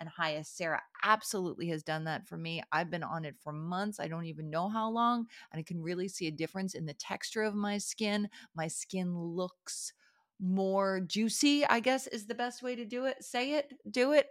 And 0.00 0.08
Hyacera 0.08 0.78
absolutely 1.02 1.68
has 1.68 1.82
done 1.82 2.04
that 2.04 2.26
for 2.26 2.36
me. 2.36 2.62
I've 2.72 2.90
been 2.90 3.02
on 3.02 3.24
it 3.24 3.36
for 3.38 3.52
months. 3.52 3.98
I 4.00 4.08
don't 4.08 4.26
even 4.26 4.50
know 4.50 4.68
how 4.68 4.88
long. 4.90 5.26
And 5.52 5.58
I 5.58 5.62
can 5.62 5.80
really 5.80 6.08
see 6.08 6.26
a 6.26 6.32
difference 6.32 6.74
in 6.74 6.86
the 6.86 6.94
texture 6.94 7.42
of 7.42 7.54
my 7.54 7.78
skin. 7.78 8.28
My 8.54 8.68
skin 8.68 9.18
looks 9.18 9.92
more 10.40 11.00
juicy, 11.00 11.66
I 11.66 11.80
guess 11.80 12.06
is 12.06 12.26
the 12.26 12.34
best 12.34 12.62
way 12.62 12.76
to 12.76 12.84
do 12.84 13.06
it. 13.06 13.24
Say 13.24 13.54
it, 13.54 13.72
do 13.90 14.12
it. 14.12 14.30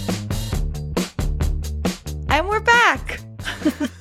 And 2.41 2.49
we're 2.49 2.59
back. 2.59 3.19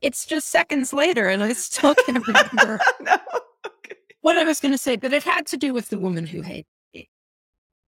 It's 0.00 0.24
just 0.24 0.48
seconds 0.48 0.94
later, 0.94 1.28
and 1.28 1.42
I 1.44 1.52
still 1.52 1.94
can't 1.94 2.26
remember 2.26 2.80
no. 2.98 3.16
Okay. 3.66 3.96
what 4.22 4.38
I 4.38 4.44
was 4.44 4.58
going 4.58 4.72
to 4.72 4.78
say, 4.78 4.96
but 4.96 5.12
it 5.12 5.22
had 5.22 5.46
to 5.48 5.58
do 5.58 5.74
with 5.74 5.90
the 5.90 5.98
woman 5.98 6.26
who 6.26 6.40
hated 6.40 6.64
me. 6.94 7.10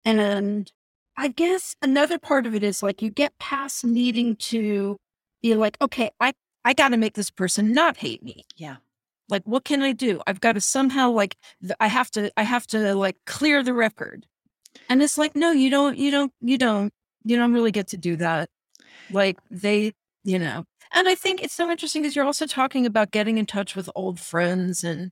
And 0.03 0.71
I 1.15 1.27
guess 1.27 1.75
another 1.81 2.17
part 2.17 2.47
of 2.47 2.55
it 2.55 2.63
is 2.63 2.81
like 2.81 3.03
you 3.03 3.11
get 3.11 3.37
past 3.37 3.85
needing 3.85 4.35
to 4.37 4.97
be 5.43 5.53
like, 5.53 5.77
okay, 5.79 6.09
I, 6.19 6.33
I 6.65 6.73
got 6.73 6.89
to 6.89 6.97
make 6.97 7.13
this 7.13 7.29
person 7.29 7.71
not 7.71 7.97
hate 7.97 8.23
me. 8.23 8.43
Yeah. 8.57 8.77
Like, 9.29 9.43
what 9.45 9.63
can 9.63 9.83
I 9.83 9.93
do? 9.93 10.21
I've 10.25 10.41
got 10.41 10.53
to 10.53 10.61
somehow 10.61 11.11
like, 11.11 11.37
th- 11.61 11.75
I 11.79 11.87
have 11.87 12.09
to, 12.11 12.31
I 12.35 12.43
have 12.43 12.65
to 12.67 12.95
like 12.95 13.15
clear 13.27 13.61
the 13.61 13.73
record. 13.73 14.25
And 14.89 15.03
it's 15.03 15.19
like, 15.19 15.35
no, 15.35 15.51
you 15.51 15.69
don't, 15.69 15.97
you 15.97 16.09
don't, 16.09 16.33
you 16.41 16.57
don't, 16.57 16.91
you 17.23 17.37
don't 17.37 17.53
really 17.53 17.71
get 17.71 17.87
to 17.89 17.97
do 17.97 18.15
that. 18.17 18.49
Like 19.11 19.37
they, 19.49 19.93
you 20.23 20.39
know, 20.39 20.65
and 20.93 21.07
I 21.07 21.15
think 21.15 21.43
it's 21.43 21.53
so 21.53 21.69
interesting 21.69 22.01
because 22.01 22.15
you're 22.15 22.25
also 22.25 22.45
talking 22.45 22.85
about 22.85 23.11
getting 23.11 23.37
in 23.37 23.45
touch 23.45 23.75
with 23.75 23.89
old 23.95 24.19
friends 24.19 24.83
and 24.83 25.11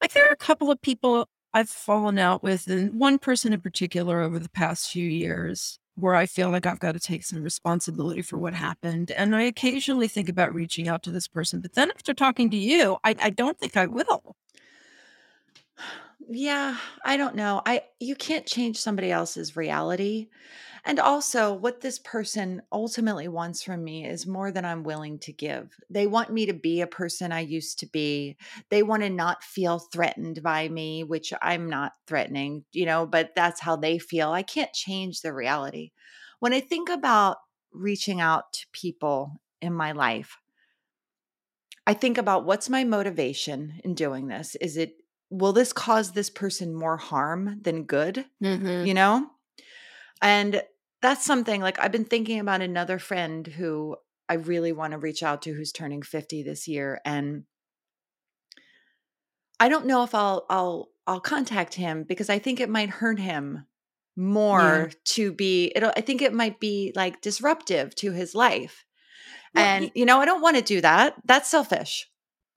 like 0.00 0.12
there 0.12 0.26
are 0.28 0.32
a 0.32 0.36
couple 0.36 0.70
of 0.70 0.80
people 0.80 1.28
I've 1.52 1.68
fallen 1.68 2.18
out 2.18 2.42
with, 2.42 2.68
and 2.68 2.98
one 2.98 3.18
person 3.18 3.52
in 3.52 3.60
particular 3.60 4.20
over 4.20 4.38
the 4.38 4.48
past 4.50 4.90
few 4.90 5.08
years 5.08 5.78
where 5.96 6.14
I 6.14 6.26
feel 6.26 6.50
like 6.50 6.64
I've 6.64 6.78
got 6.78 6.92
to 6.92 7.00
take 7.00 7.24
some 7.24 7.42
responsibility 7.42 8.22
for 8.22 8.38
what 8.38 8.54
happened. 8.54 9.10
And 9.10 9.36
I 9.36 9.42
occasionally 9.42 10.08
think 10.08 10.28
about 10.28 10.54
reaching 10.54 10.88
out 10.88 11.02
to 11.02 11.10
this 11.10 11.28
person, 11.28 11.60
but 11.60 11.74
then 11.74 11.90
after 11.90 12.14
talking 12.14 12.50
to 12.50 12.56
you, 12.56 12.96
I, 13.04 13.14
I 13.20 13.30
don't 13.30 13.58
think 13.58 13.76
I 13.76 13.86
will. 13.86 14.36
Yeah, 16.28 16.76
I 17.04 17.16
don't 17.16 17.34
know. 17.34 17.60
I 17.66 17.82
you 17.98 18.14
can't 18.14 18.46
change 18.46 18.78
somebody 18.78 19.10
else's 19.10 19.56
reality. 19.56 20.28
And 20.84 20.98
also, 20.98 21.52
what 21.52 21.80
this 21.80 21.98
person 21.98 22.62
ultimately 22.72 23.28
wants 23.28 23.62
from 23.62 23.84
me 23.84 24.06
is 24.06 24.26
more 24.26 24.50
than 24.50 24.64
I'm 24.64 24.82
willing 24.82 25.18
to 25.20 25.32
give. 25.32 25.76
They 25.90 26.06
want 26.06 26.32
me 26.32 26.46
to 26.46 26.54
be 26.54 26.80
a 26.80 26.86
person 26.86 27.32
I 27.32 27.40
used 27.40 27.78
to 27.80 27.86
be. 27.86 28.36
They 28.70 28.82
want 28.82 29.02
to 29.02 29.10
not 29.10 29.44
feel 29.44 29.78
threatened 29.78 30.42
by 30.42 30.68
me, 30.68 31.04
which 31.04 31.32
I'm 31.42 31.68
not 31.68 31.92
threatening, 32.06 32.64
you 32.72 32.86
know, 32.86 33.06
but 33.06 33.34
that's 33.34 33.60
how 33.60 33.76
they 33.76 33.98
feel. 33.98 34.30
I 34.30 34.42
can't 34.42 34.72
change 34.72 35.20
the 35.20 35.32
reality. 35.32 35.92
When 36.38 36.52
I 36.52 36.60
think 36.60 36.88
about 36.88 37.38
reaching 37.72 38.20
out 38.20 38.52
to 38.54 38.66
people 38.72 39.40
in 39.60 39.74
my 39.74 39.92
life, 39.92 40.38
I 41.86 41.94
think 41.94 42.18
about 42.18 42.44
what's 42.44 42.70
my 42.70 42.84
motivation 42.84 43.80
in 43.84 43.94
doing 43.94 44.28
this? 44.28 44.54
Is 44.60 44.76
it, 44.76 44.94
will 45.28 45.52
this 45.52 45.72
cause 45.72 46.12
this 46.12 46.30
person 46.30 46.74
more 46.74 46.96
harm 46.96 47.58
than 47.62 47.84
good? 47.84 48.24
Mm-hmm. 48.42 48.86
you 48.86 48.94
know? 48.94 49.30
And 50.22 50.62
that's 51.02 51.24
something 51.24 51.60
like 51.60 51.78
I've 51.78 51.92
been 51.92 52.04
thinking 52.04 52.38
about 52.40 52.60
another 52.62 52.98
friend 52.98 53.46
who 53.46 53.96
I 54.28 54.34
really 54.34 54.72
want 54.72 54.92
to 54.92 54.98
reach 54.98 55.22
out 55.22 55.42
to 55.42 55.52
who's 55.52 55.72
turning 55.72 56.02
50 56.02 56.42
this 56.42 56.68
year 56.68 57.00
and 57.04 57.44
I 59.58 59.68
don't 59.68 59.86
know 59.86 60.02
if 60.04 60.14
I'll 60.14 60.46
I'll 60.48 60.88
I'll 61.06 61.20
contact 61.20 61.74
him 61.74 62.04
because 62.04 62.30
I 62.30 62.38
think 62.38 62.60
it 62.60 62.70
might 62.70 62.88
hurt 62.88 63.18
him 63.18 63.66
more 64.16 64.90
to 65.04 65.32
be 65.32 65.72
it'll 65.76 65.92
I 65.96 66.00
think 66.00 66.22
it 66.22 66.32
might 66.32 66.60
be 66.60 66.92
like 66.96 67.20
disruptive 67.20 67.94
to 67.96 68.12
his 68.12 68.34
life. 68.34 68.84
Well, 69.54 69.64
and 69.64 69.84
he- 69.84 69.92
you 70.00 70.06
know, 70.06 70.20
I 70.20 70.24
don't 70.24 70.40
want 70.42 70.56
to 70.56 70.62
do 70.62 70.80
that. 70.80 71.14
That's 71.24 71.50
selfish. 71.50 72.08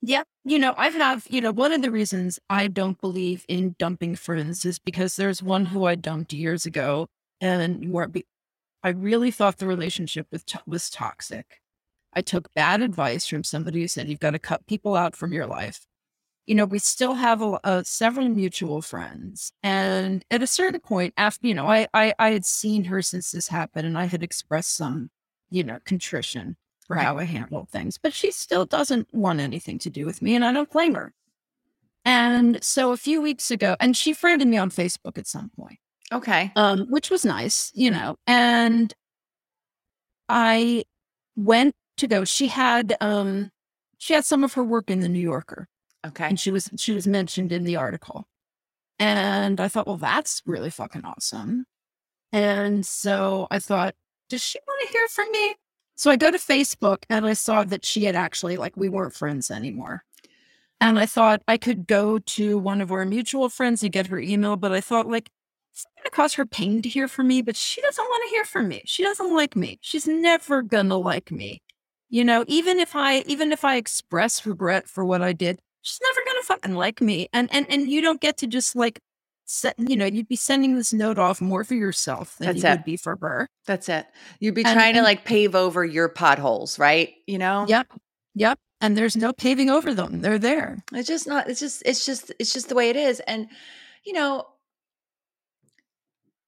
Yeah. 0.01 0.23
You 0.43 0.59
know, 0.59 0.73
I've 0.77 0.95
have, 0.95 1.25
you 1.29 1.39
know, 1.39 1.51
one 1.51 1.71
of 1.71 1.81
the 1.81 1.91
reasons 1.91 2.37
I 2.49 2.67
don't 2.67 2.99
believe 2.99 3.45
in 3.47 3.75
dumping 3.79 4.15
friends 4.15 4.65
is 4.65 4.77
because 4.77 5.15
there's 5.15 5.41
one 5.41 5.67
who 5.67 5.85
I 5.85 5.95
dumped 5.95 6.33
years 6.33 6.65
ago 6.65 7.07
and 7.41 7.91
where 7.91 8.07
be- 8.07 8.25
I 8.83 8.89
really 8.89 9.31
thought 9.31 9.57
the 9.57 9.67
relationship 9.67 10.27
with 10.31 10.43
was 10.65 10.89
toxic. 10.89 11.61
I 12.13 12.21
took 12.21 12.53
bad 12.53 12.81
advice 12.81 13.25
from 13.25 13.43
somebody 13.43 13.81
who 13.81 13.87
said 13.87 14.09
you've 14.09 14.19
got 14.19 14.31
to 14.31 14.39
cut 14.39 14.67
people 14.67 14.95
out 14.95 15.15
from 15.15 15.33
your 15.33 15.47
life. 15.47 15.87
You 16.45 16.55
know, 16.55 16.65
we 16.65 16.79
still 16.79 17.13
have 17.13 17.41
a, 17.41 17.59
uh, 17.63 17.83
several 17.83 18.27
mutual 18.27 18.81
friends, 18.81 19.53
and 19.63 20.25
at 20.29 20.43
a 20.43 20.47
certain 20.47 20.81
point, 20.81 21.13
after 21.15 21.47
you 21.47 21.53
know, 21.53 21.67
I, 21.67 21.87
I 21.93 22.13
I 22.19 22.31
had 22.31 22.45
seen 22.45 22.83
her 22.85 23.01
since 23.01 23.31
this 23.31 23.47
happened, 23.47 23.87
and 23.87 23.97
I 23.97 24.05
had 24.05 24.23
expressed 24.23 24.75
some, 24.75 25.09
you 25.49 25.63
know, 25.63 25.79
contrition 25.85 26.57
for 26.85 26.97
how 26.97 27.17
I 27.17 27.23
handled 27.23 27.69
things, 27.69 27.97
but 27.97 28.13
she 28.13 28.29
still 28.31 28.65
doesn't 28.65 29.07
want 29.13 29.39
anything 29.39 29.79
to 29.79 29.89
do 29.89 30.05
with 30.05 30.21
me, 30.21 30.35
and 30.35 30.43
I 30.43 30.51
don't 30.51 30.69
blame 30.69 30.95
her. 30.95 31.13
And 32.03 32.61
so 32.61 32.91
a 32.91 32.97
few 32.97 33.21
weeks 33.21 33.49
ago, 33.49 33.77
and 33.79 33.95
she 33.95 34.11
friended 34.13 34.49
me 34.49 34.57
on 34.57 34.69
Facebook 34.69 35.17
at 35.17 35.27
some 35.27 35.49
point 35.57 35.79
Okay. 36.13 36.51
um, 36.55 36.85
which 36.89 37.09
was 37.09 37.25
nice, 37.25 37.71
you 37.73 37.89
know. 37.91 38.15
And 38.27 38.93
I 40.29 40.83
went 41.35 41.75
to 41.97 42.07
go. 42.07 42.23
She 42.25 42.47
had 42.47 42.95
um, 43.01 43.51
she 43.97 44.13
had 44.13 44.25
some 44.25 44.43
of 44.43 44.53
her 44.53 44.63
work 44.63 44.89
in 44.89 44.99
the 45.01 45.09
New 45.09 45.19
Yorker, 45.19 45.67
Okay. 46.05 46.25
and 46.27 46.39
she 46.39 46.51
was 46.51 46.69
she 46.77 46.93
was 46.93 47.07
mentioned 47.07 47.51
in 47.51 47.63
the 47.63 47.75
article. 47.75 48.27
And 48.99 49.59
I 49.59 49.67
thought, 49.67 49.87
well, 49.87 49.97
that's 49.97 50.41
really 50.45 50.69
fucking 50.69 51.03
awesome. 51.03 51.65
And 52.31 52.85
so 52.85 53.47
I 53.51 53.59
thought, 53.59 53.95
does 54.29 54.41
she 54.43 54.59
want 54.67 54.87
to 54.87 54.93
hear 54.93 55.07
from 55.09 55.31
me? 55.31 55.55
So 55.95 56.09
I 56.11 56.15
go 56.15 56.31
to 56.31 56.37
Facebook 56.37 57.03
and 57.09 57.25
I 57.25 57.33
saw 57.33 57.63
that 57.65 57.85
she 57.85 58.05
had 58.05 58.15
actually 58.15 58.57
like 58.57 58.75
we 58.77 58.89
weren't 58.89 59.13
friends 59.15 59.51
anymore. 59.51 60.03
And 60.81 60.99
I 60.99 61.05
thought 61.05 61.41
I 61.47 61.57
could 61.57 61.87
go 61.87 62.19
to 62.19 62.57
one 62.57 62.81
of 62.81 62.91
our 62.91 63.05
mutual 63.05 63.49
friends 63.49 63.83
and 63.83 63.91
get 63.91 64.07
her 64.07 64.19
email, 64.19 64.55
but 64.57 64.71
I 64.71 64.81
thought 64.81 65.07
like 65.07 65.29
it's 65.73 65.85
going 65.97 66.03
to 66.05 66.11
cause 66.11 66.35
her 66.35 66.45
pain 66.45 66.81
to 66.83 66.89
hear 66.89 67.07
from 67.07 67.27
me, 67.27 67.41
but 67.41 67.55
she 67.55 67.81
doesn't 67.81 68.03
want 68.03 68.23
to 68.25 68.29
hear 68.29 68.45
from 68.45 68.67
me. 68.67 68.83
She 68.85 69.03
doesn't 69.03 69.33
like 69.35 69.55
me. 69.55 69.79
She's 69.81 70.07
never 70.07 70.61
going 70.61 70.89
to 70.89 70.95
like 70.95 71.31
me. 71.31 71.61
You 72.09 72.23
know, 72.23 72.45
even 72.47 72.77
if 72.79 72.95
I 72.95 73.19
even 73.21 73.51
if 73.51 73.65
I 73.65 73.77
express 73.77 74.45
regret 74.45 74.87
for 74.87 75.03
what 75.03 75.23
I 75.23 75.33
did, 75.33 75.59
she's 75.81 75.99
never 76.03 76.19
going 76.25 76.37
to 76.41 76.45
fucking 76.45 76.75
like 76.75 77.01
me. 77.01 77.27
And 77.33 77.49
and 77.51 77.65
and 77.71 77.89
you 77.89 78.01
don't 78.01 78.21
get 78.21 78.37
to 78.37 78.47
just 78.47 78.75
like 78.75 78.99
set, 79.45 79.73
you 79.79 79.95
know, 79.95 80.05
you'd 80.05 80.27
be 80.27 80.35
sending 80.35 80.75
this 80.75 80.93
note 80.93 81.17
off 81.17 81.41
more 81.41 81.63
for 81.63 81.73
yourself 81.73 82.37
than 82.37 82.49
That's 82.49 82.63
you 82.63 82.69
it. 82.69 82.71
would 82.73 82.85
be 82.85 82.97
for 82.97 83.17
her. 83.19 83.49
That's 83.65 83.89
it. 83.89 84.05
You'd 84.39 84.53
be 84.53 84.63
And- 84.63 84.73
trying 84.73 84.93
to 84.93 85.01
like 85.01 85.25
pave 85.25 85.55
over 85.55 85.83
your 85.83 86.07
potholes, 86.07 86.77
right? 86.77 87.13
You 87.25 87.39
know? 87.39 87.65
Yep. 87.67 87.87
Yep. 88.35 88.59
And 88.79 88.95
there's 88.97 89.15
no 89.17 89.33
paving 89.33 89.69
over 89.71 89.93
them. 89.93 90.21
They're 90.21 90.37
there. 90.39 90.83
It's 90.93 91.07
just 91.07 91.27
not, 91.27 91.49
it's 91.49 91.59
just, 91.59 91.81
it's 91.85 92.05
just, 92.05 92.31
it's 92.37 92.53
just 92.53 92.69
the 92.69 92.75
way 92.75 92.89
it 92.89 92.95
is. 92.95 93.19
And, 93.21 93.47
you 94.05 94.13
know, 94.13 94.45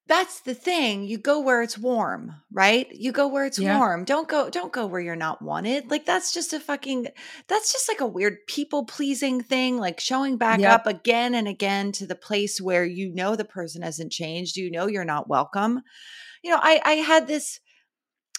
that's 0.08 0.42
the 0.42 0.54
thing. 0.54 1.04
You 1.04 1.18
go 1.18 1.40
where 1.40 1.62
it's 1.64 1.78
warm, 1.78 2.36
right? 2.52 2.88
You 2.92 3.12
go 3.12 3.28
where 3.28 3.46
it's 3.46 3.58
Yeah. 3.60 3.78
warm. 3.78 4.04
Don't 4.06 4.28
go, 4.28 4.50
don't 4.50 4.72
go 4.72 4.86
where 4.86 5.02
you're 5.02 5.16
not 5.16 5.42
wanted. 5.42 5.90
Like 5.90 6.06
that's 6.06 6.32
just 6.32 6.54
a 6.54 6.60
fucking, 6.60 7.08
that's 7.48 7.72
just 7.72 7.88
like 7.90 8.02
a 8.02 8.08
weird 8.08 8.38
people 8.48 8.86
pleasing 8.86 9.42
thing, 9.42 9.78
like 9.80 10.00
showing 10.00 10.38
back 10.38 10.60
Yep. 10.60 10.72
up 10.72 10.88
again 10.88 11.34
and 11.34 11.48
again 11.48 11.92
to 11.94 12.06
the 12.06 12.16
place 12.16 12.62
where 12.62 12.86
you 12.86 13.14
know 13.14 13.36
the 13.36 13.46
person 13.46 13.82
hasn't 13.82 14.12
changed. 14.12 14.58
You 14.58 14.70
know 14.70 14.86
you're 14.88 15.06
not 15.06 15.28
welcome. 15.28 15.82
You 16.44 16.52
know, 16.52 16.60
I 16.62 16.80
I 16.86 16.94
had 16.96 17.28
this 17.28 17.60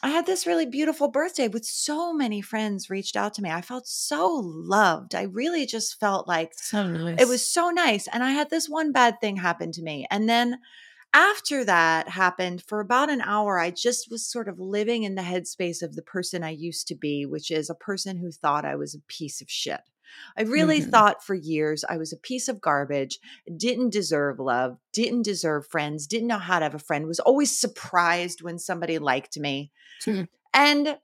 I 0.02 0.10
had 0.10 0.26
this 0.26 0.46
really 0.46 0.66
beautiful 0.66 1.08
birthday 1.08 1.48
with 1.48 1.64
so 1.64 2.12
many 2.12 2.42
friends 2.42 2.90
reached 2.90 3.16
out 3.16 3.34
to 3.34 3.42
me. 3.42 3.50
I 3.50 3.62
felt 3.62 3.88
so 3.88 4.28
loved. 4.44 5.14
I 5.14 5.22
really 5.22 5.66
just 5.66 5.98
felt 5.98 6.28
like 6.28 6.52
So 6.56 6.86
nice. 6.86 7.20
it 7.20 7.26
was 7.26 7.48
so 7.48 7.70
nice. 7.70 8.06
And 8.06 8.22
I 8.22 8.30
had 8.32 8.50
this 8.50 8.68
one 8.68 8.92
bad 8.92 9.20
thing 9.20 9.36
happen 9.36 9.72
to 9.72 9.82
me. 9.82 10.06
And 10.10 10.28
then 10.28 10.58
after 11.16 11.64
that 11.64 12.08
happened, 12.10 12.62
for 12.62 12.80
about 12.80 13.08
an 13.08 13.22
hour, 13.22 13.58
I 13.58 13.70
just 13.70 14.10
was 14.10 14.30
sort 14.30 14.48
of 14.48 14.60
living 14.60 15.04
in 15.04 15.14
the 15.14 15.22
headspace 15.22 15.82
of 15.82 15.96
the 15.96 16.02
person 16.02 16.44
I 16.44 16.50
used 16.50 16.86
to 16.88 16.94
be, 16.94 17.24
which 17.24 17.50
is 17.50 17.70
a 17.70 17.74
person 17.74 18.18
who 18.18 18.30
thought 18.30 18.66
I 18.66 18.76
was 18.76 18.94
a 18.94 19.00
piece 19.08 19.40
of 19.40 19.50
shit. 19.50 19.80
I 20.36 20.42
really 20.42 20.82
Mhm. 20.82 20.90
thought 20.90 21.24
for 21.24 21.34
years 21.34 21.84
I 21.88 21.96
was 21.96 22.12
a 22.12 22.18
piece 22.18 22.48
of 22.48 22.60
garbage, 22.60 23.18
didn't 23.56 23.90
deserve 23.90 24.38
love, 24.38 24.78
didn't 24.92 25.22
deserve 25.22 25.66
friends, 25.66 26.06
didn't 26.06 26.28
know 26.28 26.38
how 26.38 26.58
to 26.58 26.66
have 26.66 26.74
a 26.74 26.78
friend, 26.78 27.06
was 27.06 27.20
always 27.20 27.58
surprised 27.58 28.42
when 28.42 28.58
somebody 28.58 28.98
liked 28.98 29.38
me. 29.38 29.72
Hmm. 30.04 30.24
And 30.52 30.98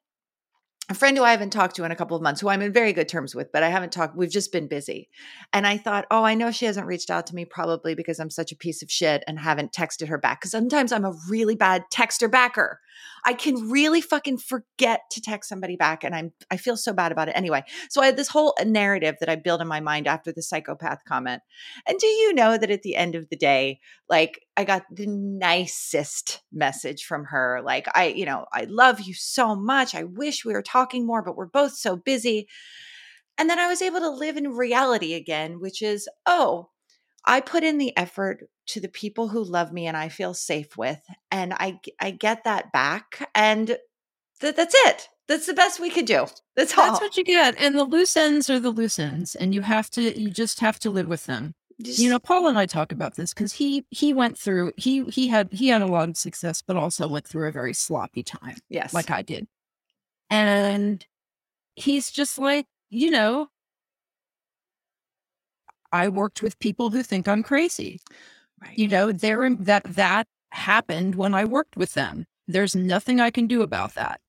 a 0.89 0.95
friend 0.95 1.17
who 1.17 1.23
I 1.23 1.31
haven't 1.31 1.51
talked 1.51 1.77
to 1.77 1.85
in 1.85 1.93
a 1.93 1.97
couple 1.97 2.17
of 2.17 2.23
months, 2.23 2.41
who 2.41 2.49
I'm 2.49 2.61
in 2.61 2.73
very 2.73 2.93
good 2.93 3.09
terms 3.09 3.35
with, 3.35 3.53
but 3.53 3.63
I 3.63 3.69
haven't 3.69 3.93
talked, 3.93 4.17
we've 4.17 4.31
just 4.31 4.53
been 4.53 4.67
busy. 4.67 5.09
And 5.53 5.67
I 5.67 5.77
thought, 5.77 6.07
oh, 6.11 6.25
I 6.25 6.35
know 6.35 6.51
she 6.51 6.67
hasn't 6.67 6.87
reached 6.87 7.09
out 7.09 7.27
to 7.29 7.35
me 7.35 7.45
probably 7.45 7.95
because 7.95 8.19
I'm 8.19 8.31
such 8.31 8.51
a 8.51 8.57
piece 8.57 8.83
of 8.83 8.91
shit 8.91 9.23
and 9.27 9.39
haven't 9.39 9.73
texted 9.73 10.09
her 10.09 10.19
back. 10.19 10.41
Because 10.41 10.51
sometimes 10.51 10.93
I'm 10.93 11.05
a 11.05 11.15
really 11.29 11.55
bad 11.55 11.85
texter 11.93 12.31
backer. 12.31 12.81
I 13.25 13.35
can 13.35 13.71
really 13.71 14.01
fucking 14.01 14.39
forget 14.39 15.03
to 15.13 15.21
text 15.21 15.49
somebody 15.49 15.77
back 15.77 16.05
and 16.05 16.15
I'm 16.15 16.33
I 16.51 16.57
feel 16.57 16.77
so 16.77 16.93
bad 16.93 17.13
about 17.13 17.29
it 17.29 17.37
anyway. 17.37 17.63
So 17.91 18.03
I 18.03 18.07
had 18.07 18.17
this 18.17 18.29
whole 18.29 18.55
uh, 18.61 18.65
narrative 18.65 19.17
that 19.21 19.29
I 19.29 19.37
built 19.37 19.61
in 19.61 19.69
my 19.69 19.81
mind 19.81 20.07
after 20.07 20.33
the 20.33 20.43
psychopath 20.43 21.01
comment. 21.07 21.43
And 21.87 21.99
do 21.99 22.07
you 22.07 22.35
know 22.35 22.59
that 22.59 22.71
at 22.71 22.83
the 22.83 22.97
end 22.97 23.15
of 23.15 23.29
the 23.29 23.37
day, 23.37 23.81
like 24.09 24.41
I 24.57 24.65
got 24.65 24.83
the 24.91 25.07
nicest 25.07 26.43
message 26.53 27.05
from 27.05 27.25
her. 27.27 27.61
Like 27.65 27.87
I, 27.95 28.09
you 28.09 28.27
know, 28.27 28.47
I 28.53 28.67
love 28.69 29.01
you 29.01 29.15
so 29.15 29.55
much. 29.55 29.95
I 29.95 30.05
wish 30.05 30.45
we 30.45 30.53
were 30.53 30.63
talking 30.63 31.07
more, 31.07 31.23
but 31.23 31.37
we're 31.37 31.47
both 31.47 31.75
so 31.75 31.97
busy. 31.97 32.49
And 33.39 33.49
then 33.49 33.59
I 33.59 33.69
was 33.69 33.81
able 33.81 34.01
to 34.01 34.11
live 34.11 34.37
in 34.37 34.49
reality 34.49 35.15
again, 35.15 35.59
which 35.59 35.81
is, 35.81 36.09
oh, 36.27 36.69
I 37.25 37.41
put 37.41 37.63
in 37.65 37.79
the 37.79 37.97
effort 37.97 38.49
to 38.69 38.81
the 38.81 38.89
people 38.89 39.29
who 39.29 39.43
love 39.45 39.73
me 39.73 39.87
and 39.87 39.97
I 39.97 40.09
feel 40.09 40.35
safe 40.35 40.77
with, 40.77 41.01
and 41.31 41.53
I 41.55 41.81
I 42.01 42.11
get 42.11 42.45
that 42.45 42.73
back, 42.73 43.31
and 43.35 43.77
th- 44.41 44.57
that's 44.57 44.75
it. 44.87 45.09
That's 45.29 45.47
the 45.47 45.55
best 45.55 45.81
we 45.81 45.91
could 45.91 46.07
do. 46.07 46.27
That's 46.57 46.77
all. 46.77 46.87
That's 46.87 47.01
what 47.01 47.17
you 47.17 47.25
get. 47.25 47.55
And 47.59 47.77
the 47.77 47.85
loose 47.85 48.17
ends 48.17 48.51
are 48.51 48.59
the 48.61 48.71
loose 48.71 48.99
ends. 48.99 49.35
And 49.35 49.55
you 49.55 49.63
have 49.63 49.89
to, 49.91 50.21
you 50.21 50.31
just 50.31 50.61
have 50.61 50.79
to 50.81 50.91
live 50.91 51.07
with 51.07 51.27
them. 51.27 51.55
Just- 51.81 51.99
you 51.99 52.11
know 52.11 52.19
paul 52.19 52.47
and 52.47 52.59
i 52.59 52.67
talk 52.67 52.93
about 52.93 53.17
this 53.17 53.33
because 53.35 53.55
he 53.55 53.85
he 53.91 54.13
went 54.13 54.39
through 54.39 54.73
he 54.77 55.05
he 55.05 55.29
had 55.29 55.49
he 55.53 55.69
had 55.69 55.83
a 55.83 55.87
lot 55.87 56.09
of 56.09 56.17
success 56.17 56.63
but 56.63 56.77
also 56.77 57.09
went 57.09 57.27
through 57.27 57.49
a 57.49 57.51
very 57.51 57.73
sloppy 57.73 58.23
time 58.23 58.57
yes, 58.69 58.93
like 58.95 59.11
i 59.11 59.23
did 59.23 59.49
and 60.31 61.07
he's 61.75 62.11
just 62.11 62.39
like 62.39 62.67
you 62.91 63.11
know 63.11 63.49
i 65.93 66.09
worked 66.09 66.43
with 66.43 66.59
people 66.59 66.91
who 66.91 67.03
think 67.03 67.29
i'm 67.29 67.43
crazy. 67.43 68.01
Right. 68.61 68.79
you 68.79 68.89
know 68.89 69.13
there 69.13 69.49
that 69.55 69.85
that 69.85 70.27
happened 70.51 71.15
when 71.15 71.35
i 71.35 71.45
worked 71.45 71.77
with 71.77 71.95
them. 71.95 72.27
There's 72.47 72.75
nothing 72.77 73.21
i 73.21 73.31
can 73.31 73.47
do 73.47 73.63
about 73.63 73.95
that. 73.95 74.21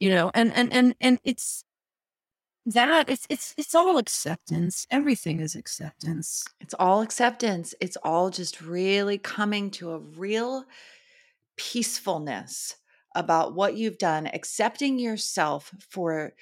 You 0.00 0.10
know 0.10 0.30
and 0.34 0.52
and 0.54 0.72
and 0.72 0.94
and 1.00 1.18
it's 1.24 1.64
that 2.66 3.10
it's 3.10 3.26
it's 3.28 3.54
it's 3.58 3.74
all 3.74 3.98
acceptance. 3.98 4.86
Everything 4.90 5.40
is 5.40 5.54
acceptance. 5.54 6.44
It's 6.60 6.74
all 6.74 7.02
acceptance. 7.02 7.74
It's 7.80 7.96
all 8.02 8.30
just 8.30 8.60
really 8.60 9.18
coming 9.18 9.70
to 9.72 9.92
a 9.92 9.98
real 9.98 10.64
peacefulness 11.56 12.76
about 13.14 13.54
what 13.54 13.76
you've 13.76 13.98
done, 13.98 14.26
accepting 14.32 14.98
yourself 14.98 15.72
for 15.90 16.32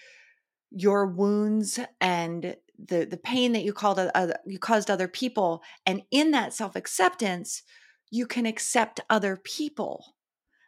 your 0.70 1.06
wounds 1.06 1.78
and 2.00 2.56
the 2.78 3.04
the 3.04 3.16
pain 3.16 3.52
that 3.52 3.64
you 3.64 3.72
called 3.72 3.98
other, 3.98 4.36
you 4.46 4.58
caused 4.58 4.90
other 4.90 5.08
people 5.08 5.62
and 5.86 6.02
in 6.10 6.30
that 6.32 6.52
self-acceptance 6.52 7.62
you 8.10 8.26
can 8.26 8.46
accept 8.46 9.00
other 9.10 9.36
people 9.36 10.16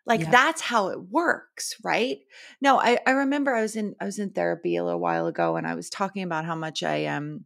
like 0.07 0.21
Yeah. 0.21 0.31
that's 0.31 0.61
how 0.61 0.89
it 0.89 1.01
works 1.11 1.75
right 1.83 2.19
no 2.61 2.79
I, 2.79 2.99
I 3.07 3.13
remember 3.13 3.55
i 3.55 3.63
was 3.63 3.77
in 3.77 3.95
i 4.01 4.05
was 4.05 4.19
in 4.19 4.31
therapy 4.31 4.77
a 4.77 4.85
little 4.85 5.01
while 5.01 5.27
ago 5.27 5.57
and 5.57 5.67
i 5.67 5.75
was 5.75 5.91
talking 5.91 6.23
about 6.23 6.45
how 6.45 6.55
much 6.55 6.83
i 6.83 7.07
um 7.07 7.45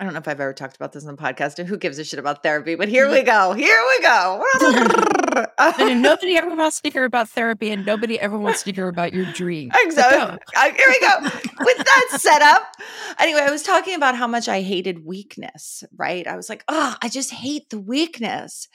I 0.00 0.04
don't 0.04 0.14
know 0.14 0.20
if 0.20 0.28
I've 0.28 0.40
ever 0.40 0.54
talked 0.54 0.76
about 0.76 0.92
this 0.92 1.06
on 1.06 1.14
the 1.14 1.22
podcast, 1.22 1.58
and 1.58 1.68
who 1.68 1.76
gives 1.76 1.98
a 1.98 2.04
shit 2.04 2.18
about 2.18 2.42
therapy? 2.42 2.74
But 2.74 2.88
here 2.88 3.10
we 3.10 3.22
go. 3.22 3.52
Here 3.52 3.82
we 3.88 4.02
go. 4.02 4.44
And 5.34 6.02
nobody 6.02 6.36
ever 6.36 6.54
wants 6.54 6.80
to 6.80 6.90
hear 6.90 7.04
about 7.04 7.28
therapy, 7.28 7.70
and 7.70 7.86
nobody 7.86 8.18
ever 8.18 8.38
wants 8.38 8.62
to 8.64 8.72
hear 8.72 8.88
about 8.88 9.12
your 9.12 9.30
dream. 9.32 9.70
Exactly. 9.82 10.38
here 10.54 10.86
we 10.88 11.00
go. 11.00 11.22
With 11.60 11.78
that 11.78 12.18
setup. 12.20 12.62
Anyway, 13.18 13.40
I 13.40 13.50
was 13.50 13.62
talking 13.62 13.94
about 13.94 14.16
how 14.16 14.26
much 14.26 14.48
I 14.48 14.62
hated 14.62 15.04
weakness, 15.04 15.84
right? 15.96 16.26
I 16.26 16.36
was 16.36 16.48
like, 16.48 16.64
oh, 16.68 16.96
I 17.02 17.08
just 17.08 17.30
hate 17.30 17.68
the 17.70 17.80
weakness. 17.80 18.68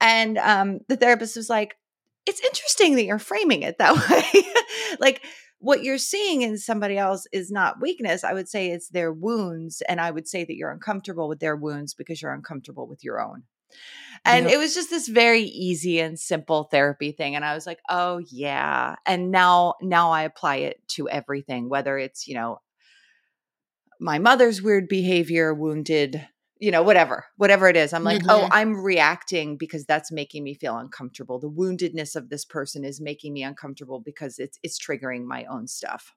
And 0.00 0.38
um, 0.38 0.80
the 0.88 0.96
therapist 0.96 1.36
was 1.36 1.50
like, 1.50 1.76
it's 2.24 2.42
interesting 2.42 2.96
that 2.96 3.04
you're 3.04 3.18
framing 3.18 3.62
it 3.62 3.78
that 3.78 3.94
way. 4.10 4.42
like, 4.98 5.22
what 5.58 5.82
you're 5.82 5.98
seeing 5.98 6.42
in 6.42 6.58
somebody 6.58 6.98
else 6.98 7.26
is 7.32 7.50
not 7.50 7.80
weakness. 7.80 8.24
I 8.24 8.32
would 8.32 8.48
say 8.48 8.70
it's 8.70 8.88
their 8.88 9.12
wounds. 9.12 9.82
And 9.88 10.00
I 10.00 10.10
would 10.10 10.28
say 10.28 10.44
that 10.44 10.54
you're 10.54 10.70
uncomfortable 10.70 11.28
with 11.28 11.40
their 11.40 11.56
wounds 11.56 11.94
because 11.94 12.20
you're 12.20 12.34
uncomfortable 12.34 12.86
with 12.86 13.02
your 13.02 13.20
own. 13.20 13.44
And 14.24 14.44
Yep. 14.46 14.54
it 14.54 14.58
was 14.58 14.74
just 14.74 14.90
this 14.90 15.08
very 15.08 15.42
easy 15.42 16.00
and 16.00 16.18
simple 16.18 16.64
therapy 16.64 17.12
thing. 17.12 17.34
And 17.34 17.44
I 17.44 17.54
was 17.54 17.66
like, 17.66 17.80
oh 17.88 18.18
yeah. 18.30 18.96
And 19.04 19.30
now 19.30 19.74
now 19.82 20.10
I 20.10 20.22
apply 20.22 20.56
it 20.56 20.86
to 20.88 21.08
everything, 21.08 21.68
whether 21.68 21.98
it's, 21.98 22.26
you 22.26 22.34
know, 22.34 22.60
my 24.00 24.18
mother's 24.18 24.62
weird 24.62 24.88
behavior, 24.88 25.54
wounded, 25.54 26.26
you 26.60 26.70
know, 26.70 26.82
whatever, 26.82 27.24
whatever 27.36 27.68
it 27.68 27.76
is. 27.76 27.92
I'm 27.92 28.04
like, 28.04 28.24
oh, 28.28 28.46
Mhm. 28.46 28.50
I'm 28.50 28.82
reacting 28.82 29.56
because 29.56 29.84
that's 29.86 30.10
making 30.12 30.44
me 30.44 30.54
feel 30.54 30.76
uncomfortable. 30.78 31.38
The 31.38 31.50
woundedness 31.50 32.16
of 32.16 32.28
this 32.30 32.44
person 32.44 32.84
is 32.84 33.00
making 33.00 33.32
me 33.34 33.42
uncomfortable 33.42 34.00
because 34.00 34.38
it's 34.38 34.58
it's 34.62 34.78
triggering 34.78 35.24
my 35.24 35.44
own 35.46 35.66
stuff. 35.68 36.14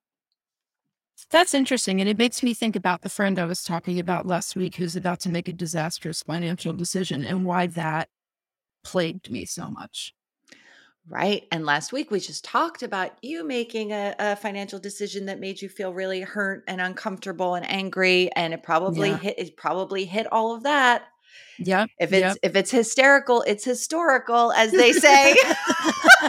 That's 1.32 1.54
interesting. 1.54 2.00
And 2.00 2.10
it 2.10 2.18
makes 2.18 2.42
me 2.42 2.54
think 2.54 2.76
about 2.76 3.02
the 3.02 3.10
friend 3.10 3.38
I 3.38 3.46
was 3.46 3.64
talking 3.64 4.00
about 4.00 4.26
last 4.26 4.56
week 4.56 4.76
who's 4.76 4.96
about 4.96 5.20
to 5.22 5.30
make 5.30 5.48
a 5.48 5.54
disastrous 5.54 6.24
financial 6.24 6.74
decision 6.74 7.24
and 7.26 7.46
why 7.46 7.68
that 7.68 8.10
plagued 8.84 9.32
me 9.32 9.46
so 9.46 9.70
much. 9.72 10.14
Right. 11.10 11.48
And 11.52 11.66
last 11.66 11.92
week 11.92 12.12
we 12.12 12.20
just 12.20 12.44
talked 12.46 12.84
about 12.84 13.12
you 13.24 13.44
making 13.44 13.92
a, 13.94 14.16
a 14.20 14.36
financial 14.36 14.78
decision 14.78 15.26
that 15.26 15.40
made 15.40 15.60
you 15.60 15.68
feel 15.68 15.92
really 15.92 16.22
hurt 16.22 16.64
and 16.68 16.80
uncomfortable 16.80 17.56
and 17.56 17.68
angry. 17.68 18.30
And 18.36 18.54
it 18.54 18.62
probably 18.62 19.10
Yeah. 19.10 19.18
hit 19.18 19.40
it 19.40 19.58
probably 19.58 20.06
hit 20.06 20.32
all 20.32 20.56
of 20.56 20.64
that. 20.64 21.08
Yeah. 21.58 21.88
If 22.00 22.14
it's 22.14 22.22
yep. 22.22 22.38
if 22.44 22.56
it's 22.56 22.70
hysterical, 22.72 23.42
it's 23.48 23.66
historical, 23.66 24.52
as 24.54 24.72
they 24.72 24.94
say. 24.94 25.36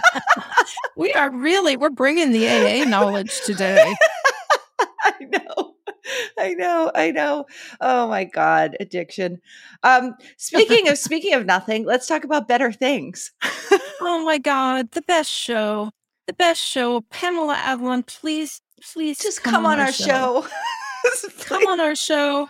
we 0.96 1.12
are 1.12 1.30
really, 1.30 1.76
we're 1.76 1.90
bringing 1.90 2.32
the 2.32 2.48
AA 2.48 2.84
knowledge 2.88 3.40
today. 3.44 3.94
I 5.02 5.12
know. 5.20 5.74
I 6.38 6.54
know. 6.54 6.90
I 6.94 7.10
know. 7.10 7.44
Oh 7.80 8.08
my 8.08 8.24
God. 8.24 8.76
Addiction. 8.80 9.40
Um, 9.82 10.14
speaking 10.36 10.88
of 10.88 10.98
speaking 11.08 11.34
of 11.34 11.44
nothing, 11.46 11.84
let's 11.84 12.06
talk 12.06 12.24
about 12.24 12.48
better 12.48 12.72
things. 12.72 13.30
Oh 14.00 14.24
my 14.24 14.38
God. 14.38 14.92
The 14.92 15.02
best 15.02 15.30
show. 15.30 15.90
The 16.26 16.32
best 16.32 16.60
show. 16.60 17.02
Pamela 17.02 17.56
Adlon, 17.56 18.06
please, 18.06 18.60
please 18.92 19.18
Just 19.18 19.42
come, 19.42 19.66
on, 19.66 19.80
our 19.80 19.92
show. 19.92 20.46
Come 21.40 21.66
on 21.66 21.80
our 21.80 21.94
show. 21.94 22.48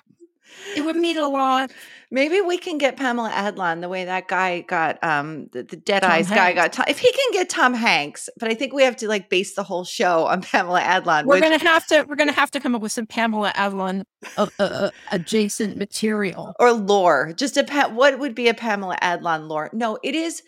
It 0.76 0.84
would 0.84 0.96
mean 0.96 1.16
a 1.16 1.28
lot. 1.28 1.72
Maybe 2.12 2.40
we 2.40 2.59
can 2.59 2.76
get 2.76 2.96
Pamela 2.96 3.30
Adlon 3.30 3.80
the 3.80 3.88
way 3.88 4.05
that 4.05 4.26
guy 4.26 4.62
got 4.62 5.03
um 5.05 5.48
the, 5.53 5.62
the 5.62 5.76
dead 5.76 6.03
Tom 6.03 6.11
eyes 6.11 6.28
guy 6.28 6.53
got 6.53 6.72
Tom, 6.72 6.86
if 6.88 6.98
he 6.98 7.11
can 7.12 7.32
get 7.32 7.48
Tom 7.48 7.72
Hanks, 7.72 8.28
but 8.38 8.51
I 8.51 8.55
think 8.55 8.72
we 8.72 8.82
have 8.82 8.96
to 8.96 9.09
like 9.09 9.30
base 9.30 9.55
the 9.55 9.62
whole 9.62 9.84
show 9.84 10.26
on 10.26 10.42
Pamela 10.42 10.80
Adlon. 10.80 11.24
We're 11.24 11.36
which, 11.36 11.44
gonna 11.44 11.59
have 11.59 11.86
to. 11.86 12.05
We're 12.09 12.16
gonna 12.16 12.32
have 12.32 12.51
to 12.51 12.61
come 12.61 12.74
up 12.74 12.82
with 12.82 12.92
some 12.92 13.07
Pamela 13.07 13.53
Adlon 13.55 14.03
uh, 14.36 14.48
uh, 14.59 14.62
uh, 14.62 14.90
adjacent 15.12 15.76
material. 15.76 16.53
or 16.59 16.72
lore. 16.72 17.32
Just 17.36 17.57
a 17.57 17.64
what 17.94 18.18
would 18.18 18.34
be 18.34 18.48
a 18.48 18.55
Pamela 18.55 18.96
Adlon 19.01 19.48
lore? 19.48 19.70
No, 19.72 19.96
it 20.03 20.16
is 20.16 20.42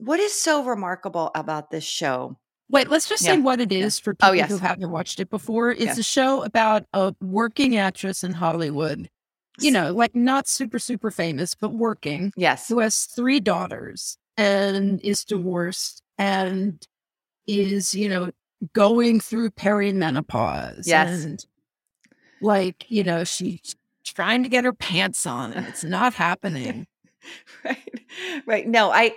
what 0.00 0.20
is 0.20 0.32
so 0.40 0.64
remarkable 0.64 1.30
about 1.34 1.70
this 1.70 1.84
show. 1.84 2.36
Wait, 2.68 2.88
let's 2.88 3.08
just 3.08 3.24
say 3.24 3.36
what 3.38 3.60
it 3.60 3.72
is 3.72 3.98
for 3.98 4.12
Oh, 4.20 4.26
people 4.28 4.36
yes. 4.36 4.48
who 4.50 4.58
haven't 4.58 4.90
watched 4.92 5.18
it 5.18 5.28
before. 5.28 5.72
It's 5.72 5.80
Yes. 5.82 5.98
a 5.98 6.02
show 6.04 6.44
about 6.44 6.84
a 6.92 7.14
working 7.20 7.76
actress 7.76 8.22
in 8.22 8.32
Hollywood. 8.34 9.10
You 9.58 9.72
know, 9.72 9.92
like 9.92 10.14
not 10.14 10.46
super 10.46 10.78
super 10.78 11.10
famous, 11.10 11.54
but 11.54 11.70
working. 11.70 12.32
Yes. 12.36 12.68
Who 12.68 12.78
has 12.78 13.06
three 13.06 13.40
daughters 13.40 14.16
and 14.36 15.00
is 15.02 15.24
divorced 15.24 16.02
and 16.16 16.86
is 17.46 17.94
you 17.94 18.08
know 18.08 18.30
going 18.72 19.18
through 19.20 19.50
perimenopause. 19.50 20.86
Yes. 20.86 21.24
and 21.24 21.44
like 22.40 22.86
you 22.88 23.02
know 23.04 23.24
she's 23.24 23.74
trying 24.04 24.42
to 24.44 24.48
get 24.48 24.64
her 24.64 24.72
pants 24.72 25.26
on 25.26 25.52
and 25.52 25.66
it's 25.66 25.84
not 25.84 26.14
happening. 26.14 26.86
right 27.64 28.00
right 28.46 28.66
no 28.66 28.90
i 28.90 29.14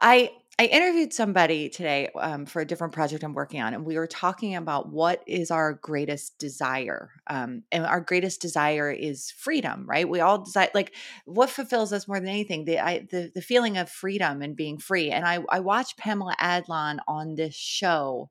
i 0.00 0.30
i 0.58 0.64
interviewed 0.66 1.12
somebody 1.12 1.68
today 1.68 2.08
um, 2.20 2.46
for 2.46 2.60
a 2.60 2.64
different 2.66 2.92
project 2.92 3.22
i'm 3.22 3.34
working 3.34 3.60
on 3.60 3.74
and 3.74 3.84
we 3.84 3.96
were 3.96 4.06
talking 4.06 4.54
about 4.54 4.88
what 4.90 5.22
is 5.26 5.50
our 5.50 5.74
greatest 5.74 6.38
desire 6.38 7.10
um, 7.28 7.62
and 7.72 7.84
our 7.84 8.00
greatest 8.00 8.40
desire 8.40 8.90
is 8.90 9.30
freedom 9.30 9.84
right 9.88 10.08
we 10.08 10.20
all 10.20 10.38
desire 10.44 10.68
like 10.74 10.94
what 11.24 11.50
fulfills 11.50 11.92
us 11.92 12.08
more 12.08 12.18
than 12.20 12.28
anything 12.28 12.64
the 12.64 12.78
I, 12.78 13.06
the, 13.10 13.30
the 13.34 13.42
feeling 13.42 13.76
of 13.76 13.88
freedom 13.88 14.42
and 14.42 14.56
being 14.56 14.78
free 14.78 15.10
and 15.10 15.24
i 15.24 15.38
i 15.50 15.60
watched 15.60 15.98
pamela 15.98 16.34
adlon 16.40 16.98
on 17.06 17.34
this 17.34 17.54
show 17.54 18.30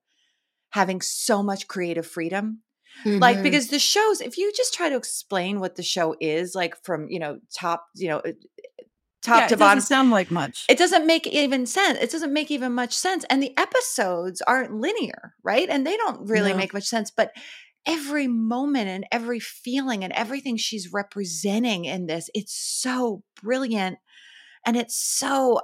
having 0.71 1.01
so 1.01 1.41
much 1.41 1.67
creative 1.67 2.05
freedom 2.05 2.61
Like 3.19 3.39
Mhm. 3.39 3.43
because 3.43 3.69
the 3.69 3.79
shows, 3.79 4.21
if 4.21 4.37
you 4.37 4.51
just 4.53 4.73
try 4.73 4.89
to 4.89 4.97
explain 4.97 5.59
what 5.59 5.75
the 5.75 5.83
show 5.83 6.15
is, 6.21 6.55
like 6.55 6.75
from 6.83 7.09
you 7.09 7.19
know 7.19 7.39
top, 7.53 7.87
you 7.95 8.09
know, 8.09 8.21
top 9.27 9.41
Yeah, 9.41 9.47
to 9.47 9.53
it 9.53 9.59
bottom, 9.59 9.77
doesn't 9.77 9.87
sound 9.87 10.11
like 10.11 10.31
much. 10.31 10.65
it 10.69 10.77
doesn't 10.77 11.05
make 11.05 11.27
even 11.27 11.65
sense. 11.65 11.99
It 11.99 12.11
doesn't 12.11 12.33
make 12.33 12.49
even 12.51 12.73
much 12.73 12.93
sense. 12.93 13.25
And 13.29 13.41
the 13.43 13.55
episodes 13.57 14.41
aren't 14.41 14.73
linear, 14.73 15.33
right? 15.43 15.69
And 15.69 15.85
they 15.85 15.97
don't 15.97 16.27
really 16.27 16.51
No. 16.51 16.57
make 16.57 16.73
much 16.73 16.85
sense. 16.85 17.11
But 17.11 17.31
every 17.85 18.27
moment 18.27 18.89
and 18.89 19.05
every 19.11 19.39
feeling 19.39 20.03
and 20.03 20.11
everything 20.13 20.57
she's 20.57 20.91
representing 20.91 21.85
in 21.85 22.07
this, 22.07 22.29
it's 22.33 22.53
so 22.53 23.23
brilliant. 23.41 23.97
And 24.65 24.75
it's 24.75 24.97
so 24.97 25.61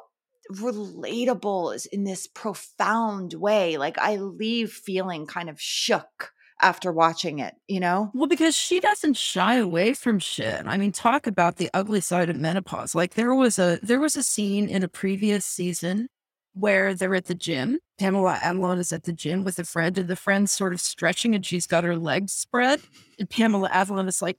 relatable 0.51 1.85
in 1.91 2.03
this 2.03 2.27
profound 2.27 3.33
way. 3.33 3.77
Like 3.77 3.97
I 3.97 4.17
leave 4.17 4.71
feeling 4.71 5.25
kind 5.25 5.49
of 5.49 5.59
shook 5.59 6.31
after 6.63 6.91
watching 6.91 7.39
it, 7.39 7.55
you 7.67 7.79
know? 7.79 8.09
Well, 8.13 8.27
because 8.27 8.55
she 8.55 8.79
doesn't 8.79 9.17
shy 9.17 9.55
away 9.55 9.93
from 9.93 10.17
shit. 10.17 10.63
I 10.65 10.77
mean, 10.77 10.91
talk 10.91 11.27
about 11.27 11.57
the 11.57 11.69
ugly 11.73 12.01
side 12.01 12.29
of 12.29 12.37
menopause. 12.37 12.95
Like 12.95 13.13
there 13.15 13.35
was 13.35 13.59
a 13.59 13.79
there 13.83 13.99
was 13.99 14.15
a 14.15 14.23
scene 14.23 14.69
in 14.69 14.81
a 14.81 14.87
previous 14.87 15.45
season 15.45 16.07
where 16.53 16.95
they're 16.95 17.15
at 17.15 17.25
the 17.25 17.35
gym. 17.35 17.79
Pamela 17.99 18.39
Adlon 18.41 18.79
is 18.79 18.93
at 18.93 19.03
the 19.03 19.13
gym 19.13 19.43
with 19.43 19.59
a 19.59 19.65
friend, 19.65 19.97
and 19.97 20.07
the 20.07 20.15
friend's 20.15 20.51
sort 20.51 20.73
of 20.73 20.81
stretching 20.81 21.35
and 21.35 21.45
she's 21.45 21.67
got 21.67 21.83
her 21.83 21.97
legs 21.97 22.31
spread. 22.33 22.79
And 23.19 23.29
Pamela 23.29 23.69
Adlon 23.69 24.07
is 24.07 24.21
like, 24.21 24.37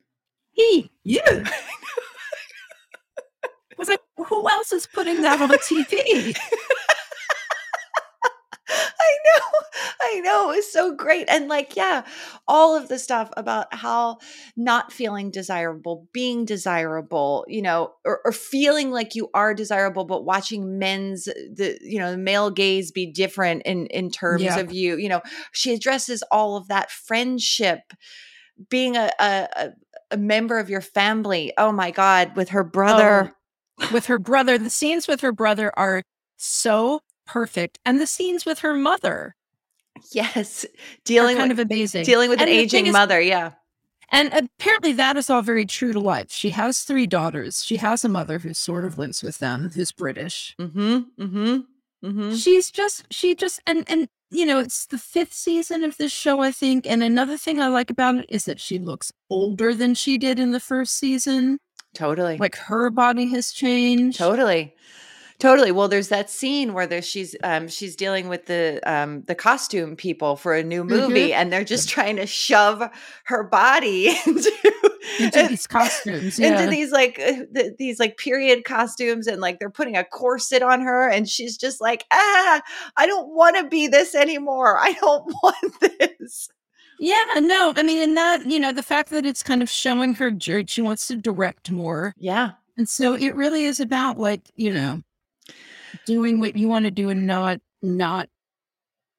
Hey, 0.52 0.90
you. 1.02 1.20
Was 3.76 3.88
like, 3.88 4.00
who 4.16 4.48
else 4.48 4.72
is 4.72 4.86
putting 4.86 5.22
that 5.22 5.40
on 5.40 5.48
TV? 5.48 6.36
I 9.40 9.40
know. 9.40 9.80
I 10.02 10.20
know. 10.20 10.52
It 10.52 10.56
was 10.56 10.72
so 10.72 10.94
great. 10.94 11.28
And 11.28 11.48
like, 11.48 11.76
yeah, 11.76 12.04
all 12.46 12.76
of 12.76 12.88
the 12.88 12.98
stuff 12.98 13.30
about 13.36 13.72
how 13.74 14.18
not 14.56 14.92
feeling 14.92 15.30
desirable, 15.30 16.08
being 16.12 16.44
desirable, 16.44 17.44
you 17.48 17.62
know, 17.62 17.92
or, 18.04 18.20
or 18.24 18.32
feeling 18.32 18.90
like 18.90 19.14
you 19.14 19.30
are 19.34 19.54
desirable, 19.54 20.04
but 20.04 20.24
watching 20.24 20.78
men's 20.78 21.24
the 21.24 21.78
you 21.82 21.98
know, 21.98 22.10
the 22.12 22.18
male 22.18 22.50
gaze 22.50 22.90
be 22.92 23.06
different 23.06 23.62
in 23.64 23.86
in 23.86 24.10
terms 24.10 24.42
Yeah. 24.42 24.58
of 24.58 24.72
you. 24.72 24.96
You 24.96 25.08
know, 25.08 25.22
she 25.52 25.72
addresses 25.72 26.22
all 26.30 26.56
of 26.56 26.68
that 26.68 26.90
friendship, 26.90 27.80
being 28.68 28.96
a 28.96 29.10
a, 29.18 29.48
a, 29.56 29.70
a 30.12 30.16
member 30.16 30.58
of 30.58 30.68
your 30.70 30.80
family. 30.80 31.52
Oh 31.58 31.72
my 31.72 31.90
God, 31.90 32.36
with 32.36 32.50
her 32.50 32.60
oh, 32.64 32.70
brother. 32.70 33.32
with 33.92 34.06
her 34.06 34.18
brother. 34.18 34.58
The 34.58 34.70
scenes 34.70 35.08
with 35.08 35.20
her 35.22 35.32
brother 35.32 35.72
are 35.76 36.02
so 36.36 37.00
perfect. 37.26 37.78
And 37.84 38.00
the 38.00 38.06
scenes 38.06 38.44
with 38.44 38.60
her 38.60 38.74
mother 38.74 39.34
Yes. 40.12 40.66
Dealing 41.04 41.36
kind 41.36 41.50
with 41.50 41.60
of 41.60 41.66
amazing. 41.70 42.04
dealing 42.04 42.28
with 42.28 42.40
And 42.40 42.50
an 42.50 42.54
aging 42.56 42.86
is- 42.86 42.92
mother. 42.92 43.20
Yeah. 43.20 43.52
And 44.10 44.32
apparently 44.32 44.92
that 44.92 45.16
is 45.16 45.30
all 45.30 45.40
very 45.42 45.64
true 45.64 45.92
to 45.92 46.00
life. 46.00 46.30
She 46.30 46.50
has 46.50 46.82
three 46.82 47.06
daughters. 47.06 47.64
She 47.64 47.76
has 47.76 48.04
a 48.04 48.08
mother 48.08 48.38
who 48.38 48.52
sort 48.54 48.84
of 48.84 48.98
lives 48.98 49.22
with 49.22 49.38
them, 49.38 49.70
who's 49.74 49.92
British. 49.92 50.54
Mm-hmm. 50.60 50.98
Mm-hmm. 51.20 51.56
Mm-hmm. 52.06 52.34
She's 52.34 52.70
just 52.70 53.06
she 53.10 53.34
just 53.34 53.60
and 53.66 53.84
and 53.88 54.08
you 54.30 54.44
know, 54.46 54.58
it's 54.58 54.86
the 54.86 54.98
fifth 54.98 55.32
season 55.32 55.84
of 55.84 55.96
this 55.96 56.12
show, 56.12 56.40
I 56.40 56.50
think. 56.50 56.86
And 56.86 57.02
another 57.02 57.36
thing 57.36 57.60
I 57.60 57.68
like 57.68 57.88
about 57.90 58.16
it 58.16 58.26
is 58.28 58.44
that 58.46 58.60
she 58.60 58.78
looks 58.78 59.12
older 59.30 59.72
than 59.72 59.94
she 59.94 60.18
did 60.18 60.38
in 60.40 60.50
the 60.50 60.60
first 60.60 60.96
season. 60.98 61.58
Totally. 61.94 62.36
Like 62.36 62.56
her 62.56 62.90
body 62.90 63.26
has 63.28 63.52
changed. 63.52 64.18
Totally. 64.18 64.74
Totally. 65.38 65.72
Well, 65.72 65.88
there's 65.88 66.08
that 66.08 66.30
scene 66.30 66.72
where 66.74 66.86
there's 66.86 67.06
she's 67.06 67.34
um 67.42 67.68
she's 67.68 67.96
dealing 67.96 68.28
with 68.28 68.46
the 68.46 68.80
um 68.84 69.22
the 69.26 69.34
costume 69.34 69.96
people 69.96 70.36
for 70.36 70.54
a 70.54 70.62
new 70.62 70.84
movie 70.84 71.32
and 71.32 71.52
they're 71.52 71.64
just 71.64 71.88
trying 71.88 72.16
to 72.16 72.26
shove 72.26 72.82
her 73.24 73.42
body 73.44 74.08
into 74.26 74.50
Into 75.20 75.46
these 75.48 75.66
costumes. 75.66 76.38
into 76.38 76.66
these 76.68 76.92
like 76.92 77.18
uh, 77.18 77.44
th- 77.54 77.74
these 77.78 77.98
like 78.00 78.16
period 78.16 78.64
costumes 78.64 79.26
and 79.26 79.40
like 79.40 79.58
they're 79.58 79.70
putting 79.70 79.96
a 79.96 80.04
corset 80.04 80.62
on 80.62 80.80
her 80.80 81.08
and 81.08 81.28
she's 81.28 81.56
just 81.58 81.80
like 81.80 82.04
ah 82.12 82.62
I 82.96 83.06
don't 83.06 83.28
want 83.34 83.56
to 83.56 83.68
be 83.68 83.86
this 83.88 84.14
anymore. 84.14 84.78
I 84.78 84.92
don't 84.92 85.24
want 85.42 85.74
this. 85.98 86.48
Yeah, 87.00 87.24
no, 87.40 87.72
I 87.76 87.82
mean, 87.82 88.02
and 88.02 88.16
that, 88.16 88.46
you 88.46 88.60
know, 88.60 88.72
the 88.72 88.82
fact 88.82 89.10
that 89.10 89.26
it's 89.26 89.42
kind 89.42 89.62
of 89.62 89.68
showing 89.68 90.14
her 90.14 90.32
she 90.66 90.80
wants 90.80 91.08
to 91.08 91.16
direct 91.16 91.70
more. 91.70 92.14
Yeah. 92.16 92.52
And 92.76 92.88
so 92.88 93.14
it 93.14 93.34
really 93.34 93.64
is 93.64 93.80
about 93.80 94.16
like, 94.18 94.42
you 94.54 94.72
know, 94.72 95.02
doing 96.06 96.40
what 96.40 96.56
you 96.56 96.68
want 96.68 96.84
to 96.84 96.90
do 96.90 97.10
and 97.10 97.26
not, 97.26 97.60
not, 97.82 98.28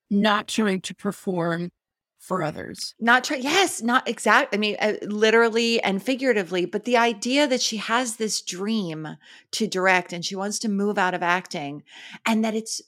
not 0.09 0.47
trying 0.47 0.81
to 0.81 0.95
perform 0.95 1.71
for 2.19 2.41
others. 2.41 2.95
not 2.99 3.23
try 3.23 3.37
yes 3.37 3.83
not 3.83 4.07
exact 4.09 4.55
i 4.55 4.57
mean 4.57 4.75
uh, 4.81 4.93
literally 5.03 5.79
and 5.83 6.01
figuratively 6.01 6.65
but 6.65 6.83
the 6.83 6.97
idea 6.97 7.45
that 7.45 7.61
she 7.61 7.77
has 7.77 8.15
this 8.15 8.41
dream 8.41 9.07
to 9.51 9.67
direct 9.67 10.11
and 10.11 10.25
she 10.25 10.35
wants 10.35 10.57
to 10.57 10.67
move 10.67 10.97
out 10.97 11.13
of 11.13 11.21
acting 11.21 11.83
and 12.25 12.43
that 12.43 12.55
it's 12.55 12.81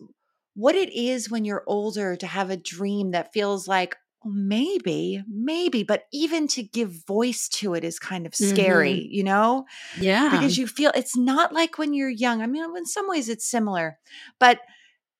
what 0.56 0.74
it 0.74 0.92
is 0.92 1.30
when 1.30 1.46
you're 1.46 1.64
older 1.68 2.16
to 2.16 2.26
have 2.26 2.50
a 2.50 2.58
dream 2.58 3.12
that 3.12 3.32
feels 3.32 3.68
like 3.68 3.96
"Oh, 4.28 4.32
maybe 4.34 5.24
maybe 5.28 5.84
but 5.84 6.04
even 6.12 6.48
to 6.50 6.64
give 6.64 7.06
voice 7.06 7.48
to 7.50 7.74
it 7.74 7.84
is 7.84 8.00
kind 8.00 8.26
of 8.26 8.34
mm-hmm. 8.34 8.54
scary 8.54 9.08
you 9.12 9.24
know 9.24 9.66
Yeah. 10.00 10.30
because 10.32 10.58
you 10.58 10.68
feel 10.68 10.92
it's 10.96 11.16
not 11.16 11.54
like 11.54 11.78
when 11.78 11.94
you're 11.94 12.10
young. 12.10 12.42
I 12.42 12.48
mean, 12.48 12.64
in 12.76 12.86
some 12.86 13.08
ways 13.08 13.30
it's 13.30 13.50
similar, 13.50 13.98
but 14.40 14.60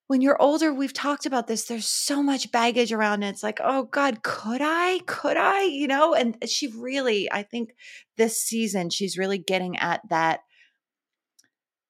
when 0.08 0.22
you're 0.22 0.42
older, 0.42 0.74
we've 0.74 0.94
talked 0.94 1.26
about 1.26 1.48
this. 1.48 1.66
There's 1.66 1.86
so 1.86 2.24
much 2.24 2.52
baggage 2.52 2.94
around 2.94 3.24
it. 3.24 3.30
It's 3.30 3.44
like, 3.44 3.60
oh 3.62 3.84
God, 3.84 4.24
could 4.24 4.62
I? 4.62 5.00
Could 5.06 5.36
I? 5.36 5.64
You 5.64 5.88
know, 5.88 6.14
and 6.14 6.38
uh, 6.42 6.48
she 6.48 6.68
really, 6.68 7.30
I 7.32 7.44
think 7.44 7.76
this 8.16 8.42
season, 8.42 8.90
she's 8.90 9.18
really 9.18 9.38
getting 9.38 9.78
at 9.78 10.02
that 10.10 10.40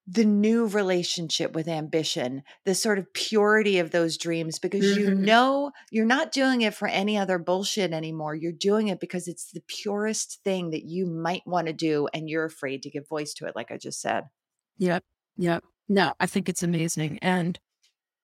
the 0.09 0.23
new 0.25 0.67
relationship 0.67 1.53
with 1.53 1.67
ambition, 1.67 2.41
the 2.65 2.73
sort 2.73 2.97
of 2.97 3.11
purity 3.13 3.77
of 3.79 3.91
those 3.91 4.17
dreams, 4.17 4.57
because 4.57 4.95
you 4.95 5.09
Mhm. 5.09 5.17
know 5.17 5.71
you're 5.91 6.05
not 6.05 6.31
doing 6.31 6.61
it 6.61 6.73
for 6.73 6.87
any 6.87 7.17
other 7.17 7.37
bullshit 7.37 7.91
anymore. 7.91 8.33
You're 8.33 8.53
doing 8.53 8.87
it 8.87 8.99
because 9.01 9.27
it's 9.27 9.51
the 9.51 9.61
purest 9.67 10.41
thing 10.43 10.69
that 10.71 10.85
you 10.85 11.05
might 11.05 11.45
want 11.45 11.67
to 11.67 11.73
do, 11.73 12.07
and 12.13 12.29
you're 12.29 12.45
afraid 12.45 12.83
to 12.83 12.89
give 12.89 13.07
voice 13.07 13.33
to 13.35 13.45
it, 13.47 13.55
like 13.55 13.69
I 13.71 13.77
just 13.77 13.99
said. 14.01 14.25
Yep. 14.77 15.03
Yep. 15.37 15.63
No, 15.89 16.13
I 16.19 16.25
think 16.25 16.49
it's 16.49 16.63
amazing. 16.63 17.19
And, 17.21 17.59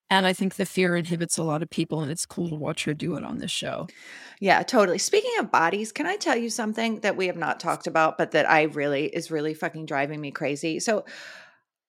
and 0.09 0.25
I 0.27 0.33
think 0.33 0.55
the 0.55 0.65
fear 0.65 0.95
inhibits 0.97 1.37
a 1.37 1.43
lot 1.43 1.63
of 1.63 1.69
people 1.69 2.01
and 2.01 2.11
it's 2.11 2.25
cool 2.27 2.49
to 2.49 2.55
watch 2.55 2.85
her 2.85 2.93
do 2.95 3.15
it 3.17 3.25
on 3.25 3.39
this 3.39 3.51
show. 3.51 3.91
Yeah, 4.39 4.63
totally. 4.63 4.97
Speaking 4.97 5.31
of 5.39 5.51
bodies, 5.51 5.91
can 5.91 6.05
I 6.05 6.17
tell 6.17 6.35
you 6.35 6.49
something 6.49 6.99
that 7.01 7.15
we 7.15 7.27
have 7.27 7.37
not 7.37 7.59
talked 7.59 7.87
about, 7.87 8.17
but 8.17 8.31
that 8.31 8.49
I 8.49 8.63
really 8.63 9.05
is 9.05 9.31
really 9.31 9.53
fucking 9.53 9.85
driving 9.85 10.19
me 10.21 10.31
crazy? 10.31 10.79
So 10.79 11.05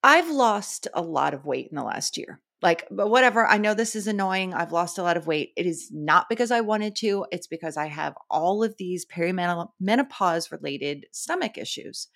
I've 0.04 0.30
lost 0.30 0.86
a 0.94 1.02
lot 1.02 1.34
of 1.34 1.46
weight 1.46 1.68
in 1.70 1.76
the 1.76 1.82
last 1.82 2.16
year. 2.18 2.40
Like, 2.62 2.86
but 2.90 3.10
whatever. 3.10 3.46
I 3.46 3.58
know 3.58 3.74
this 3.74 3.96
is 3.96 4.06
annoying. 4.06 4.54
I've 4.54 4.72
lost 4.72 4.98
a 4.98 5.02
lot 5.02 5.16
of 5.16 5.26
weight. 5.26 5.52
It 5.56 5.66
is 5.66 5.90
not 5.92 6.28
because 6.30 6.50
I 6.50 6.60
wanted 6.60 6.94
to, 6.96 7.26
it's 7.32 7.46
because 7.46 7.76
I 7.76 7.86
have 7.86 8.14
all 8.30 8.62
of 8.62 8.76
these 8.78 9.04
perimenopause 9.04 10.52
related 10.52 11.06
stomach 11.12 11.58
issues. 11.58 12.08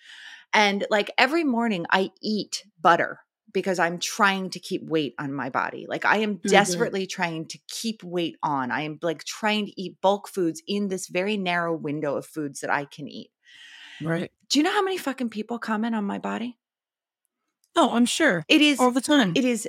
And 0.55 0.86
like 0.91 1.11
every 1.18 1.45
morning, 1.45 1.86
I 1.91 2.11
eat 2.22 2.64
butter 2.80 3.20
because 3.53 3.78
I'm 3.78 3.99
trying 3.99 4.51
to 4.51 4.61
keep 4.61 4.82
weight 4.84 5.14
on 5.18 5.32
my 5.34 5.51
body. 5.51 5.86
Like 5.89 6.05
I 6.05 6.18
am 6.18 6.36
Mhm. 6.39 6.49
desperately 6.49 7.07
trying 7.07 7.47
to 7.49 7.59
keep 7.68 8.05
weight 8.05 8.36
on. 8.43 8.70
I 8.70 8.82
am 8.82 8.99
like 9.03 9.24
trying 9.24 9.66
to 9.66 9.80
eat 9.80 10.01
bulk 10.03 10.28
foods 10.28 10.62
in 10.66 10.89
this 10.89 11.09
very 11.09 11.36
narrow 11.39 11.74
window 11.74 12.16
of 12.16 12.26
foods 12.26 12.61
that 12.61 12.70
I 12.70 12.84
can 12.84 13.09
eat. 13.09 13.30
Right. 14.01 14.30
Do 14.51 14.59
you 14.59 14.62
know 14.62 14.72
how 14.72 14.82
many 14.82 14.99
fucking 14.99 15.30
people 15.30 15.59
comment 15.59 15.95
on 15.95 16.05
my 16.05 16.18
body? 16.18 16.59
Oh, 17.77 17.91
I'm 17.95 18.07
sure. 18.07 18.45
It 18.49 18.61
is 18.61 18.81
All 18.81 18.91
the 18.91 19.01
time. 19.01 19.33
it 19.37 19.45
is 19.45 19.69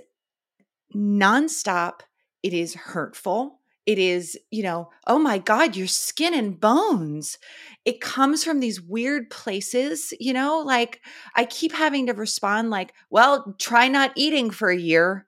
nonstop. 0.95 2.01
It 2.43 2.53
is 2.53 2.73
hurtful. 2.73 3.59
It 3.85 3.97
is, 3.97 4.37
you 4.51 4.61
know, 4.61 4.89
oh 5.07 5.17
my 5.17 5.39
God, 5.39 5.75
your 5.75 5.87
skin 5.87 6.33
and 6.35 6.59
bones. 6.59 7.39
It 7.85 8.01
comes 8.01 8.43
from 8.43 8.59
these 8.59 8.79
weird 8.79 9.29
places, 9.31 10.13
you 10.19 10.31
know, 10.31 10.59
like 10.59 11.01
I 11.35 11.45
keep 11.45 11.71
having 11.71 12.05
to 12.07 12.13
respond, 12.13 12.69
like, 12.69 12.93
well, 13.09 13.55
try 13.57 13.87
not 13.87 14.11
eating 14.15 14.51
for 14.51 14.69
a 14.69 14.77
year. 14.77 15.27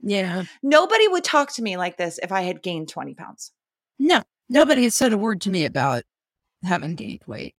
yeah. 0.00 0.44
Nobody 0.62 1.08
would 1.08 1.24
talk 1.24 1.52
to 1.54 1.62
me 1.62 1.76
like 1.76 1.96
this 1.96 2.20
if 2.22 2.30
I 2.30 2.42
had 2.42 2.62
gained 2.62 2.88
20 2.88 3.14
pounds. 3.14 3.50
No, 3.98 4.22
nobody 4.48 4.84
has 4.84 4.94
said 4.94 5.12
a 5.12 5.18
word 5.18 5.40
to 5.42 5.50
me 5.50 5.64
about 5.64 6.04
having 6.62 6.94
gained 6.94 7.22
weight. 7.26 7.56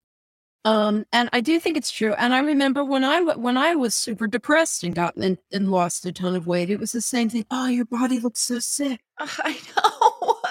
Um, 0.65 1.05
and 1.13 1.29
I 1.31 1.41
do 1.41 1.59
think 1.59 1.77
it's 1.77 1.91
true. 1.91 2.13
And 2.13 2.33
I 2.33 2.39
remember 2.39 2.83
when 2.83 3.03
I 3.03 3.21
when 3.21 3.57
I 3.57 3.75
was 3.75 3.95
super 3.95 4.27
depressed 4.27 4.83
and 4.83 4.93
got 4.93 5.15
and, 5.15 5.37
and 5.51 5.71
lost 5.71 6.05
a 6.05 6.11
ton 6.11 6.35
of 6.35 6.47
weight, 6.47 6.69
it 6.69 6.79
was 6.79 6.91
the 6.91 7.01
same 7.01 7.29
thing. 7.29 7.45
Oh, 7.49 7.67
your 7.67 7.85
body 7.85 8.19
looks 8.19 8.41
so 8.41 8.59
sick. 8.59 9.01
I 9.19 9.57
know. 9.75 10.35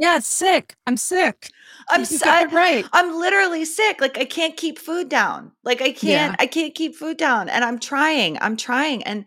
Yeah, 0.00 0.20
sick. 0.20 0.76
I'm 0.86 0.96
sick. 0.96 1.50
I'm 1.90 2.00
You 2.00 2.06
si- 2.06 2.18
got 2.24 2.44
it 2.44 2.52
right. 2.54 2.84
I'm 2.92 3.18
literally 3.18 3.64
sick. 3.64 4.00
Like 4.00 4.16
I 4.16 4.26
can't 4.26 4.56
keep 4.56 4.78
food 4.78 5.08
down. 5.08 5.50
Like 5.64 5.82
I 5.82 5.90
can't 5.90 6.02
Yeah. 6.32 6.36
I 6.38 6.46
can't 6.46 6.72
keep 6.72 6.94
food 6.94 7.16
down 7.16 7.48
and 7.48 7.64
I'm 7.64 7.80
trying. 7.80 8.38
I'm 8.40 8.56
trying 8.56 9.02
and 9.02 9.24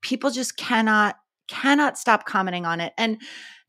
people 0.00 0.30
just 0.30 0.56
cannot 0.56 1.16
cannot 1.48 1.98
stop 1.98 2.24
commenting 2.24 2.64
on 2.64 2.80
it. 2.80 2.94
And 2.96 3.20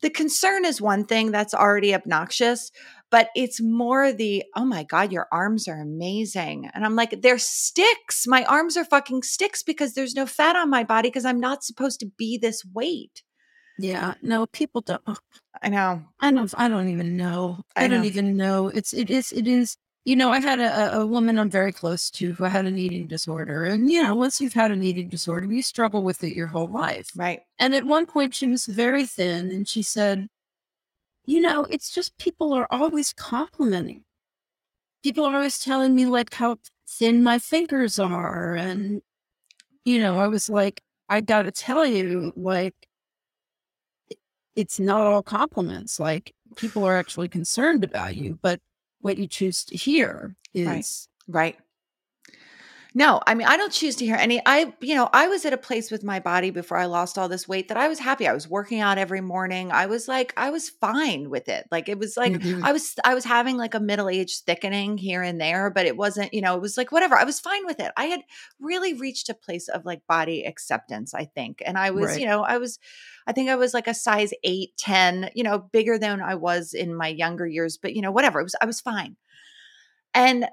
the 0.05 0.11
concern 0.11 0.65
is 0.65 0.79
one 0.79 1.03
thing 1.03 1.31
that's 1.31 1.55
already 1.55 1.95
obnoxious, 1.95 2.69
but 3.09 3.29
it's 3.35 3.59
more 3.59 4.13
the, 4.13 4.43
oh 4.55 4.63
my 4.63 4.83
God, 4.83 5.11
your 5.11 5.25
arms 5.31 5.67
are 5.67 5.81
amazing. 5.81 6.69
And 6.75 6.85
I'm 6.85 6.95
like, 6.95 7.23
they're 7.23 7.39
sticks. 7.39 8.27
My 8.27 8.43
arms 8.45 8.77
are 8.77 8.85
fucking 8.85 9.23
sticks 9.23 9.63
because 9.63 9.95
there's 9.95 10.13
no 10.13 10.27
fat 10.27 10.55
on 10.55 10.69
my 10.69 10.83
body 10.83 11.09
because 11.09 11.25
I'm 11.25 11.39
not 11.39 11.63
supposed 11.63 11.99
to 12.01 12.11
be 12.19 12.37
this 12.37 12.63
weight. 12.71 13.23
Yeah, 13.79 14.13
no, 14.21 14.45
people 14.45 14.81
don't. 14.81 15.01
I 15.63 15.69
know. 15.69 16.03
I 16.19 16.31
don't. 16.31 16.53
I 16.55 16.69
don't 16.69 16.89
even 16.89 17.17
know. 17.17 17.63
I, 17.75 17.85
I 17.85 17.87
don't 17.87 18.01
know. 18.01 18.05
even 18.05 18.37
know. 18.37 18.67
It's. 18.67 18.93
It 18.93 19.09
is. 19.09 19.31
It 19.31 19.47
is. 19.47 19.75
You 20.05 20.15
know, 20.15 20.29
I 20.31 20.39
had 20.39 20.59
a, 20.59 20.99
a 20.99 21.05
woman 21.05 21.39
I'm 21.39 21.49
very 21.49 21.71
close 21.71 22.11
to 22.11 22.33
who 22.33 22.43
had 22.43 22.65
an 22.65 22.77
eating 22.77 23.07
disorder, 23.07 23.65
and 23.65 23.89
you 23.91 24.03
know, 24.03 24.15
once 24.15 24.39
you've 24.39 24.53
had 24.53 24.71
an 24.71 24.83
eating 24.83 25.09
disorder, 25.09 25.51
you 25.51 25.63
struggle 25.63 26.03
with 26.03 26.23
it 26.23 26.35
your 26.35 26.47
whole 26.47 26.67
life. 26.67 27.09
Right. 27.15 27.41
And 27.59 27.73
at 27.73 27.85
one 27.85 28.05
point, 28.05 28.35
she 28.35 28.47
was 28.47 28.67
very 28.67 29.05
thin, 29.05 29.49
and 29.51 29.67
she 29.67 29.81
said, 29.81 30.27
"You 31.25 31.41
know, 31.41 31.65
it's 31.65 31.91
just 31.93 32.17
people 32.19 32.53
are 32.53 32.67
always 32.71 33.13
complimenting. 33.13 34.05
People 35.03 35.25
are 35.25 35.35
always 35.35 35.59
telling 35.59 35.95
me 35.95 36.05
like 36.05 36.33
how 36.35 36.57
thin 36.87 37.23
my 37.23 37.39
fingers 37.39 37.99
are, 37.99 38.55
and 38.55 39.01
you 39.85 39.99
know, 39.99 40.19
I 40.19 40.27
was 40.27 40.49
like, 40.49 40.81
I 41.09 41.21
got 41.21 41.43
to 41.43 41.51
tell 41.51 41.85
you, 41.85 42.33
like." 42.35 42.75
it's 44.55 44.79
not 44.79 45.01
all 45.01 45.21
compliments. 45.23 45.99
Like 45.99 46.33
people 46.55 46.85
are 46.85 46.97
actually 46.97 47.27
concerned 47.27 47.83
about 47.83 48.15
you, 48.15 48.39
but 48.41 48.59
what 49.05 49.17
you 49.19 49.27
choose 49.27 49.63
to 49.65 49.77
hear 49.77 50.35
Right. 50.55 50.79
is 50.79 51.07
Right. 51.27 51.57
No, 52.97 53.19
I 53.27 53.35
mean, 53.35 53.45
I 53.45 53.57
don't 53.57 53.73
choose 53.73 53.97
to 53.97 54.05
hear 54.05 54.15
any. 54.15 54.41
I, 54.45 54.73
you 54.79 54.95
know, 54.95 55.09
I 55.11 55.27
was 55.27 55.43
at 55.43 55.51
a 55.51 55.57
place 55.57 55.91
with 55.91 56.01
my 56.01 56.21
body 56.21 56.49
before 56.49 56.77
I 56.77 56.85
lost 56.85 57.17
all 57.17 57.27
this 57.27 57.45
weight 57.45 57.67
that 57.67 57.75
I 57.75 57.89
was 57.89 57.99
happy. 57.99 58.25
I 58.25 58.31
was 58.33 58.47
working 58.47 58.79
out 58.79 58.97
every 58.97 59.19
morning. 59.19 59.69
I 59.69 59.87
was 59.87 60.07
like, 60.07 60.33
I 60.37 60.49
was 60.49 60.69
fine 60.69 61.29
with 61.29 61.49
it. 61.49 61.67
Like, 61.71 61.89
it 61.89 61.99
was 61.99 62.15
like, 62.15 62.31
Mhm. 62.31 62.63
I 62.63 62.71
was, 62.71 62.95
I 63.03 63.13
was 63.13 63.25
having 63.25 63.57
like 63.57 63.73
a 63.73 63.81
middle 63.81 64.07
age 64.07 64.39
thickening 64.43 64.97
here 64.97 65.21
and 65.21 65.41
there, 65.41 65.69
but 65.69 65.85
it 65.85 65.97
wasn't, 65.97 66.33
you 66.33 66.39
know, 66.39 66.55
it 66.55 66.61
was 66.61 66.77
like, 66.77 66.93
whatever. 66.93 67.17
I 67.17 67.25
was 67.25 67.37
fine 67.41 67.65
with 67.65 67.81
it. 67.81 67.91
I 67.97 68.05
had 68.05 68.21
really 68.61 68.93
reached 68.93 69.27
a 69.27 69.33
place 69.33 69.67
of 69.67 69.83
like 69.83 70.01
body 70.07 70.45
acceptance, 70.45 71.13
I 71.13 71.25
think. 71.25 71.61
And 71.65 71.77
I 71.77 71.91
was, 71.91 72.11
Right. 72.11 72.21
you 72.21 72.25
know, 72.25 72.43
I 72.43 72.57
was, 72.59 72.79
I 73.27 73.33
think 73.33 73.49
I 73.49 73.55
was 73.55 73.73
like 73.73 73.87
a 73.87 73.93
size 73.93 74.31
eight, 74.45 74.77
10, 74.77 75.31
you 75.35 75.43
know, 75.43 75.59
bigger 75.59 75.97
than 75.99 76.21
I 76.21 76.35
was 76.35 76.73
in 76.73 76.95
my 76.95 77.09
younger 77.09 77.45
years, 77.45 77.75
but, 77.77 77.93
you 77.93 78.01
know, 78.01 78.11
whatever. 78.13 78.39
It 78.39 78.43
was, 78.43 78.55
I 78.61 78.65
was 78.65 78.79
fine. 78.79 79.17
And 80.13 80.47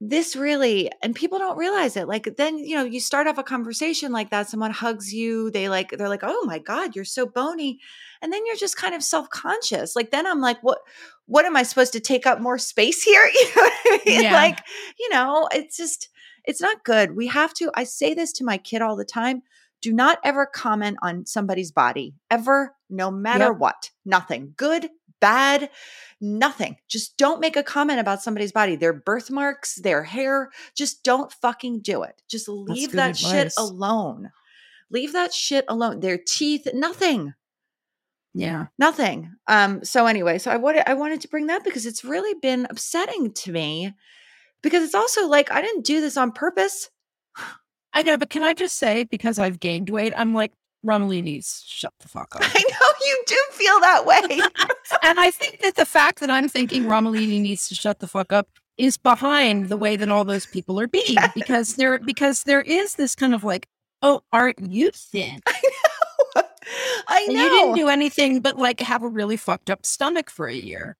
this 0.00 0.36
really 0.36 0.90
and 1.02 1.14
people 1.14 1.38
don't 1.38 1.56
realize 1.56 1.96
it 1.96 2.06
like 2.06 2.36
then 2.36 2.58
you 2.58 2.74
know 2.74 2.84
you 2.84 3.00
start 3.00 3.26
off 3.26 3.38
a 3.38 3.42
conversation 3.42 4.12
like 4.12 4.28
that 4.30 4.46
someone 4.48 4.70
hugs 4.70 5.12
you 5.12 5.50
they 5.52 5.70
like 5.70 5.90
they're 5.96 6.08
like 6.08 6.20
oh 6.22 6.44
my 6.44 6.58
god 6.58 6.94
you're 6.94 7.04
so 7.04 7.24
bony 7.24 7.78
and 8.20 8.30
then 8.30 8.44
you're 8.44 8.56
just 8.56 8.76
kind 8.76 8.94
of 8.94 9.02
self-conscious 9.02 9.96
like 9.96 10.10
then 10.10 10.26
i'm 10.26 10.40
like 10.42 10.62
what 10.62 10.78
what 11.24 11.46
am 11.46 11.56
i 11.56 11.62
supposed 11.62 11.94
to 11.94 12.00
take 12.00 12.26
up 12.26 12.40
more 12.42 12.58
space 12.58 13.02
here 13.02 13.24
you 13.34 13.44
know 13.56 13.62
what 13.62 13.72
I 13.86 14.00
mean? 14.04 14.22
Yeah. 14.24 14.32
like 14.34 14.58
you 14.98 15.08
know 15.08 15.48
it's 15.52 15.78
just 15.78 16.10
it's 16.44 16.60
not 16.60 16.84
good 16.84 17.16
we 17.16 17.28
have 17.28 17.54
to 17.54 17.70
i 17.74 17.84
say 17.84 18.12
this 18.12 18.32
to 18.32 18.44
my 18.44 18.58
kid 18.58 18.82
all 18.82 18.96
the 18.96 19.04
time 19.04 19.42
do 19.80 19.92
not 19.94 20.18
ever 20.24 20.44
comment 20.44 20.98
on 21.00 21.24
somebody's 21.24 21.72
body 21.72 22.14
ever 22.30 22.74
no 22.90 23.10
matter 23.10 23.44
Yep. 23.46 23.58
what 23.58 23.90
nothing 24.04 24.52
good 24.58 24.90
bad 25.20 25.70
nothing. 26.20 26.76
Just 26.88 27.16
don't 27.16 27.40
make 27.40 27.56
a 27.56 27.62
comment 27.62 28.00
about 28.00 28.22
somebody's 28.22 28.52
body 28.52 28.76
their 28.76 28.92
birthmarks 28.92 29.76
their 29.76 30.02
hair. 30.02 30.50
Just 30.74 31.04
don't 31.04 31.32
fucking 31.32 31.80
do 31.80 32.02
it. 32.02 32.22
Just 32.28 32.48
leave 32.48 32.92
that 32.92 33.16
shit 33.16 33.52
alone. 33.58 34.30
Leave 34.90 35.12
that 35.12 35.34
shit 35.34 35.64
alone. 35.68 36.00
Their 36.00 36.18
teeth 36.18 36.68
nothing. 36.72 37.34
Yeah. 38.34 38.66
nothing. 38.78 39.32
Um 39.46 39.82
so 39.82 40.06
anyway 40.06 40.38
so 40.38 40.50
i 40.50 40.56
wanted 40.56 40.88
i 40.88 40.94
wanted 40.94 41.22
to 41.22 41.28
bring 41.28 41.46
that 41.46 41.64
because 41.64 41.86
it's 41.86 42.04
really 42.04 42.34
been 42.40 42.66
upsetting 42.68 43.32
to 43.32 43.52
me 43.52 43.94
because 44.62 44.82
it's 44.82 44.94
also 44.94 45.26
like 45.26 45.50
i 45.50 45.62
didn't 45.62 45.86
do 45.86 46.00
this 46.00 46.16
on 46.16 46.32
purpose. 46.32 46.90
I 47.92 48.02
know, 48.02 48.18
but 48.18 48.28
can 48.28 48.42
I 48.42 48.52
just 48.52 48.76
say 48.76 49.04
because 49.04 49.38
I've 49.38 49.58
gained 49.58 49.88
weight, 49.88 50.12
I'm 50.14 50.34
like 50.34 50.52
Romolini's 50.86 51.62
shut 51.66 51.92
the 52.00 52.08
fuck 52.08 52.28
up. 52.36 52.42
i 52.42 52.62
know 52.62 53.06
you 53.06 53.22
do 53.26 53.36
feel 53.52 53.80
that 53.80 54.06
way 54.06 54.40
and 55.02 55.18
I 55.20 55.30
think 55.30 55.60
that 55.62 55.76
the 55.76 55.84
fact 55.86 56.20
that 56.20 56.30
I'm 56.30 56.48
thinking 56.48 56.84
Romolini 56.84 57.40
needs 57.40 57.68
to 57.68 57.74
shut 57.74 57.98
the 58.00 58.06
fuck 58.06 58.32
up 58.32 58.48
is 58.78 58.96
behind 58.96 59.68
the 59.68 59.76
way 59.76 59.96
that 59.96 60.10
all 60.10 60.24
those 60.24 60.46
people 60.46 60.78
are 60.80 60.88
being 60.88 61.16
because 61.34 61.74
there 61.76 61.98
because 61.98 62.42
there 62.44 62.60
is 62.62 62.94
this 62.94 63.14
kind 63.14 63.34
of 63.34 63.42
like, 63.44 63.66
oh, 64.02 64.22
aren't 64.32 64.60
you 64.70 64.90
thin? 64.92 65.40
i 67.08 67.24
And 67.28 67.34
know 67.34 67.44
you 67.44 67.48
didn't 67.50 67.74
do 67.76 67.88
anything 67.88 68.40
but 68.40 68.58
like 68.58 68.80
have 68.80 69.02
a 69.02 69.08
really 69.08 69.36
fucked 69.36 69.70
up 69.70 69.86
stomach 69.86 70.30
for 70.30 70.46
a 70.48 70.54
year. 70.54 70.96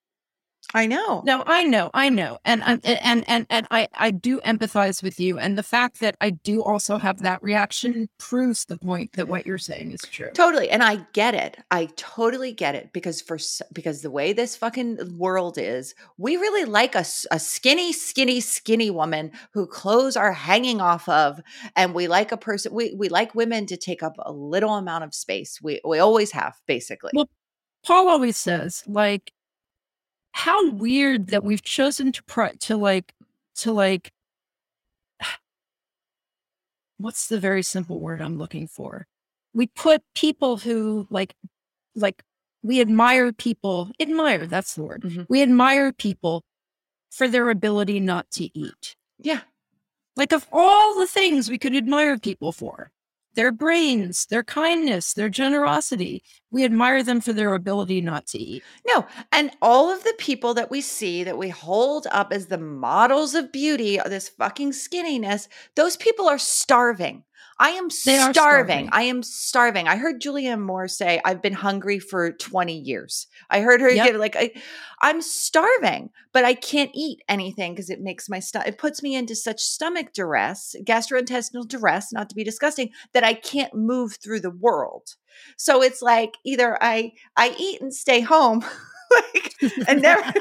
I 0.76 0.86
know 0.86 1.22
No, 1.24 1.42
I 1.46 1.64
know, 1.64 1.90
I 1.94 2.08
know, 2.08 2.38
and 2.44 2.62
and 2.62 2.80
and 2.84 3.24
and, 3.26 3.46
and 3.50 3.66
I 3.70 3.88
I 3.94 4.10
do 4.10 4.40
empathize 4.40 5.02
with 5.02 5.18
you, 5.18 5.38
and 5.38 5.56
the 5.58 5.62
fact 5.62 6.00
that 6.00 6.14
I 6.20 6.30
do 6.30 6.62
also 6.62 6.98
have 6.98 7.22
that 7.22 7.42
reaction 7.42 8.08
proves 8.18 8.64
the 8.64 8.78
point 8.78 9.12
that 9.14 9.28
what 9.28 9.46
you're 9.46 9.58
saying 9.58 9.92
is 9.92 10.00
true. 10.02 10.30
Totally. 10.34 10.68
And 10.70 10.82
I 10.82 11.06
get 11.12 11.34
it. 11.34 11.58
I 11.70 11.88
totally 11.96 12.52
get 12.52 12.74
it 12.74 12.92
because 12.92 13.20
for 13.20 13.38
because 13.72 14.02
the 14.02 14.10
way 14.10 14.32
this 14.32 14.56
fucking 14.56 15.18
world 15.18 15.58
is, 15.58 15.94
we 16.18 16.36
really 16.36 16.64
like 16.64 16.94
a, 16.94 17.04
a 17.30 17.38
skinny, 17.38 17.92
skinny, 17.92 18.40
skinny 18.40 18.90
woman 18.90 19.32
who 19.52 19.66
clothes 19.66 20.16
are 20.16 20.32
hanging 20.32 20.80
off 20.80 21.08
of. 21.08 21.40
And 21.74 21.94
we 21.94 22.08
like 22.08 22.32
a 22.32 22.36
person, 22.36 22.72
we, 22.72 22.94
we 22.94 23.08
like 23.08 23.34
women 23.34 23.66
to 23.66 23.76
take 23.76 24.02
up 24.02 24.14
a 24.18 24.32
little 24.32 24.74
amount 24.74 25.04
of 25.04 25.14
space. 25.14 25.60
We, 25.62 25.80
we 25.84 25.98
always 25.98 26.32
have, 26.32 26.54
basically. 26.66 27.12
Well, 27.14 27.28
Paul 27.84 28.08
always 28.08 28.36
says 28.36 28.82
like, 28.86 29.32
how 30.36 30.70
weird 30.70 31.28
that 31.28 31.42
we've 31.42 31.62
chosen 31.62 32.12
to 32.12 32.22
to 32.60 32.76
like 32.76 33.14
to 33.56 33.72
like. 33.72 34.12
What's 36.98 37.26
the 37.26 37.40
very 37.40 37.62
simple 37.62 38.00
word 38.00 38.20
I'm 38.20 38.36
looking 38.36 38.66
for? 38.68 39.06
We 39.54 39.66
put 39.68 40.02
people 40.14 40.58
who 40.58 41.06
like 41.10 41.34
like 41.94 42.22
we 42.62 42.82
admire 42.82 43.32
people 43.32 43.90
admire 43.98 44.46
that's 44.46 44.74
the 44.74 44.82
word 44.82 45.02
Mhm. 45.02 45.26
we 45.30 45.40
admire 45.40 45.92
people 45.92 46.42
for 47.10 47.28
their 47.28 47.48
ability 47.48 48.00
not 48.00 48.30
to 48.32 48.50
eat 48.58 48.96
yeah. 49.18 49.40
like 50.16 50.32
of 50.32 50.46
all 50.52 50.98
the 50.98 51.06
things 51.06 51.48
we 51.48 51.56
could 51.58 51.74
admire 51.74 52.18
people 52.18 52.52
for 52.52 52.90
their 53.36 53.52
brains 53.52 54.26
their 54.26 54.42
kindness 54.42 55.12
their 55.14 55.28
generosity 55.28 56.22
we 56.50 56.64
admire 56.64 57.02
them 57.02 57.20
for 57.20 57.32
their 57.32 57.54
ability 57.54 58.00
not 58.00 58.26
to 58.26 58.38
eat 58.38 58.64
No, 58.86 59.06
and 59.32 59.50
all 59.62 59.90
of 59.92 60.02
the 60.04 60.14
people 60.18 60.54
that 60.54 60.70
we 60.70 60.80
see 60.80 61.24
that 61.24 61.38
we 61.38 61.48
hold 61.50 62.06
up 62.10 62.32
as 62.32 62.46
the 62.46 62.58
models 62.58 63.34
of 63.34 63.52
beauty, 63.52 63.98
this 64.06 64.28
fucking 64.28 64.72
skinniness, 64.72 65.48
those 65.74 65.96
people 65.96 66.28
are 66.28 66.38
starving. 66.38 67.24
I 67.58 67.70
am 67.70 67.88
starving. 67.90 68.32
starving. 68.34 68.88
I 68.92 69.02
am 69.02 69.22
starving. 69.22 69.88
I 69.88 69.96
heard 69.96 70.20
Julianne 70.20 70.60
Moore 70.60 70.88
say, 70.88 71.20
I've 71.24 71.40
been 71.40 71.54
hungry 71.54 71.98
for 71.98 72.32
20 72.32 72.76
years. 72.76 73.26
I 73.48 73.60
heard 73.60 73.80
her 73.80 73.90
Yep. 73.90 74.06
give 74.06 74.16
like, 74.16 74.36
I, 74.36 74.52
I'm 75.00 75.22
starving, 75.22 76.10
but 76.32 76.44
I 76.44 76.54
can't 76.54 76.90
eat 76.94 77.22
anything 77.28 77.72
because 77.72 77.88
it 77.88 78.00
makes 78.00 78.28
my 78.28 78.40
stomach, 78.40 78.68
it 78.68 78.78
puts 78.78 79.02
me 79.02 79.14
into 79.14 79.34
such 79.34 79.60
stomach 79.60 80.12
duress, 80.12 80.76
gastrointestinal 80.84 81.66
duress, 81.66 82.12
not 82.12 82.28
to 82.28 82.34
be 82.34 82.44
disgusting, 82.44 82.90
that 83.14 83.24
I 83.24 83.34
can't 83.34 83.74
move 83.74 84.16
through 84.22 84.40
the 84.40 84.50
world. 84.50 85.14
So 85.56 85.82
it's 85.82 86.02
like 86.02 86.34
either 86.44 86.76
I 86.82 87.12
I 87.36 87.54
eat 87.58 87.80
and 87.80 87.92
stay 87.94 88.20
home, 88.20 88.64
like 89.14 89.54
and 89.88 90.02
never 90.02 90.32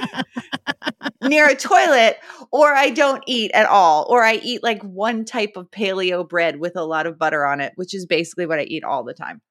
near 1.23 1.47
a 1.47 1.55
toilet, 1.55 2.17
or 2.51 2.73
I 2.73 2.89
don't 2.89 3.23
eat 3.27 3.51
at 3.53 3.67
all, 3.67 4.05
or 4.09 4.23
I 4.23 4.35
eat 4.35 4.63
like 4.63 4.81
one 4.83 5.25
type 5.25 5.53
of 5.55 5.71
paleo 5.71 6.27
bread 6.27 6.59
with 6.59 6.75
a 6.75 6.83
lot 6.83 7.07
of 7.07 7.17
butter 7.17 7.45
on 7.45 7.61
it, 7.61 7.73
which 7.75 7.93
is 7.93 8.05
basically 8.05 8.45
what 8.45 8.59
I 8.59 8.63
eat 8.63 8.83
all 8.83 9.03
the 9.03 9.13
time. 9.13 9.41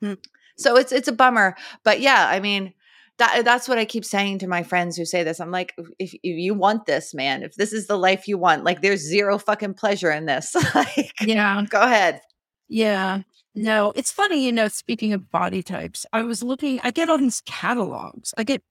Hmm. 0.00 0.14
So 0.56 0.76
it's 0.76 0.92
it's 0.92 1.08
a 1.08 1.12
bummer, 1.12 1.56
but 1.84 2.00
yeah, 2.00 2.26
I 2.28 2.40
mean. 2.40 2.74
That, 3.18 3.44
that's 3.44 3.68
what 3.68 3.76
I 3.76 3.84
keep 3.84 4.06
saying 4.06 4.38
to 4.38 4.46
my 4.46 4.62
friends 4.62 4.96
who 4.96 5.04
say 5.04 5.22
this. 5.24 5.40
I'm 5.40 5.50
like, 5.50 5.74
if, 5.98 6.14
if 6.14 6.18
you 6.22 6.54
want 6.54 6.86
this, 6.86 7.12
man, 7.12 7.42
if 7.42 7.54
this 7.54 7.74
is 7.74 7.86
the 7.86 7.98
life 7.98 8.26
you 8.26 8.38
want, 8.38 8.64
like, 8.64 8.80
there's 8.80 9.02
zero 9.02 9.36
fucking 9.36 9.74
pleasure 9.74 10.10
in 10.10 10.24
this. 10.24 10.56
like, 10.74 11.12
yeah 11.20 11.62
go 11.68 11.82
ahead. 11.82 12.22
yeah 12.70 13.20
no 13.54 13.92
it's 13.96 14.12
funny 14.12 14.44
you 14.44 14.52
know 14.52 14.68
speaking 14.68 15.12
of 15.12 15.30
body 15.30 15.62
types 15.62 16.06
i 16.12 16.22
was 16.22 16.42
looking 16.42 16.80
i 16.84 16.90
get 16.90 17.08
all 17.08 17.18
these 17.18 17.42
catalogs 17.46 18.32
i 18.38 18.44
get 18.44 18.62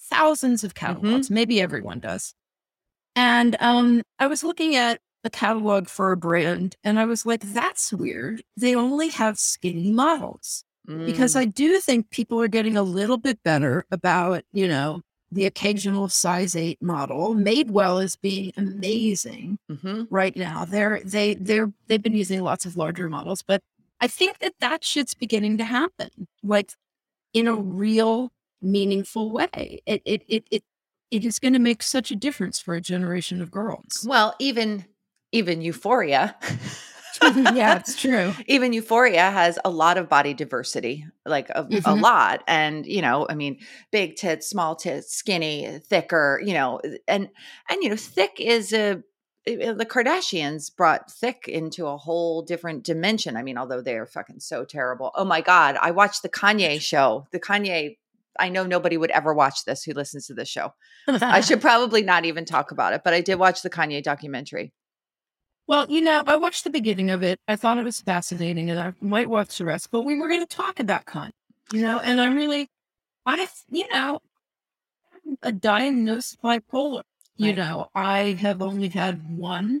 thousands 0.00 0.62
of 0.62 0.74
catalogs 0.74 1.30
maybe 1.30 1.60
everyone 1.60 1.98
does 1.98 2.34
and 3.14 3.56
um 3.60 4.02
i 4.18 4.26
was 4.26 4.44
looking 4.44 4.76
at 4.76 5.00
the 5.22 5.30
catalog 5.30 5.88
for 5.88 6.12
a 6.12 6.16
brand 6.16 6.76
and 6.84 6.98
i 7.00 7.04
was 7.04 7.24
like 7.26 7.40
that's 7.52 7.92
weird 7.92 8.42
they 8.56 8.74
only 8.74 9.08
have 9.08 9.38
skinny 9.38 9.90
models 9.92 10.62
because 11.04 11.34
Mm. 11.34 11.38
I 11.40 11.44
do 11.46 11.80
think 11.80 12.10
people 12.10 12.40
are 12.40 12.46
getting 12.46 12.76
a 12.76 12.82
little 12.84 13.16
bit 13.16 13.42
better 13.42 13.84
about, 13.90 14.44
you 14.52 14.68
know, 14.68 15.02
the 15.32 15.44
occasional 15.44 16.08
size 16.08 16.54
eight 16.54 16.80
model. 16.80 17.34
Madewell 17.34 18.00
is 18.04 18.14
being 18.14 18.52
amazing 18.56 19.58
Mhm. 19.68 20.06
right 20.10 20.36
now. 20.36 20.64
They're 20.64 21.00
they 21.04 21.34
they're 21.34 21.72
they've 21.88 22.00
been 22.00 22.14
using 22.14 22.40
lots 22.40 22.66
of 22.66 22.76
larger 22.76 23.08
models, 23.08 23.42
but 23.42 23.62
I 24.00 24.08
think 24.08 24.38
that 24.38 24.54
that 24.60 24.84
shit's 24.84 25.14
beginning 25.14 25.58
to 25.58 25.64
happen, 25.64 26.28
like 26.42 26.72
in 27.32 27.48
a 27.48 27.54
real 27.54 28.32
meaningful 28.60 29.30
way. 29.30 29.80
It 29.86 30.02
it 30.04 30.22
it 30.28 30.44
it, 30.50 30.64
it 31.10 31.24
is 31.24 31.38
going 31.38 31.52
to 31.54 31.58
make 31.58 31.82
such 31.82 32.10
a 32.10 32.16
difference 32.16 32.60
for 32.60 32.74
a 32.74 32.80
generation 32.80 33.40
of 33.40 33.50
girls. 33.50 34.04
Well, 34.06 34.34
even 34.38 34.86
even 35.32 35.60
Euphoria. 35.60 36.36
yeah, 37.22 37.76
it's 37.76 38.00
true. 38.00 38.34
Even 38.46 38.72
Euphoria 38.72 39.30
has 39.30 39.58
a 39.64 39.70
lot 39.70 39.96
of 39.96 40.08
body 40.08 40.34
diversity, 40.34 41.06
like 41.24 41.48
a, 41.50 41.64
mm-hmm. 41.64 41.88
a, 41.88 41.94
lot. 41.94 42.42
And, 42.46 42.86
you 42.86 43.00
know, 43.00 43.26
I 43.28 43.34
mean, 43.34 43.58
big 43.90 44.16
tits, 44.16 44.48
small 44.48 44.76
tits, 44.76 45.14
skinny, 45.14 45.80
thicker, 45.86 46.40
you 46.44 46.52
know, 46.52 46.80
and, 47.08 47.28
and, 47.68 47.82
you 47.82 47.88
know, 47.88 47.96
thick 47.96 48.38
is 48.38 48.72
a, 48.72 49.02
Uh, 49.48 49.72
the 49.72 49.86
Kardashians 49.86 50.74
brought 50.74 51.10
thick 51.10 51.46
into 51.46 51.86
a 51.86 51.96
whole 51.96 52.42
different 52.42 52.84
dimension. 52.84 53.36
I 53.36 53.42
mean, 53.42 53.56
although 53.56 53.80
they 53.80 53.96
are 53.96 54.06
fucking 54.06 54.40
so 54.40 54.64
terrible. 54.64 55.12
Oh 55.14 55.24
my 55.24 55.40
God. 55.40 55.76
I 55.80 55.92
watched 55.92 56.22
the 56.22 56.28
Kanye 56.28 56.80
show, 56.80 57.26
the 57.30 57.40
Kanye 57.40 57.96
I 58.38 58.48
know 58.48 58.64
nobody 58.64 58.96
would 58.96 59.10
ever 59.10 59.34
watch 59.34 59.64
this 59.64 59.82
who 59.82 59.92
listens 59.92 60.26
to 60.26 60.34
this 60.34 60.48
show. 60.48 60.74
I 61.08 61.40
should 61.40 61.60
probably 61.62 62.02
not 62.02 62.24
even 62.24 62.44
talk 62.44 62.70
about 62.70 62.92
it, 62.92 63.02
but 63.04 63.14
I 63.14 63.20
did 63.20 63.36
watch 63.36 63.62
the 63.62 63.70
Kanye 63.70 64.02
documentary. 64.02 64.72
Well, 65.66 65.86
you 65.90 66.00
know, 66.00 66.22
I 66.26 66.36
watched 66.36 66.64
the 66.64 66.70
beginning 66.70 67.10
of 67.10 67.22
it. 67.22 67.40
I 67.48 67.56
thought 67.56 67.78
it 67.78 67.84
was 67.84 68.00
fascinating, 68.00 68.70
and 68.70 68.78
I 68.78 68.92
might 69.00 69.28
watch 69.28 69.58
the 69.58 69.64
rest. 69.64 69.90
But 69.90 70.02
we 70.02 70.16
were 70.18 70.28
going 70.28 70.46
to 70.46 70.56
talk 70.56 70.78
about 70.78 71.06
Kanye, 71.06 71.32
you 71.72 71.82
know, 71.82 71.98
and 71.98 72.20
I 72.20 72.26
really, 72.26 72.68
I, 73.24 73.48
you 73.70 73.88
know, 73.88 74.20
a 75.42 75.52
diagnosed 75.52 76.40
bipolar. 76.42 77.02
You 77.38 77.48
right. 77.48 77.56
know, 77.56 77.90
I 77.94 78.32
have 78.40 78.60
only 78.60 78.88
had 78.88 79.26
one. 79.26 79.80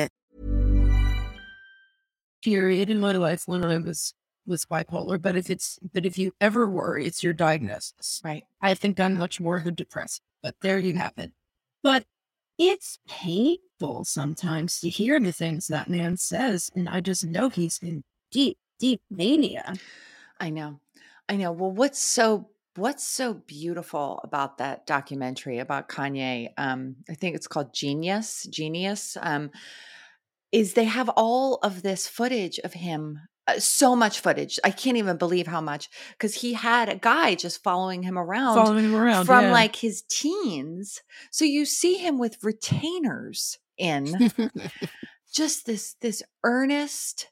period 2.43 2.89
in 2.89 2.99
my 2.99 3.13
life 3.13 3.43
when 3.45 3.63
I 3.63 3.77
was 3.77 4.13
was 4.45 4.65
bipolar. 4.65 5.21
But 5.21 5.35
if 5.35 5.49
it's 5.49 5.79
but 5.93 6.05
if 6.05 6.17
you 6.17 6.33
ever 6.41 6.67
worry, 6.67 7.05
it's 7.05 7.23
your 7.23 7.33
diagnosis. 7.33 8.21
Right. 8.23 8.43
I 8.61 8.73
think 8.73 8.99
I'm 8.99 9.17
much 9.17 9.39
more 9.39 9.57
of 9.57 9.67
a 9.67 9.71
depressed. 9.71 10.21
But 10.41 10.55
there 10.61 10.79
you 10.79 10.95
have 10.95 11.13
it. 11.17 11.31
But 11.83 12.05
it's 12.57 12.99
painful 13.07 14.05
sometimes 14.05 14.79
to 14.81 14.89
hear 14.89 15.19
the 15.19 15.31
things 15.31 15.67
that 15.67 15.89
man 15.89 16.17
says. 16.17 16.69
And 16.75 16.89
I 16.89 17.01
just 17.01 17.25
know 17.25 17.49
he's 17.49 17.79
in 17.81 18.03
deep, 18.31 18.57
deep 18.79 19.01
mania. 19.09 19.73
I 20.39 20.49
know. 20.49 20.79
I 21.29 21.37
know. 21.37 21.51
Well, 21.51 21.71
what's 21.71 21.99
so 21.99 22.49
what's 22.75 23.03
so 23.03 23.33
beautiful 23.33 24.21
about 24.23 24.57
that 24.59 24.85
documentary 24.85 25.59
about 25.59 25.89
Kanye? 25.89 26.49
Um, 26.57 26.95
I 27.09 27.15
think 27.15 27.35
it's 27.35 27.47
called 27.47 27.73
Genius. 27.73 28.47
Genius. 28.49 29.17
Um, 29.21 29.51
is 30.51 30.73
they 30.73 30.85
have 30.85 31.09
all 31.09 31.55
of 31.63 31.81
this 31.81 32.07
footage 32.07 32.59
of 32.59 32.73
him 32.73 33.19
uh, 33.47 33.59
so 33.59 33.95
much 33.95 34.19
footage. 34.19 34.59
I 34.63 34.71
can't 34.71 34.97
even 34.97 35.17
believe 35.17 35.47
how 35.47 35.61
much 35.61 35.89
because 36.11 36.35
he 36.35 36.53
had 36.53 36.89
a 36.89 36.95
guy 36.95 37.35
just 37.35 37.63
following 37.63 38.03
him 38.03 38.17
around, 38.17 38.55
following 38.55 38.85
him 38.85 38.95
around 38.95 39.25
from 39.25 39.45
yeah. 39.45 39.51
like 39.51 39.75
his 39.75 40.03
teens. 40.03 41.01
So 41.31 41.45
you 41.45 41.65
see 41.65 41.95
him 41.95 42.19
with 42.19 42.43
retainers 42.43 43.57
in, 43.77 44.31
just 45.33 45.65
this 45.65 45.95
this 46.01 46.21
earnest 46.43 47.29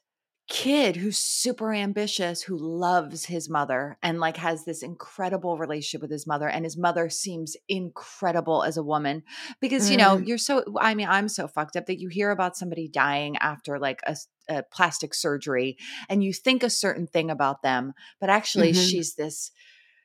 kid 0.50 0.96
who's 0.96 1.16
super 1.16 1.72
ambitious 1.72 2.42
who 2.42 2.58
loves 2.58 3.24
his 3.24 3.48
mother 3.48 3.96
and 4.02 4.18
like 4.18 4.36
has 4.36 4.64
this 4.64 4.82
incredible 4.82 5.56
relationship 5.56 6.02
with 6.02 6.10
his 6.10 6.26
mother 6.26 6.48
and 6.48 6.64
his 6.64 6.76
mother 6.76 7.08
seems 7.08 7.56
incredible 7.68 8.64
as 8.64 8.76
a 8.76 8.82
woman 8.82 9.22
because 9.60 9.86
mm. 9.86 9.92
you 9.92 9.96
know 9.96 10.16
mm-hmm. 10.16 10.24
you're 10.24 10.36
so 10.36 10.64
i 10.80 10.92
mean 10.92 11.06
i'm 11.08 11.28
so 11.28 11.46
fucked 11.46 11.76
up 11.76 11.86
that 11.86 12.00
you 12.00 12.08
hear 12.08 12.32
about 12.32 12.56
somebody 12.56 12.88
dying 12.88 13.36
after 13.36 13.78
like 13.78 14.00
a, 14.08 14.16
a 14.48 14.64
plastic 14.72 15.14
surgery 15.14 15.78
and 16.08 16.24
you 16.24 16.32
think 16.32 16.64
a 16.64 16.68
certain 16.70 17.06
thing 17.06 17.30
about 17.30 17.62
them 17.62 17.92
but 18.20 18.28
actually 18.28 18.72
mm-hmm. 18.72 18.82
she's 18.82 19.14
this 19.14 19.52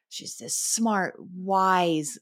she's 0.10 0.38
this 0.38 0.56
smart 0.56 1.16
wise 1.18 2.20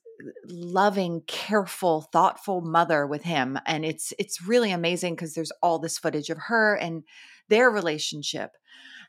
loving 0.48 1.22
careful 1.28 2.04
thoughtful 2.14 2.62
mother 2.62 3.06
with 3.06 3.24
him 3.24 3.60
and 3.66 3.84
it's 3.84 4.14
it's 4.18 4.48
really 4.48 4.72
amazing 4.72 5.14
because 5.14 5.34
there's 5.34 5.52
all 5.62 5.78
this 5.78 5.98
footage 5.98 6.30
of 6.30 6.38
her 6.38 6.76
and 6.76 7.04
their 7.50 7.70
relationship. 7.70 8.52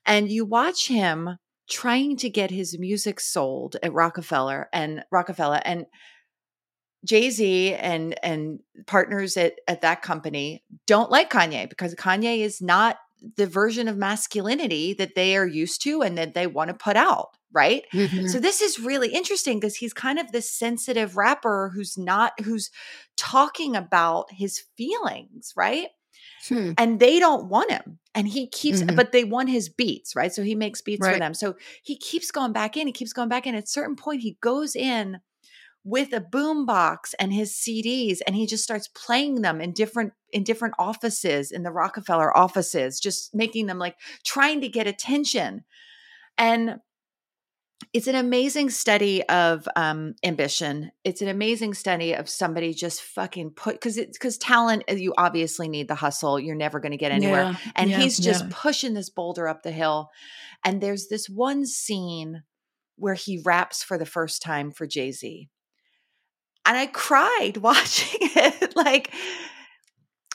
And 0.06 0.30
you 0.30 0.44
watch 0.44 0.88
him 0.88 1.38
trying 1.68 2.16
to 2.18 2.28
get 2.28 2.50
his 2.50 2.78
music 2.78 3.20
sold 3.20 3.76
at 3.82 3.92
Roc-A-Fella 3.92 4.66
and 4.72 5.04
Roc-A-Fella 5.10 5.62
and 5.64 5.86
Jay-Z 7.04 7.74
and 7.74 8.18
and 8.24 8.60
partners 8.86 9.36
at, 9.36 9.54
at 9.68 9.82
that 9.82 10.02
company 10.02 10.64
don't 10.86 11.10
like 11.10 11.30
Kanye 11.30 11.68
because 11.68 11.94
Kanye 11.94 12.38
is 12.38 12.62
not 12.62 12.96
the 13.36 13.46
version 13.46 13.88
of 13.88 13.96
masculinity 13.96 14.94
that 14.94 15.14
they 15.14 15.36
are 15.36 15.46
used 15.46 15.82
to 15.82 16.02
and 16.02 16.16
that 16.18 16.34
they 16.34 16.46
want 16.46 16.68
to 16.68 16.74
put 16.74 16.96
out, 16.96 17.36
right? 17.52 17.84
Mm-hmm. 17.92 18.26
So 18.26 18.38
this 18.38 18.60
is 18.60 18.80
really 18.80 19.08
interesting 19.08 19.58
because 19.58 19.76
he's 19.76 19.94
kind 19.94 20.18
of 20.18 20.32
this 20.32 20.50
sensitive 20.50 21.16
rapper 21.16 21.70
who's 21.74 21.96
not 21.96 22.32
who's 22.42 22.70
talking 23.16 23.76
about 23.76 24.26
his 24.30 24.62
feelings, 24.76 25.52
right? 25.56 25.88
Hmm. 26.48 26.72
And 26.78 27.00
they 27.00 27.18
don't 27.18 27.46
want 27.46 27.70
him. 27.70 27.98
And 28.14 28.28
he 28.28 28.46
keeps, 28.46 28.82
mm-hmm. 28.82 28.96
but 28.96 29.12
they 29.12 29.24
want 29.24 29.50
his 29.50 29.68
beats, 29.68 30.14
right? 30.14 30.32
So 30.32 30.42
he 30.42 30.54
makes 30.54 30.80
beats 30.80 31.00
right. 31.02 31.14
for 31.14 31.18
them. 31.18 31.34
So 31.34 31.56
he 31.82 31.96
keeps 31.96 32.30
going 32.30 32.52
back 32.52 32.76
in. 32.76 32.86
He 32.86 32.92
keeps 32.92 33.12
going 33.12 33.28
back 33.28 33.46
in. 33.46 33.54
At 33.54 33.64
a 33.64 33.66
certain 33.66 33.96
point, 33.96 34.22
he 34.22 34.36
goes 34.40 34.76
in 34.76 35.20
with 35.84 36.14
a 36.14 36.20
boom 36.20 36.64
box 36.64 37.14
and 37.18 37.32
his 37.32 37.52
CDs 37.52 38.18
and 38.26 38.34
he 38.34 38.46
just 38.46 38.64
starts 38.64 38.88
playing 38.88 39.42
them 39.42 39.60
in 39.60 39.72
different 39.72 40.14
in 40.32 40.42
different 40.42 40.74
offices 40.78 41.52
in 41.52 41.62
the 41.62 41.70
Roc-A-Fella 41.70 42.32
offices 42.34 42.98
just 42.98 43.34
making 43.34 43.66
them 43.66 43.78
like 43.78 43.96
trying 44.24 44.62
to 44.62 44.68
get 44.68 44.86
attention 44.86 45.62
and 46.38 46.80
it's 47.92 48.06
an 48.06 48.14
amazing 48.14 48.70
study 48.70 49.22
of 49.28 49.68
um, 49.76 50.14
ambition. 50.24 50.90
It's 51.04 51.22
an 51.22 51.28
amazing 51.28 51.74
study 51.74 52.12
of 52.12 52.28
somebody 52.28 52.72
just 52.72 53.02
fucking 53.02 53.50
put 53.50 53.74
because 53.74 53.98
it's 53.98 54.18
because 54.18 54.38
talent. 54.38 54.84
Uh, 54.90 54.94
you 54.94 55.14
obviously 55.16 55.68
need 55.68 55.88
the 55.88 55.94
hustle. 55.94 56.38
You're 56.38 56.56
never 56.56 56.80
going 56.80 56.92
to 56.92 56.98
get 56.98 57.12
anywhere. 57.12 57.52
Yeah, 57.52 57.72
and 57.76 57.90
yeah, 57.90 57.98
he's 57.98 58.18
just 58.18 58.44
yeah. 58.44 58.50
pushing 58.52 58.94
this 58.94 59.10
boulder 59.10 59.48
up 59.48 59.62
the 59.62 59.72
hill. 59.72 60.10
And 60.64 60.80
there's 60.80 61.08
this 61.08 61.28
one 61.28 61.66
scene 61.66 62.42
where 62.96 63.14
he 63.14 63.42
raps 63.44 63.82
for 63.82 63.98
the 63.98 64.06
first 64.06 64.40
time 64.40 64.70
for 64.70 64.86
Jay 64.86 65.12
Z, 65.12 65.48
and 66.66 66.76
I 66.76 66.86
cried 66.86 67.56
watching 67.60 68.18
it. 68.20 68.74
like 68.76 69.12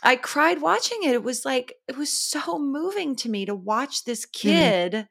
I 0.03 0.15
cried 0.15 0.61
watching 0.61 0.99
it. 1.03 1.13
It 1.13 1.23
was 1.23 1.45
like 1.45 1.73
it 1.87 1.97
was 1.97 2.11
so 2.11 2.59
moving 2.59 3.15
to 3.17 3.29
me 3.29 3.45
to 3.45 3.55
watch 3.55 4.03
this 4.03 4.25
mm-hmm. 4.25 4.49
kid. 4.49 4.91
Mm-hmm 4.93 5.05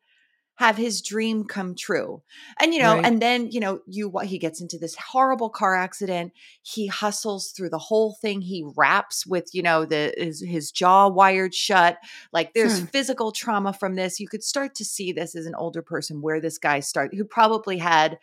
have 0.59 0.77
his 0.77 1.01
dream 1.03 1.45
come 1.45 1.77
true. 1.77 2.21
And 2.61 2.75
you 2.75 2.81
know, 2.81 2.97
Right. 2.97 3.05
and 3.05 3.23
then, 3.23 3.51
you 3.53 3.61
know, 3.61 3.81
you 3.87 4.09
what 4.09 4.27
he 4.27 4.39
gets 4.39 4.61
into 4.61 4.77
this 4.77 4.97
horrible 4.97 5.51
car 5.51 5.77
accident. 5.77 6.33
He 6.63 6.89
hustles 6.89 7.53
through 7.53 7.71
the 7.71 7.79
whole 7.79 8.17
thing. 8.21 8.41
He 8.41 8.65
raps 8.77 9.25
with, 9.25 9.51
you 9.55 9.63
know, 9.63 9.85
the 9.85 10.13
his, 10.19 10.41
his 10.41 10.73
jaw 10.73 11.07
wired 11.09 11.55
shut. 11.55 11.99
Like 12.33 12.55
there's 12.55 12.81
Hmm. 12.81 12.87
physical 12.87 13.31
trauma 13.31 13.73
from 13.73 13.95
this. 13.95 14.19
You 14.19 14.27
could 14.27 14.43
start 14.43 14.75
to 14.77 14.85
see 14.85 15.13
this 15.13 15.37
as 15.37 15.47
an 15.47 15.55
older 15.55 15.81
person 15.81 16.23
where 16.23 16.41
this 16.41 16.59
guy 16.59 16.81
start 16.81 17.15
who 17.15 17.25
probably 17.25 17.79
had 17.79 18.19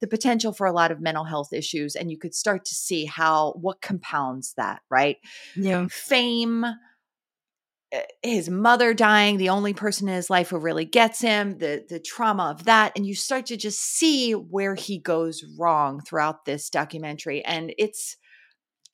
the 0.00 0.06
potential 0.06 0.52
for 0.52 0.66
a 0.66 0.72
lot 0.72 0.92
of 0.92 1.00
mental 1.00 1.24
health 1.24 1.52
issues 1.52 1.96
and 1.96 2.10
you 2.10 2.18
could 2.18 2.34
start 2.34 2.64
to 2.66 2.74
see 2.74 3.06
how 3.06 3.52
what 3.60 3.80
compounds 3.80 4.54
that, 4.56 4.82
right? 4.90 5.16
Yeah. 5.56 5.86
fame 5.90 6.64
Eh, 7.92 8.02
his 8.22 8.48
mother 8.48 8.94
dying 8.94 9.36
the 9.36 9.50
only 9.50 9.74
person 9.74 10.08
in 10.08 10.14
his 10.14 10.30
life 10.30 10.48
who 10.50 10.58
really 10.58 10.84
gets 10.86 11.20
him 11.20 11.58
the 11.58 11.84
the 11.88 12.00
trauma 12.00 12.44
of 12.50 12.64
that 12.64 12.92
and 12.96 13.06
you 13.06 13.14
start 13.14 13.46
to 13.46 13.56
just 13.56 13.78
see 13.80 14.32
where 14.32 14.74
he 14.74 14.98
goes 14.98 15.44
wrong 15.58 16.00
throughout 16.00 16.44
this 16.46 16.70
documentary 16.70 17.44
and 17.44 17.74
it's 17.78 18.16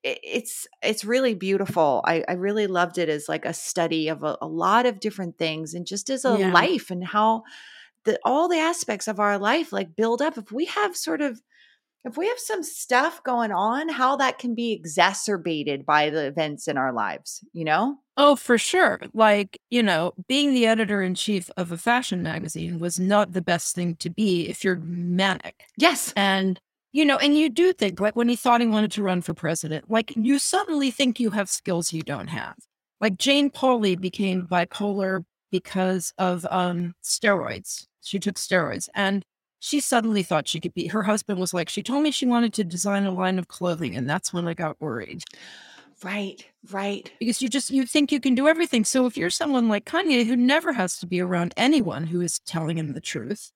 it's 0.05 0.67
it's 0.83 1.05
really 1.05 1.35
beautiful 1.35 2.03
i 2.07 2.25
i 2.29 2.33
really 2.33 2.67
loved 2.67 2.99
it 2.99 3.09
as 3.09 3.29
like 3.29 3.45
a 3.45 3.53
study 3.53 4.09
of 4.09 4.23
a, 4.23 4.37
a 4.41 4.47
lot 4.47 4.87
of 4.87 5.01
different 5.01 5.37
things 5.39 5.75
and 5.75 5.87
just 5.87 6.09
as 6.11 6.25
a 6.25 6.37
Yeah. 6.39 6.53
life 6.53 6.91
and 6.91 7.05
how 7.05 7.43
the 8.05 8.19
all 8.25 8.49
the 8.49 8.59
aspects 8.59 9.09
of 9.09 9.21
our 9.21 9.39
life 9.39 9.73
like 9.73 9.97
build 9.97 10.23
up 10.23 10.39
if 10.39 10.53
we 10.53 10.67
have 10.67 10.97
sort 10.97 11.21
of 11.21 11.41
if 12.09 12.17
we 12.17 12.27
have 12.27 12.39
some 12.39 12.63
stuff 12.63 13.23
going 13.23 13.53
on 13.53 13.89
how 13.89 14.17
that 14.17 14.39
can 14.39 14.55
be 14.55 14.73
exacerbated 14.73 15.87
by 15.87 16.11
the 16.11 16.27
events 16.27 16.67
in 16.69 16.77
our 16.77 16.93
lives 16.93 17.45
you 17.53 17.65
know 17.65 17.97
Oh, 18.21 18.35
for 18.35 18.59
sure. 18.59 18.99
Like, 19.15 19.61
you 19.71 19.81
know, 19.81 20.13
being 20.27 20.53
the 20.53 20.67
editor 20.67 21.01
in 21.03 21.15
chief 21.15 21.51
of 21.57 21.71
a 21.71 21.79
fashion 21.79 22.21
magazine 22.21 22.81
was 22.81 22.99
not 22.99 23.33
the 23.33 23.41
best 23.41 23.77
thing 23.77 23.95
to 24.01 24.11
be 24.11 24.49
if 24.49 24.65
you're 24.65 24.75
manic. 24.81 25.63
yes 25.77 26.13
And, 26.17 26.59
you 26.91 27.05
know, 27.05 27.17
and 27.19 27.39
you 27.39 27.49
do 27.49 27.73
think, 27.73 28.01
like 28.01 28.17
when 28.17 28.29
he 28.29 28.35
thought 28.35 28.61
he 28.61 28.67
wanted 28.67 28.91
to 28.93 29.05
run 29.05 29.23
for 29.23 29.35
president, 29.35 29.89
like 29.89 30.13
you 30.17 30.41
suddenly 30.41 30.91
think 30.91 31.21
you 31.21 31.31
have 31.31 31.49
skills 31.49 31.93
you 31.93 32.03
don't 32.03 32.27
have. 32.27 32.57
Like 33.01 33.19
Jane 33.19 33.51
Pauley 33.51 33.99
became 33.99 34.49
bipolar 34.49 35.25
because 35.53 36.13
of 36.19 36.45
um 36.51 36.95
steroids. 37.05 37.87
She 38.03 38.19
took 38.19 38.35
steroids 38.35 38.89
and 38.97 39.25
she 39.61 39.81
suddenly 39.81 40.23
thought 40.23 40.49
she 40.49 40.61
could 40.61 40.75
be 40.75 40.89
her 40.89 41.03
husband 41.05 41.39
was 41.41 41.55
like, 41.55 41.69
she 41.69 41.83
told 41.83 42.03
me 42.03 42.11
she 42.11 42.27
wanted 42.27 42.53
to 42.55 42.65
design 42.65 43.05
a 43.07 43.11
line 43.13 43.39
of 43.39 43.49
clothing, 43.49 43.97
and 43.97 44.09
that's 44.09 44.33
when 44.33 44.47
I 44.49 44.55
got 44.55 44.81
worried. 44.81 45.23
right 46.05 46.47
right 46.71 47.11
because 47.19 47.43
you 47.43 47.49
just 47.49 47.71
you 47.71 47.85
think 47.87 48.13
you 48.13 48.21
can 48.21 48.35
do 48.35 48.47
everything. 48.49 48.85
So 48.85 49.07
if 49.07 49.17
you're 49.17 49.31
someone 49.31 49.69
like 49.69 49.85
Kanye 49.85 50.27
who 50.27 50.37
never 50.37 50.73
has 50.73 50.99
to 50.99 51.07
be 51.07 51.21
around 51.21 51.55
anyone 51.57 52.07
who 52.07 52.21
is 52.21 52.39
telling 52.41 52.79
him 52.79 52.93
the 52.93 53.01
truth, 53.01 53.51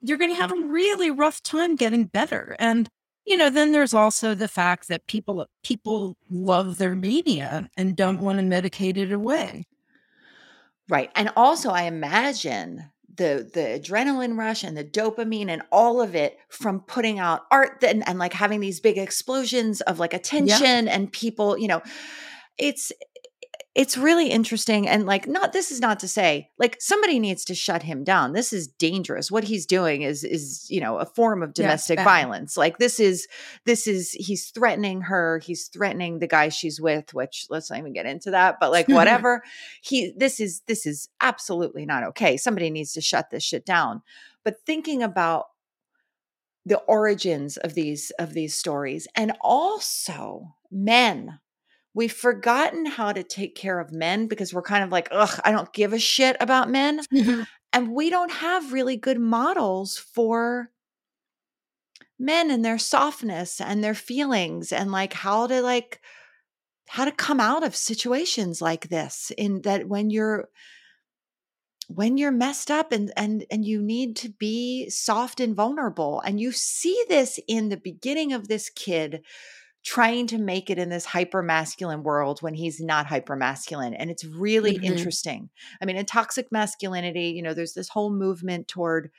you're 0.00 0.18
going 0.18 0.30
to 0.30 0.40
have 0.40 0.52
a 0.52 0.66
really 0.66 1.10
rough 1.10 1.42
time 1.42 1.76
getting 1.76 2.04
better. 2.04 2.56
And 2.58 2.88
you 3.24 3.36
know, 3.36 3.50
then 3.50 3.70
there's 3.72 3.94
also 3.94 4.34
the 4.34 4.48
fact 4.48 4.88
that 4.88 5.06
people 5.06 5.46
people 5.62 6.16
love 6.30 6.78
their 6.78 6.94
media 6.94 7.70
and 7.76 7.96
don't 7.96 8.20
want 8.20 8.38
to 8.38 8.44
medicate 8.44 8.96
it 8.96 9.12
away. 9.12 9.64
right 10.88 11.10
and 11.14 11.30
also 11.36 11.70
i 11.70 11.82
imagine 11.82 12.90
the 13.16 13.48
the 13.52 13.60
adrenaline 13.60 14.38
rush 14.38 14.64
and 14.64 14.76
the 14.76 14.84
dopamine 14.84 15.48
and 15.48 15.62
all 15.70 16.00
of 16.00 16.14
it 16.14 16.38
from 16.48 16.80
putting 16.80 17.18
out 17.18 17.42
art 17.50 17.82
and, 17.84 18.06
and 18.08 18.18
like 18.18 18.32
having 18.32 18.60
these 18.60 18.80
big 18.80 18.98
explosions 18.98 19.80
of 19.82 19.98
like 19.98 20.14
attention 20.14 20.88
and 20.88 21.12
people 21.12 21.58
you 21.58 21.68
know 21.68 21.82
it's 22.58 22.92
it's 23.74 23.96
really 23.96 24.28
interesting 24.28 24.86
and 24.86 25.06
like 25.06 25.26
not 25.26 25.54
this 25.54 25.70
is 25.70 25.80
not 25.80 26.00
to 26.00 26.08
say 26.08 26.50
like 26.58 26.76
somebody 26.78 27.18
needs 27.18 27.44
to 27.46 27.54
shut 27.54 27.82
him 27.82 28.04
down. 28.04 28.34
This 28.34 28.52
is 28.52 28.68
dangerous. 28.68 29.30
What 29.30 29.44
he's 29.44 29.64
doing 29.64 30.02
is 30.02 30.24
is 30.24 30.66
you 30.68 30.80
know 30.80 30.98
a 30.98 31.06
form 31.06 31.42
of 31.42 31.54
domestic 31.54 31.96
bad. 31.96 32.04
violence. 32.04 32.56
Like 32.56 32.76
this 32.76 33.00
is 33.00 33.26
this 33.64 33.86
is 33.86 34.10
he's 34.12 34.50
threatening 34.50 35.02
her 35.02 35.40
he's 35.42 35.68
threatening 35.68 36.18
the 36.18 36.26
guy 36.26 36.50
she's 36.50 36.80
with 36.80 37.14
which 37.14 37.46
let's 37.48 37.70
not 37.70 37.78
even 37.78 37.94
get 37.94 38.04
into 38.04 38.32
that 38.32 38.58
but 38.60 38.72
like 38.72 38.88
whatever. 38.88 39.42
He 39.80 40.12
this 40.16 40.38
is 40.38 40.60
this 40.66 40.84
is 40.84 41.08
absolutely 41.22 41.86
not 41.86 42.04
okay. 42.04 42.36
Somebody 42.36 42.68
needs 42.68 42.92
to 42.92 43.00
shut 43.00 43.30
this 43.30 43.42
shit 43.42 43.64
down. 43.64 44.02
But 44.44 44.56
thinking 44.66 45.02
about 45.02 45.46
the 46.66 46.78
origins 46.80 47.56
of 47.56 47.72
these 47.72 48.10
of 48.18 48.34
these 48.34 48.54
stories 48.54 49.08
and 49.16 49.32
also 49.40 50.54
men 50.70 51.38
we've 51.94 52.12
forgotten 52.12 52.86
how 52.86 53.12
to 53.12 53.22
take 53.22 53.54
care 53.54 53.78
of 53.78 53.92
men 53.92 54.26
because 54.26 54.54
we're 54.54 54.62
kind 54.62 54.82
of 54.82 54.90
like 54.90 55.08
ugh 55.10 55.40
i 55.44 55.52
don't 55.52 55.72
give 55.72 55.92
a 55.92 55.98
shit 55.98 56.36
about 56.40 56.70
men. 56.70 57.00
Mm-hmm. 57.12 57.42
And 57.72 57.92
we 57.92 58.10
don't 58.10 58.30
have 58.30 58.72
really 58.72 58.96
good 58.96 59.18
models 59.18 59.96
for 59.96 60.70
men 62.18 62.50
and 62.50 62.64
their 62.64 62.78
softness 62.78 63.60
and 63.60 63.82
their 63.82 63.94
feelings 63.94 64.72
and 64.72 64.92
like 64.92 65.12
how 65.14 65.46
to 65.46 65.62
like 65.62 66.00
how 66.88 67.04
to 67.04 67.12
come 67.12 67.40
out 67.40 67.64
of 67.64 67.74
situations 67.74 68.60
like 68.60 68.88
this 68.88 69.32
in 69.38 69.62
that 69.62 69.88
when 69.88 70.10
you're 70.10 70.48
when 71.88 72.18
you're 72.18 72.30
messed 72.30 72.70
up 72.70 72.92
and 72.92 73.10
and 73.16 73.46
and 73.50 73.64
you 73.64 73.80
need 73.80 74.16
to 74.16 74.28
be 74.28 74.88
soft 74.90 75.40
and 75.40 75.56
vulnerable. 75.56 76.20
And 76.24 76.38
you 76.38 76.52
see 76.52 77.02
this 77.08 77.40
in 77.48 77.70
the 77.70 77.76
beginning 77.76 78.32
of 78.32 78.48
this 78.48 78.68
kid 78.68 79.22
trying 79.84 80.26
to 80.28 80.38
make 80.38 80.70
it 80.70 80.78
in 80.78 80.88
this 80.90 81.04
hyper 81.04 81.42
masculine 81.42 82.02
world 82.04 82.40
when 82.40 82.54
he's 82.54 82.80
not 82.80 83.06
hyper 83.06 83.34
masculine 83.36 83.94
and 83.94 84.10
it's 84.10 84.24
really 84.24 84.74
Mhm. 84.74 84.76
interesting 84.76 85.50
i 85.80 85.84
mean 85.84 85.96
in 85.96 86.06
toxic 86.06 86.50
masculinity 86.52 87.28
you 87.30 87.42
know 87.42 87.54
there's 87.54 87.74
this 87.74 87.88
whole 87.88 88.10
movement 88.12 88.68
toward 88.68 89.10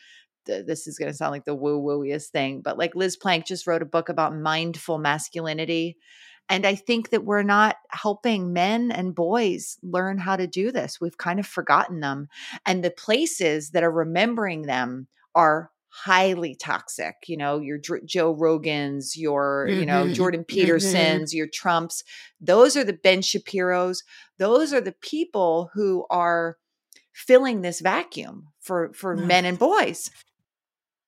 the, 0.45 0.63
this 0.63 0.87
is 0.87 0.97
going 0.97 1.11
to 1.11 1.17
sound 1.17 1.31
like 1.31 1.45
the 1.45 1.55
woo 1.55 1.81
wooiest 1.81 2.29
thing 2.29 2.61
but 2.61 2.77
like 2.77 2.95
liz 2.95 3.17
plank 3.17 3.45
just 3.45 3.67
wrote 3.67 3.81
a 3.81 3.85
book 3.85 4.09
about 4.09 4.35
mindful 4.35 4.97
masculinity 4.99 5.97
and 6.49 6.65
i 6.65 6.75
think 6.75 7.09
that 7.09 7.25
we're 7.25 7.43
not 7.43 7.77
helping 7.89 8.53
men 8.53 8.91
and 8.91 9.15
boys 9.15 9.77
learn 9.83 10.17
how 10.17 10.35
to 10.35 10.47
do 10.47 10.71
this 10.71 10.99
we've 11.01 11.17
kind 11.17 11.39
of 11.39 11.47
forgotten 11.47 11.99
them 12.01 12.27
and 12.65 12.83
the 12.83 12.91
places 12.91 13.71
that 13.71 13.83
are 13.83 13.91
remembering 13.91 14.63
them 14.63 15.07
are 15.35 15.71
highly 15.95 16.55
toxic 16.55 17.13
you 17.27 17.37
know 17.37 17.59
your 17.59 17.77
Dr- 17.77 18.05
joe 18.05 18.35
rogans 18.35 19.15
your 19.15 19.69
you 19.71 19.85
know 19.85 20.07
Mhm, 20.07 20.13
jordan 20.13 20.41
mhm. 20.41 20.47
petersons 20.47 21.33
your 21.33 21.47
trumps 21.47 22.03
those 22.41 22.75
are 22.75 22.83
the 22.83 22.93
ben 22.93 23.21
shapiros 23.21 23.99
those 24.39 24.73
are 24.73 24.81
the 24.81 24.95
people 25.01 25.69
who 25.75 26.05
are 26.09 26.57
filling 27.13 27.61
this 27.61 27.79
vacuum 27.79 28.47
for 28.59 28.91
for 28.93 29.15
men 29.15 29.45
and 29.45 29.59
boys 29.59 30.09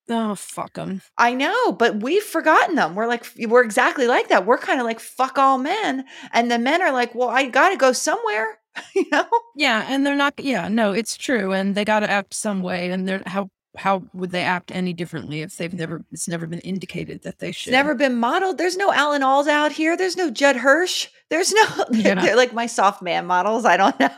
Oh, 0.08 0.36
fuck 0.36 0.74
them. 0.74 1.02
I 1.18 1.34
know, 1.34 1.72
but 1.72 2.04
we've 2.04 2.22
forgotten 2.24 2.76
them. 2.76 2.94
We're 2.94 3.08
like, 3.08 3.26
we're 3.48 3.64
exactly 3.64 4.06
like 4.06 4.28
that. 4.28 4.46
We're 4.46 4.60
kind 4.60 4.80
of 4.80 4.86
like, 4.86 5.00
fuck 5.00 5.40
all 5.40 5.58
men. 5.58 6.06
And 6.32 6.52
the 6.52 6.60
men 6.60 6.84
are 6.84 6.92
like, 6.92 7.16
well, 7.16 7.30
I 7.30 7.46
got 7.46 7.70
to 7.70 7.76
go 7.76 7.92
somewhere, 7.92 8.60
you 8.96 9.06
know? 9.12 9.26
Yeah, 9.56 9.84
and 9.90 10.06
they're 10.06 10.16
not. 10.16 10.36
Yeah, 10.38 10.68
no, 10.68 10.92
it's 10.92 11.18
true, 11.18 11.54
and 11.54 11.74
they 11.74 11.86
got 11.86 12.02
to 12.02 12.10
act 12.10 12.36
some 12.36 12.62
way. 12.62 12.92
And 12.92 13.08
they're 13.08 13.24
how 13.26 13.50
how 13.78 14.04
would 14.14 14.32
they 14.32 14.42
act 14.44 14.72
any 14.74 14.94
differently 14.94 15.42
if 15.42 15.58
they've 15.58 15.74
never? 15.74 16.04
It's 16.12 16.28
never 16.28 16.48
been 16.48 16.60
indicated 16.60 17.24
that 17.24 17.40
they 17.40 17.50
It's 17.50 17.58
should. 17.58 17.72
never 17.72 17.96
been 17.96 18.16
modeled. 18.18 18.58
There's 18.58 18.78
no 18.78 18.92
Alan 18.94 19.22
Aldas 19.22 19.48
out 19.48 19.72
here. 19.72 19.96
There's 19.98 20.16
no 20.18 20.30
Judd 20.32 20.56
Hirsch. 20.56 21.08
There's 21.30 21.52
no, 21.54 21.64
Yeah. 21.92 22.16
they're 22.22 22.36
like 22.36 22.54
my 22.54 22.66
soft 22.68 23.02
man 23.02 23.26
models. 23.26 23.66
I 23.66 23.78
don't 23.78 24.00
know. 24.00 24.16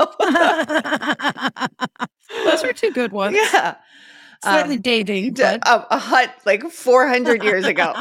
Those 2.45 2.63
are 2.63 2.73
two 2.73 2.91
good 2.91 3.11
ones. 3.11 3.37
yeah. 3.37 3.75
Slightly 4.43 4.75
Um, 4.75 4.81
dating, 4.81 5.33
D- 5.33 5.41
but 5.41 5.67
a, 5.67 5.95
a 5.95 5.97
hut 5.97 6.31
like 6.45 6.63
400 6.69 7.43
years 7.43 7.65
ago. 7.65 7.93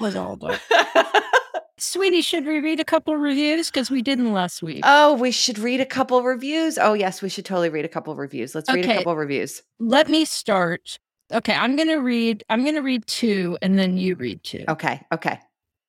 was 0.00 0.16
all 0.16 0.36
but. 0.36 0.60
Sweetie, 1.80 2.20
should 2.20 2.44
we 2.44 2.60
read 2.60 2.78
a 2.78 2.84
couple 2.84 3.14
of 3.14 3.20
reviews? 3.20 3.70
Because 3.70 3.90
we 3.90 4.02
didn't 4.02 4.32
last 4.32 4.62
week. 4.62 4.82
oh, 4.84 5.14
we 5.14 5.30
should 5.30 5.58
read 5.58 5.80
a 5.80 5.86
couple 5.86 6.22
reviews. 6.22 6.76
Oh, 6.78 6.92
yes, 6.92 7.22
we 7.22 7.28
should 7.28 7.44
totally 7.46 7.70
read 7.70 7.84
a 7.84 7.88
couple 7.88 8.14
reviews. 8.14 8.54
Let's 8.54 8.70
read 8.72 8.84
a 8.84 8.94
couple 8.96 9.16
reviews. 9.16 9.62
Let 9.78 10.08
me 10.08 10.24
start. 10.24 10.98
Okay, 11.32 11.54
I'm 11.54 11.76
gonna 11.76 12.00
read. 12.00 12.44
I'm 12.48 12.64
gonna 12.64 12.82
read 12.82 13.06
two, 13.06 13.56
and 13.62 13.78
then 13.78 13.96
you 13.96 14.14
read 14.16 14.42
two. 14.42 14.64
Okay. 14.68 15.00
Okay. 15.12 15.38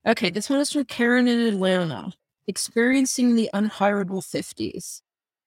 Okay, 0.07 0.29
this 0.29 0.49
one 0.49 0.59
is 0.59 0.71
from 0.71 0.85
Karen 0.85 1.27
in 1.27 1.39
Atlanta. 1.39 2.13
Experiencing 2.47 3.35
the 3.35 3.49
unhireable 3.53 4.21
50s. 4.23 5.01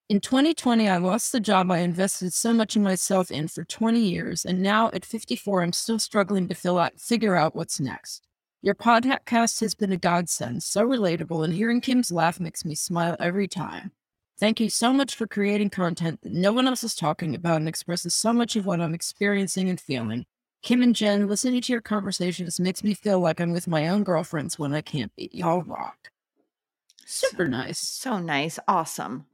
In 0.09 0.21
2020, 0.21 0.89
I 0.89 0.99
lost 0.99 1.33
the 1.33 1.41
job 1.41 1.71
I 1.71 1.79
invested 1.79 2.35
so 2.35 2.53
much 2.53 2.77
in 2.77 2.83
myself 2.83 3.31
in 3.31 3.49
for 3.49 3.65
20 3.65 3.99
years, 4.01 4.45
and 4.45 4.63
now 4.63 4.91
at 4.93 5.05
54, 5.05 5.63
I'm 5.63 5.73
still 5.73 5.99
struggling 5.99 6.47
to 6.49 6.55
fill 6.55 6.79
out, 6.79 7.01
figure 7.01 7.37
out 7.37 7.57
what's 7.57 7.81
next. 7.81 8.27
Your 8.65 8.75
podcast 8.75 9.61
has 9.61 9.75
been 9.75 9.93
a 9.93 9.99
godsend, 9.99 10.63
so 10.63 10.87
relatable, 10.89 11.45
and 11.45 11.53
hearing 11.53 11.83
Kim's 11.83 12.11
laugh 12.11 12.41
makes 12.41 12.65
me 12.65 12.75
smile 12.75 13.15
every 13.21 13.47
time. 13.47 13.93
Thank 14.41 14.59
you 14.59 14.71
so 14.71 14.91
much 14.91 15.17
for 15.17 15.27
creating 15.27 15.69
content 15.69 16.23
that 16.23 16.33
no 16.33 16.51
one 16.51 16.67
else 16.67 16.83
is 16.83 16.95
talking 16.95 17.35
about 17.35 17.59
and 17.59 17.69
expresses 17.69 18.15
so 18.15 18.33
much 18.33 18.57
of 18.57 18.65
what 18.65 18.81
I'm 18.81 18.95
experiencing 18.95 19.69
and 19.69 19.79
feeling. 19.79 20.25
Kim 20.63 20.81
and 20.81 20.97
Jen, 20.97 21.29
listening 21.29 21.61
to 21.61 21.73
your 21.75 21.83
conversations 21.83 22.59
makes 22.59 22.83
me 22.83 22.95
feel 22.95 23.21
like 23.21 23.39
I'm 23.39 23.53
with 23.53 23.69
my 23.69 23.87
own 23.87 24.03
girlfriends 24.03 24.59
when 24.59 24.73
I 24.73 24.81
can't 24.81 25.15
be. 25.15 25.29
Y'all 25.31 25.61
rock. 25.61 26.09
Super 27.05 27.47
nice. 27.47 27.81
So 27.81 28.19
nice. 28.19 28.59
Awesome. 28.67 29.27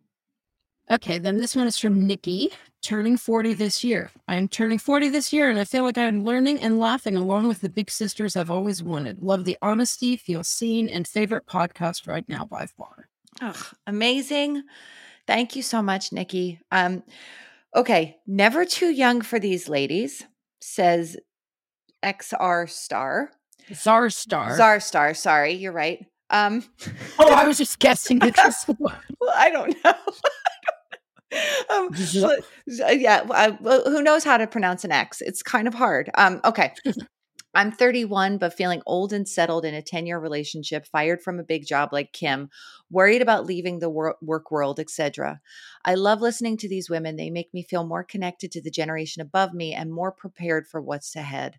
Okay, 0.91 1.19
then 1.19 1.37
this 1.39 1.55
one 1.55 1.69
is 1.69 1.79
from 1.79 2.05
Nikki, 2.05 2.51
turning 2.83 3.17
40 3.17 3.55
this 3.55 3.85
year. 3.85 4.11
I 4.27 4.35
am 4.35 4.49
turning 4.49 4.79
40 4.79 5.09
this 5.11 5.33
year, 5.33 5.49
and 5.49 5.57
I 5.57 5.65
feel 5.65 5.85
like 5.85 5.97
I'm 5.97 6.25
learning 6.25 6.61
and 6.61 6.81
laughing 6.81 7.15
along 7.15 7.47
with 7.47 7.61
the 7.61 7.69
big 7.69 7.93
sisters 7.93 8.35
I've 8.35 8.51
always 8.51 8.83
wanted. 8.83 9.23
Love 9.23 9.45
the 9.45 9.57
honesty, 9.63 10.17
feel 10.17 10.43
seen, 10.43 10.89
and 10.89 11.07
favorite 11.07 11.47
podcast 11.47 12.09
right 12.09 12.29
now 12.29 12.45
by 12.45 12.67
far. 12.67 13.09
Oh, 13.41 13.71
amazing. 13.87 14.65
Thank 15.29 15.55
you 15.55 15.63
so 15.63 15.81
much, 15.81 16.11
Nikki. 16.11 16.59
Um, 16.73 17.05
okay, 17.77 18.17
never 18.27 18.65
too 18.65 18.91
young 18.91 19.21
for 19.21 19.39
these 19.39 19.69
ladies, 19.69 20.25
says 20.61 21.17
XR 22.03 22.69
Star. 22.69 23.31
Czar 23.73 24.11
Star. 24.11 24.57
Czar 24.57 24.81
Star, 24.81 25.15
sorry, 25.15 25.53
you're 25.53 25.71
right. 25.71 26.05
Um, 26.31 26.65
oh, 27.19 27.33
I 27.33 27.47
was 27.47 27.59
just 27.59 27.79
guessing 27.79 28.19
the 28.19 28.33
well, 28.79 29.33
I 29.37 29.51
don't 29.51 29.77
know. 29.85 29.95
um, 31.71 31.95
yeah, 32.67 33.25
uh, 33.31 33.53
well, 33.61 33.85
who 33.85 34.03
knows 34.03 34.25
how 34.25 34.37
to 34.37 34.47
pronounce 34.47 34.85
an 34.85 34.93
X? 34.93 35.21
It's 35.21 35.43
kind 35.43 35.69
of 35.69 35.75
hard. 35.75 36.11
Um, 36.17 36.41
okay. 36.45 36.75
I'm 37.55 37.73
31, 37.73 38.39
but 38.39 38.55
feeling 38.55 38.81
old 38.87 39.13
and 39.13 39.29
settled 39.29 39.65
in 39.65 39.75
a 39.75 39.83
10 39.83 40.07
year 40.07 40.19
relationship, 40.21 40.87
fired 40.87 41.21
from 41.21 41.41
a 41.41 41.45
big 41.45 41.67
job 41.67 41.89
like 41.93 42.13
Kim, 42.13 42.49
worried 42.91 43.23
about 43.23 43.47
leaving 43.47 43.79
the 43.79 43.89
wor- 43.89 44.17
work 44.21 44.51
world, 44.51 44.81
etc. 44.81 45.41
I 45.85 45.95
love 45.95 46.21
listening 46.21 46.57
to 46.59 46.69
these 46.69 46.91
women. 46.91 47.17
They 47.17 47.31
make 47.31 47.55
me 47.55 47.63
feel 47.63 47.87
more 47.87 48.05
connected 48.05 48.53
to 48.53 48.61
the 48.61 48.71
generation 48.71 49.23
above 49.23 49.55
me 49.55 49.73
and 49.73 49.93
more 49.93 50.13
prepared 50.13 50.67
for 50.67 50.81
what's 50.81 51.17
ahead. 51.17 51.59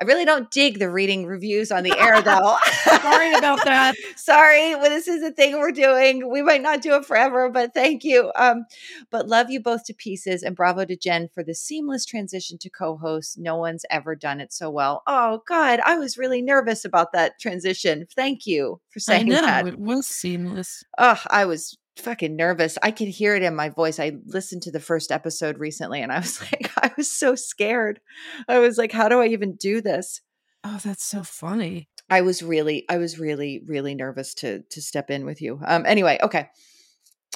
I 0.00 0.04
really 0.04 0.24
don't 0.24 0.50
dig 0.50 0.78
the 0.78 0.90
reading 0.90 1.26
reviews 1.26 1.70
on 1.70 1.84
the 1.84 1.96
air, 1.96 2.20
though. 2.22 2.56
Sorry 3.00 3.32
about 3.34 3.64
that. 3.64 3.94
Sorry. 4.16 4.74
Well, 4.74 4.90
this 4.90 5.06
is 5.06 5.20
the 5.20 5.30
thing 5.30 5.58
we're 5.58 5.70
doing. 5.70 6.30
We 6.30 6.42
might 6.42 6.62
not 6.62 6.82
do 6.82 6.94
it 6.94 7.04
forever, 7.04 7.48
but 7.48 7.74
thank 7.74 8.02
you. 8.02 8.32
Um, 8.34 8.64
but 9.10 9.28
love 9.28 9.50
you 9.50 9.60
both 9.60 9.84
to 9.84 9.94
pieces 9.94 10.42
and 10.42 10.56
bravo 10.56 10.84
to 10.84 10.96
Jen 10.96 11.28
for 11.32 11.44
the 11.44 11.54
seamless 11.54 12.04
transition 12.04 12.58
to 12.58 12.70
co 12.70 12.96
host. 12.96 13.38
No 13.38 13.56
one's 13.56 13.84
ever 13.90 14.16
done 14.16 14.40
it 14.40 14.52
so 14.52 14.70
well. 14.70 15.02
Oh, 15.06 15.42
God. 15.46 15.80
I 15.84 15.96
was 15.96 16.18
really 16.18 16.42
nervous 16.42 16.84
about 16.84 17.12
that 17.12 17.38
transition. 17.38 18.06
Thank 18.14 18.46
you 18.46 18.80
for 18.88 18.98
saying 18.98 19.30
I 19.30 19.34
know, 19.36 19.42
that. 19.42 19.66
It 19.68 19.78
was 19.78 20.06
seamless. 20.06 20.69
Oh, 20.98 21.20
I 21.28 21.44
was 21.44 21.76
fucking 21.96 22.36
nervous. 22.36 22.78
I 22.82 22.90
could 22.90 23.08
hear 23.08 23.34
it 23.34 23.42
in 23.42 23.54
my 23.54 23.68
voice. 23.68 23.98
I 23.98 24.12
listened 24.26 24.62
to 24.62 24.70
the 24.70 24.80
first 24.80 25.12
episode 25.12 25.58
recently 25.58 26.00
and 26.00 26.12
I 26.12 26.18
was 26.18 26.40
like, 26.52 26.70
I 26.76 26.90
was 26.96 27.10
so 27.10 27.34
scared. 27.34 28.00
I 28.48 28.58
was 28.58 28.78
like, 28.78 28.92
how 28.92 29.08
do 29.08 29.20
I 29.20 29.26
even 29.26 29.56
do 29.56 29.80
this? 29.80 30.20
Oh, 30.64 30.78
that's 30.82 31.04
so 31.04 31.22
funny. 31.22 31.88
I 32.10 32.22
was 32.22 32.42
really, 32.42 32.84
I 32.88 32.98
was 32.98 33.18
really, 33.18 33.62
really 33.66 33.94
nervous 33.94 34.34
to 34.34 34.62
to 34.70 34.82
step 34.82 35.10
in 35.10 35.24
with 35.24 35.40
you. 35.40 35.60
Um, 35.64 35.86
anyway, 35.86 36.18
okay. 36.22 36.48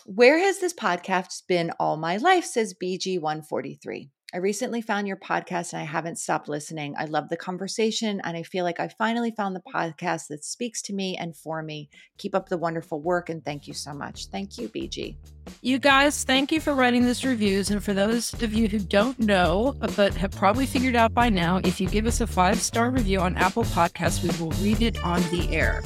Where 0.05 0.39
has 0.39 0.59
this 0.59 0.75
podcast 0.75 1.45
been 1.49 1.71
all 1.79 1.97
my 1.97 2.19
life? 2.19 2.45
Says 2.45 2.75
BG143. 2.75 4.11
I 4.35 4.39
recently 4.39 4.83
found 4.83 5.07
your 5.07 5.17
podcast 5.17 5.75
and 5.75 5.81
I 5.81 5.85
haven't 5.85 6.19
stopped 6.19 6.49
listening. 6.49 6.97
I 6.99 7.05
love 7.05 7.29
the 7.29 7.37
conversation 7.37 8.21
and 8.25 8.37
I 8.37 8.43
feel 8.43 8.65
like 8.65 8.81
I 8.81 8.89
finally 8.89 9.31
found 9.31 9.55
the 9.55 9.63
podcast 9.73 10.27
that 10.27 10.45
speaks 10.45 10.83
to 10.83 10.93
me 10.93 11.17
and 11.17 11.37
for 11.37 11.63
me. 11.63 11.89
Keep 12.19 12.35
up 12.35 12.49
the 12.49 12.59
wonderful 12.59 13.01
work 13.01 13.29
and 13.29 13.45
thank 13.45 13.69
you 13.69 13.75
so 13.75 13.95
much. 13.95 14.27
Thank 14.27 14.59
you, 14.59 14.69
BG. 14.69 15.15
You 15.61 15.79
guys, 15.79 16.25
thank 16.25 16.51
you 16.51 16.61
for 16.61 16.75
writing 16.75 17.05
this 17.05 17.25
reviews. 17.25 17.71
And 17.71 17.81
for 17.81 17.95
those 17.95 18.35
of 18.43 18.53
you 18.53 18.67
who 18.67 18.81
don't 18.81 19.21
know, 19.21 19.77
but 19.95 20.15
have 20.15 20.33
probably 20.33 20.67
figured 20.67 20.97
out 20.97 21.15
by 21.15 21.29
now, 21.29 21.59
if 21.59 21.81
you 21.81 21.89
give 21.89 22.07
us 22.07 22.21
a 22.21 22.27
five 22.27 22.61
star 22.61 22.91
review 22.91 23.21
on 23.21 23.37
Apple 23.37 23.63
Podcasts, 23.63 24.21
we 24.21 24.45
will 24.45 24.51
read 24.61 24.83
it 24.83 25.01
on 25.05 25.23
the 25.31 25.49
air. 25.55 25.81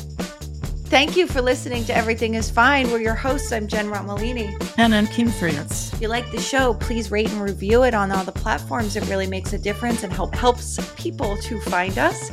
Thank 0.89 1.19
you 1.19 1.27
for 1.27 1.43
listening 1.43 1.85
to 1.85 1.95
Everything 1.95 2.35
is 2.35 2.49
Fine. 2.49 2.91
We're 2.91 3.03
your 3.03 3.15
hosts. 3.15 3.53
I'm 3.53 3.69
Jen 3.69 3.91
Romolini. 3.91 4.57
And 4.79 4.95
I'm 4.95 5.07
Kim 5.07 5.31
France. 5.31 5.93
If 5.93 6.01
you 6.01 6.09
like 6.09 6.31
the 6.33 6.41
show, 6.41 6.73
please 6.73 7.11
rate 7.11 7.31
and 7.31 7.43
review 7.43 7.83
it 7.83 7.93
on 7.93 8.11
all 8.11 8.25
the 8.25 8.33
platforms. 8.33 8.97
It 8.97 9.07
really 9.07 9.27
makes 9.27 9.53
a 9.53 9.59
difference 9.59 10.03
and 10.03 10.11
help 10.11 10.35
helps 10.35 10.79
people 10.95 11.37
to 11.43 11.61
find 11.61 11.99
us. 11.99 12.31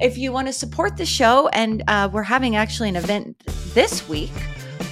If 0.00 0.16
you 0.16 0.32
want 0.32 0.46
to 0.46 0.52
support 0.54 0.96
the 0.96 1.04
show, 1.04 1.48
and 1.48 1.82
uh, 1.86 2.08
we're 2.10 2.22
having 2.22 2.56
actually 2.56 2.88
an 2.88 2.96
event 2.96 3.36
this 3.74 4.08
week. 4.08 4.32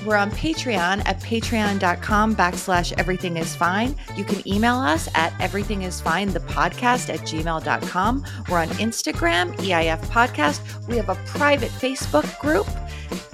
We're 0.05 0.17
on 0.17 0.31
Patreon 0.31 1.03
at 1.07 1.21
patreon.com 1.21 2.37
backslash 2.37 2.93
everything 2.99 3.37
is 3.37 3.55
fine. 3.55 3.97
You 4.17 4.25
can 4.25 4.47
email 4.49 4.77
us 4.77 5.09
at 5.15 5.33
everything 5.41 5.83
is 5.83 6.01
fine, 6.01 6.29
the 6.29 6.41
podcast 6.41 7.13
at 7.13 7.21
gmail.com. 7.21 8.25
We're 8.49 8.59
on 8.59 8.69
Instagram, 8.69 9.55
EIF 9.57 10.01
Podcast. 10.07 10.87
We 10.89 10.97
have 10.97 11.09
a 11.09 11.15
private 11.27 11.71
Facebook 11.71 12.39
group, 12.41 12.67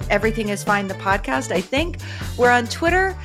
Everything 0.09 0.49
is 0.49 0.63
Fine, 0.63 0.87
the 0.87 0.95
podcast, 0.95 1.51
I 1.51 1.61
think. 1.61 1.97
We're 2.37 2.51
on 2.51 2.67
Twitter. 2.67 3.15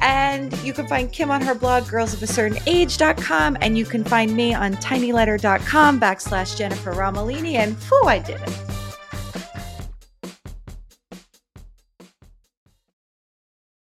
And 0.00 0.52
you 0.64 0.72
can 0.72 0.88
find 0.88 1.12
Kim 1.12 1.30
on 1.30 1.40
her 1.42 1.54
blog, 1.54 1.84
girlsofacertainage.com. 1.84 3.58
And 3.60 3.78
you 3.78 3.84
can 3.84 4.02
find 4.02 4.34
me 4.34 4.52
on 4.52 4.74
tinyletter.com 4.74 6.00
backslash 6.00 6.56
Jennifer 6.56 6.92
Romolini. 6.92 7.54
And 7.54 7.76
whew, 7.76 8.02
I 8.06 8.18
did 8.18 8.40
it. 8.40 8.81